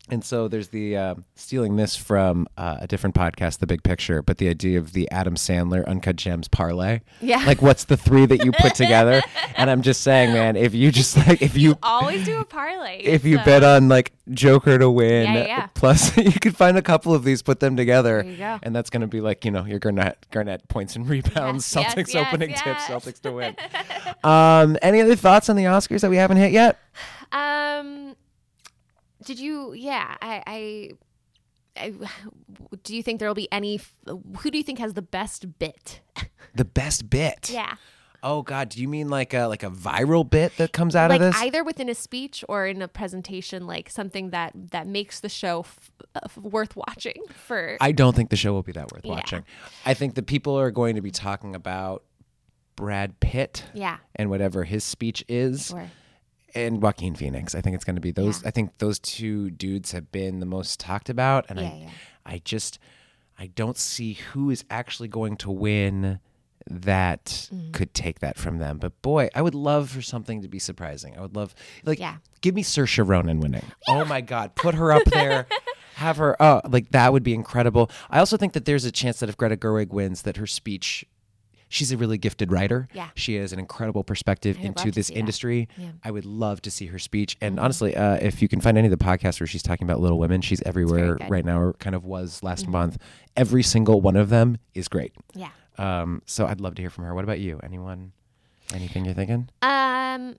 And 0.09 0.23
so 0.23 0.47
there's 0.47 0.69
the 0.69 0.97
uh, 0.97 1.15
stealing 1.35 1.75
this 1.75 1.95
from 1.95 2.47
uh, 2.57 2.77
a 2.81 2.87
different 2.87 3.15
podcast, 3.15 3.59
The 3.59 3.67
Big 3.67 3.83
Picture, 3.83 4.21
but 4.21 4.37
the 4.37 4.49
idea 4.49 4.79
of 4.79 4.93
the 4.93 5.09
Adam 5.11 5.35
Sandler 5.35 5.85
Uncut 5.87 6.15
Gems 6.15 6.47
parlay. 6.47 7.01
Yeah. 7.21 7.43
Like, 7.45 7.61
what's 7.61 7.85
the 7.85 7.97
three 7.97 8.25
that 8.25 8.43
you 8.43 8.51
put 8.51 8.75
together? 8.75 9.21
And 9.55 9.69
I'm 9.69 9.81
just 9.81 10.01
saying, 10.03 10.31
man, 10.31 10.55
if 10.55 10.73
you 10.73 10.89
just 10.89 11.17
like, 11.17 11.41
if 11.41 11.57
you. 11.57 11.77
Always 11.83 12.23
do 12.23 12.39
a 12.39 12.45
parlay. 12.45 12.99
If 12.99 13.25
you 13.25 13.39
so- 13.39 13.43
bet 13.43 13.61
on 13.61 13.89
like 13.89 14.13
Joker 14.29 14.77
to 14.77 14.89
win, 14.89 15.25
Yeah, 15.33 15.45
yeah, 15.45 15.67
plus 15.73 16.15
you 16.17 16.31
could 16.31 16.55
find 16.55 16.77
a 16.77 16.81
couple 16.81 17.13
of 17.13 17.25
these, 17.25 17.41
put 17.41 17.59
them 17.59 17.75
together, 17.75 18.23
you 18.23 18.41
and 18.41 18.73
that's 18.73 18.89
going 18.89 19.01
to 19.01 19.07
be 19.07 19.19
like 19.19 19.43
you 19.43 19.51
know 19.51 19.65
your 19.65 19.79
Garnett 19.79 20.25
Garnett 20.31 20.67
points 20.69 20.95
and 20.95 21.09
rebounds, 21.09 21.75
Yes, 21.75 21.93
Celtics 21.93 22.13
yes, 22.13 22.27
opening 22.27 22.51
yes. 22.51 22.63
tips, 22.63 22.83
Celtics 22.83 23.19
to 23.21 23.31
win. 23.33 23.55
um, 24.23 24.77
any 24.81 25.01
other 25.01 25.15
thoughts 25.15 25.49
on 25.49 25.55
the 25.57 25.65
Oscars 25.65 26.01
that 26.01 26.09
we 26.09 26.17
haven't 26.17 26.37
hit 26.37 26.51
yet? 26.53 26.79
Um, 27.31 28.15
did 29.25 29.39
you? 29.39 29.73
Yeah, 29.73 30.15
I. 30.21 30.43
I 30.47 30.89
I, 31.77 31.93
do 32.83 32.93
you 32.95 33.01
think 33.01 33.19
there 33.19 33.29
will 33.29 33.35
be 33.35 33.47
any? 33.53 33.79
Who 34.39 34.51
do 34.51 34.57
you 34.57 34.63
think 34.63 34.79
has 34.79 34.93
the 34.95 35.01
best 35.01 35.59
bit? 35.59 36.01
The 36.55 36.65
best 36.65 37.09
bit. 37.11 37.51
Yeah, 37.51 37.75
Oh 38.21 38.41
God, 38.41 38.69
do 38.69 38.81
you 38.81 38.87
mean 38.87 39.07
like 39.07 39.33
a 39.33 39.45
like 39.45 39.63
a 39.63 39.69
viral 39.69 40.29
bit 40.29 40.57
that 40.57 40.73
comes 40.73 40.95
out 40.95 41.09
like 41.09 41.21
of 41.21 41.31
this? 41.33 41.41
either 41.41 41.63
within 41.63 41.87
a 41.89 41.95
speech 41.95 42.43
or 42.49 42.65
in 42.67 42.81
a 42.81 42.87
presentation, 42.87 43.65
like 43.65 43.89
something 43.89 44.31
that 44.31 44.51
that 44.71 44.87
makes 44.87 45.19
the 45.21 45.29
show 45.29 45.59
f- 45.61 45.91
uh, 46.15 46.21
f- 46.25 46.37
worth 46.37 46.75
watching. 46.75 47.21
For 47.33 47.77
I 47.79 47.91
don't 47.93 48.15
think 48.15 48.29
the 48.29 48.35
show 48.35 48.51
will 48.51 48.63
be 48.63 48.71
that 48.73 48.91
worth 48.91 49.05
Yeah. 49.05 49.11
watching. 49.13 49.45
I 49.85 49.93
think 49.93 50.15
the 50.15 50.23
people 50.23 50.57
are 50.59 50.71
going 50.71 50.95
to 50.95 51.01
be 51.01 51.11
talking 51.11 51.55
about 51.55 52.03
Brad 52.75 53.19
Pitt 53.19 53.63
yeah, 53.73 53.97
and 54.15 54.29
whatever 54.29 54.63
his 54.65 54.83
speech 54.83 55.23
is. 55.29 55.67
sure. 55.67 55.89
And 56.55 56.81
Joaquin 56.81 57.15
Phoenix. 57.15 57.55
I 57.55 57.61
think 57.61 57.75
it's 57.75 57.85
going 57.85 57.95
to 57.95 58.01
be 58.01 58.11
those. 58.11 58.41
Yeah. 58.41 58.47
I 58.49 58.51
think 58.51 58.77
those 58.79 58.99
two 58.99 59.49
dudes 59.51 59.91
have 59.91 60.11
been 60.11 60.39
the 60.39 60.45
most 60.45 60.79
talked 60.79 61.09
about, 61.09 61.45
and 61.49 61.59
Yeah, 61.59 61.65
I, 61.67 61.77
yeah. 61.81 61.89
I 62.25 62.41
just, 62.43 62.79
I 63.37 63.47
don't 63.47 63.77
see 63.77 64.13
who 64.13 64.49
is 64.49 64.63
actually 64.69 65.07
going 65.09 65.37
to 65.37 65.51
win 65.51 66.19
that 66.69 67.49
Mm. 67.53 67.71
could 67.73 67.93
take 67.93 68.19
that 68.19 68.37
from 68.37 68.59
them. 68.59 68.77
But 68.77 69.01
boy, 69.01 69.29
I 69.33 69.41
would 69.41 69.55
love 69.55 69.89
for 69.89 70.01
something 70.01 70.41
to 70.41 70.47
be 70.47 70.59
surprising. 70.59 71.17
I 71.17 71.21
would 71.21 71.35
love, 71.35 71.55
like, 71.83 71.99
Yeah. 71.99 72.17
give 72.41 72.53
me 72.53 72.63
Saoirse 72.63 73.07
Ronan 73.07 73.39
winning. 73.39 73.65
Oh 73.87 74.05
my 74.05 74.21
God, 74.21 74.55
put 74.55 74.75
her 74.75 74.91
up 74.91 75.05
there. 75.05 75.47
Have 75.95 76.17
her, 76.17 76.41
oh, 76.41 76.61
like 76.69 76.91
that 76.91 77.11
would 77.11 77.23
be 77.23 77.33
incredible. 77.33 77.89
I 78.09 78.19
also 78.19 78.37
think 78.37 78.53
that 78.53 78.63
there's 78.65 78.85
a 78.85 78.91
chance 78.91 79.19
that 79.19 79.27
if 79.29 79.35
Greta 79.35 79.57
Gerwig 79.57 79.89
wins, 79.89 80.21
that 80.21 80.37
her 80.37 80.47
speech, 80.47 81.03
she's 81.69 81.91
a 81.91 81.97
really 81.97 82.17
gifted 82.17 82.51
writer. 82.51 82.87
Yeah. 82.93 83.09
She 83.15 83.35
has 83.35 83.53
an 83.53 83.59
incredible 83.59 84.03
perspective 84.03 84.57
into 84.59 84.91
this 84.91 85.09
industry. 85.09 85.69
Yeah. 85.77 85.85
Mm-hmm. 85.85 85.97
I 86.03 86.11
would 86.11 86.25
love 86.25 86.61
to 86.63 86.71
see 86.71 86.87
her 86.87 86.99
speech. 86.99 87.37
And 87.39 87.59
honestly, 87.59 87.95
uh, 87.95 88.15
if 88.15 88.41
you 88.41 88.47
can 88.47 88.59
find 88.59 88.77
any 88.77 88.87
of 88.87 88.97
the 88.97 89.03
podcasts 89.03 89.39
where 89.39 89.47
she's 89.47 89.63
talking 89.63 89.85
about 89.85 89.99
Little 90.01 90.19
Women, 90.19 90.41
she's 90.41 90.61
everywhere. 90.63 91.15
Mm-hmm. 91.15 91.31
right 91.31 91.45
now, 91.45 91.59
or 91.61 91.73
kind 91.73 91.95
of 91.95 92.03
was 92.03 92.43
last 92.43 92.67
month. 92.67 92.97
Every 93.37 93.63
single 93.63 94.01
one 94.01 94.15
of 94.15 94.29
them 94.29 94.57
is 94.73 94.87
great. 94.87 95.13
Yeah. 95.33 95.49
Um, 95.77 96.21
so 96.25 96.45
I'd 96.45 96.59
love 96.59 96.75
to 96.75 96.81
hear 96.81 96.89
from 96.89 97.05
her. 97.05 97.13
What 97.13 97.23
about 97.23 97.39
you? 97.39 97.59
Anyone? 97.63 98.11
Anything 98.73 99.05
you're 99.05 99.13
thinking? 99.13 99.49
Um, 99.61 100.35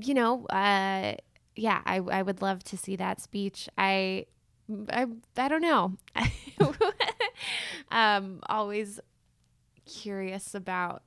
you 0.00 0.14
know, 0.14 0.46
uh, 0.46 1.14
yeah, 1.54 1.82
I 1.84 1.96
I 1.98 2.22
would 2.22 2.42
love 2.42 2.64
to 2.64 2.76
see 2.76 2.96
that 2.96 3.20
speech. 3.20 3.68
I 3.76 4.26
I 4.90 5.06
I 5.36 5.48
don't 5.48 5.62
know. 5.62 5.96
um, 7.90 8.40
always 8.48 9.00
curious 9.86 10.54
about 10.54 11.02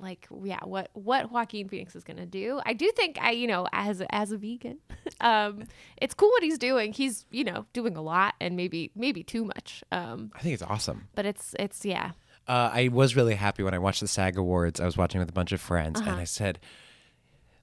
like 0.00 0.28
yeah 0.44 0.60
what 0.64 0.88
what 0.94 1.30
Joaquin 1.32 1.68
Phoenix 1.68 1.94
is 1.96 2.04
gonna 2.04 2.24
do. 2.26 2.60
I 2.64 2.72
do 2.72 2.90
think 2.96 3.18
I 3.20 3.32
you 3.32 3.46
know 3.46 3.66
as 3.72 4.02
as 4.10 4.32
a 4.32 4.38
vegan, 4.38 4.78
um, 5.20 5.64
it's 5.96 6.14
cool 6.14 6.30
what 6.30 6.42
he's 6.42 6.58
doing. 6.58 6.92
He's 6.92 7.26
you 7.30 7.44
know 7.44 7.66
doing 7.72 7.96
a 7.96 8.02
lot 8.02 8.34
and 8.40 8.56
maybe 8.56 8.90
maybe 8.94 9.22
too 9.22 9.44
much. 9.44 9.82
Um, 9.92 10.30
I 10.34 10.40
think 10.40 10.54
it's 10.54 10.62
awesome. 10.62 11.08
but 11.14 11.26
it's 11.26 11.54
it's 11.58 11.84
yeah 11.84 12.12
Uh, 12.48 12.70
I 12.72 12.88
was 12.88 13.16
really 13.16 13.34
happy 13.34 13.62
when 13.62 13.74
I 13.74 13.78
watched 13.78 14.00
the 14.00 14.08
SAG 14.08 14.38
Awards. 14.38 14.80
I 14.80 14.84
was 14.86 14.96
watching 14.96 15.18
with 15.20 15.28
a 15.28 15.32
bunch 15.32 15.52
of 15.52 15.60
friends, 15.60 16.00
Uh-huh. 16.00 16.10
and 16.10 16.20
I 16.20 16.24
said, 16.24 16.58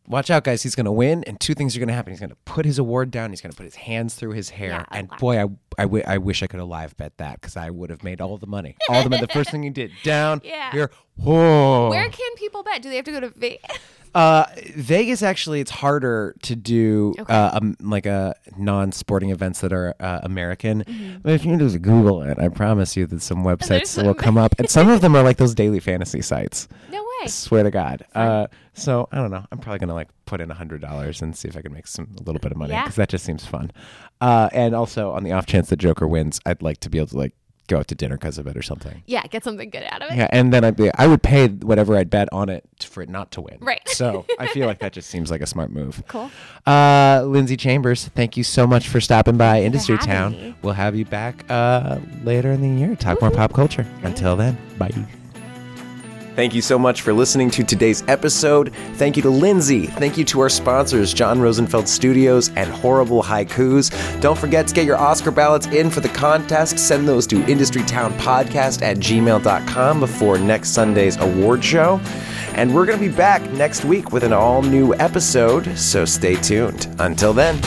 "Watch 0.07 0.29
out, 0.29 0.43
guys! 0.43 0.63
He's 0.63 0.75
going 0.75 0.85
to 0.85 0.91
win, 0.91 1.23
and 1.25 1.39
two 1.39 1.53
things 1.53 1.75
are 1.75 1.79
going 1.79 1.89
to 1.89 1.93
happen. 1.93 2.11
He's 2.13 2.19
going 2.19 2.29
to 2.29 2.37
put 2.45 2.65
his 2.65 2.79
award 2.79 3.11
down. 3.11 3.29
He's 3.31 3.41
going 3.41 3.51
to 3.51 3.57
put 3.57 3.65
his 3.65 3.75
hands 3.75 4.15
through 4.15 4.31
his 4.31 4.49
hair, 4.49 4.69
Yeah, 4.69 4.85
and 4.91 5.09
wow. 5.11 5.17
boy, 5.17 5.37
I 5.39 5.45
I, 5.79 5.83
w- 5.83 6.03
I 6.07 6.17
wish 6.17 6.41
I 6.41 6.47
could 6.47 6.59
have 6.59 6.69
live 6.69 6.97
bet 6.97 7.17
that 7.17 7.39
because 7.41 7.55
I 7.57 7.69
would 7.69 7.89
have 7.89 8.03
made 8.03 8.19
all 8.21 8.37
the 8.37 8.47
money. 8.47 8.75
All 8.89 9.03
the 9.03 9.09
money. 9.09 9.21
The 9.21 9.31
first 9.33 9.51
thing 9.51 9.61
he 9.63 9.69
did, 9.69 9.91
down 10.03 10.41
Yeah. 10.43 10.71
here. 10.71 10.91
Whoa! 11.17 11.89
Where 11.89 12.09
can 12.09 12.35
people 12.35 12.63
bet? 12.63 12.81
Do 12.81 12.89
they 12.89 12.95
have 12.97 13.05
to 13.05 13.11
go 13.11 13.19
to 13.21 13.29
Vegas? 13.29 13.61
Uh, 14.15 14.45
Vegas 14.75 15.21
actually, 15.21 15.59
it's 15.59 15.69
harder 15.69 16.33
to 16.41 16.55
do 16.55 17.13
uh, 17.29 17.51
um, 17.53 17.75
like 17.79 18.07
a 18.07 18.33
non-sporting 18.57 19.29
events 19.29 19.59
that 19.61 19.71
are 19.71 19.93
uh, 19.99 20.21
American. 20.23 21.19
But 21.21 21.33
if 21.33 21.45
you 21.45 21.55
just 21.57 21.83
Google 21.83 22.23
it, 22.23 22.39
I 22.39 22.47
promise 22.47 22.97
you 22.97 23.05
that 23.05 23.21
some 23.21 23.43
websites 23.43 23.87
some- 23.87 24.07
will 24.07 24.15
come 24.15 24.35
up, 24.35 24.55
and 24.57 24.67
some 24.71 24.89
of 24.89 25.01
them 25.01 25.15
are 25.15 25.21
like 25.21 25.37
those 25.37 25.53
daily 25.53 25.79
fantasy 25.79 26.23
sites. 26.23 26.67
No 26.91 27.03
way. 27.21 27.27
Swear 27.27 27.61
to 27.61 27.69
God. 27.69 28.05
Uh, 28.15 28.47
so 28.73 29.07
I 29.11 29.17
don't 29.17 29.29
know. 29.29 29.45
I'm 29.51 29.59
probably 29.59 29.79
gonna 29.79 29.93
like 29.93 30.09
put 30.25 30.41
in 30.41 30.49
a 30.49 30.55
hundred 30.55 30.81
dollars 30.81 31.21
and 31.21 31.35
see 31.37 31.47
if 31.47 31.55
I 31.55 31.61
can 31.61 31.73
make 31.73 31.85
some 31.85 32.07
a 32.19 32.23
little 32.23 32.39
bit 32.39 32.51
of 32.51 32.57
money 32.57 32.71
Yeah. 32.73 32.85
because 32.85 32.95
that 32.95 33.09
just 33.09 33.23
seems 33.25 33.45
fun. 33.45 33.69
Uh, 34.19 34.49
and 34.51 34.73
also 34.73 35.11
on 35.11 35.25
the 35.25 35.33
off 35.33 35.45
chance 35.45 35.69
that 35.69 35.77
Joker 35.77 36.07
wins, 36.07 36.39
I'd 36.43 36.63
like 36.63 36.79
to 36.79 36.89
be 36.89 36.97
able 36.97 37.07
to 37.09 37.17
like 37.17 37.35
go 37.67 37.77
out 37.77 37.87
to 37.87 37.95
dinner 37.95 38.15
because 38.17 38.37
of 38.37 38.47
it 38.47 38.57
or 38.57 38.61
something. 38.61 39.03
Yeah, 39.05 39.25
get 39.27 39.43
something 39.43 39.69
good 39.69 39.83
out 39.89 40.01
of 40.01 40.11
it. 40.11 40.17
Yeah, 40.17 40.27
and 40.31 40.51
then 40.53 40.63
I'd 40.63 40.75
be 40.75 40.89
I 40.95 41.07
would 41.07 41.21
pay 41.21 41.47
whatever 41.47 41.95
I'd 41.95 42.09
bet 42.09 42.29
on 42.31 42.49
it 42.49 42.65
for 42.81 43.01
it 43.01 43.09
not 43.09 43.31
to 43.31 43.41
win. 43.41 43.57
Right. 43.59 43.87
So 43.87 44.25
I 44.39 44.47
feel 44.47 44.67
like 44.67 44.79
that 44.79 44.93
just 44.97 45.09
seems 45.09 45.29
like 45.29 45.41
a 45.41 45.47
smart 45.47 45.71
move. 45.71 46.03
Cool. 46.07 46.31
Uh, 46.65 47.23
Lindsay 47.25 47.57
Chambers, 47.57 48.07
thank 48.09 48.37
you 48.37 48.43
so 48.43 48.65
much 48.65 48.87
for 48.87 49.01
stopping 49.01 49.37
by 49.37 49.61
Industry 49.61 49.97
Town. 49.97 50.31
me. 50.31 50.55
We'll 50.61 50.73
have 50.73 50.95
you 50.95 51.05
back 51.05 51.45
uh, 51.49 51.99
later 52.23 52.51
in 52.51 52.61
the 52.61 52.79
year. 52.79 52.95
Talk 52.95 53.21
more 53.21 53.31
pop 53.31 53.53
culture. 53.53 53.85
Until 54.03 54.35
then, 54.35 54.57
bye. 54.77 54.91
Thank 56.37 56.53
you 56.53 56.61
so 56.61 56.77
much 56.77 57.01
for 57.01 57.13
listening 57.13 57.49
to 57.49 57.63
today's 57.63 58.03
episode. 58.07 58.71
Thank 58.93 59.15
you 59.15 59.23
to 59.23 59.29
Lindsay. 59.31 59.87
Thank 59.87 60.19
you 60.19 60.25
to 60.25 60.39
our 60.41 60.49
sponsors, 60.49 61.11
John 61.11 61.41
Rosenfeld 61.41 61.87
Studios 61.87 62.51
and 62.55 62.69
Horrible 62.69 63.23
Haikus. 63.23 63.89
Don't 64.21 64.37
forget 64.37 64.67
to 64.67 64.75
get 64.75 64.85
your 64.85 64.97
Oscar 64.97 65.31
ballots 65.31 65.65
in 65.65 65.89
for 65.89 65.99
the 65.99 66.09
contest. 66.09 66.77
Send 66.77 67.07
those 67.07 67.25
to 67.25 67.37
industrytownpodcast 67.37 68.83
at 68.83 68.97
gmail.com 68.97 69.99
before 69.99 70.37
next 70.37 70.69
Sunday's 70.75 71.17
award 71.17 71.63
show. 71.63 71.99
And 72.53 72.71
we're 72.71 72.85
going 72.85 72.99
to 72.99 73.09
be 73.09 73.15
back 73.15 73.41
next 73.53 73.83
week 73.83 74.11
with 74.11 74.21
an 74.21 74.31
all 74.31 74.61
new 74.61 74.93
episode, 74.93 75.75
so 75.75 76.05
stay 76.05 76.35
tuned. 76.35 76.87
Until 76.99 77.33
then. 77.33 77.59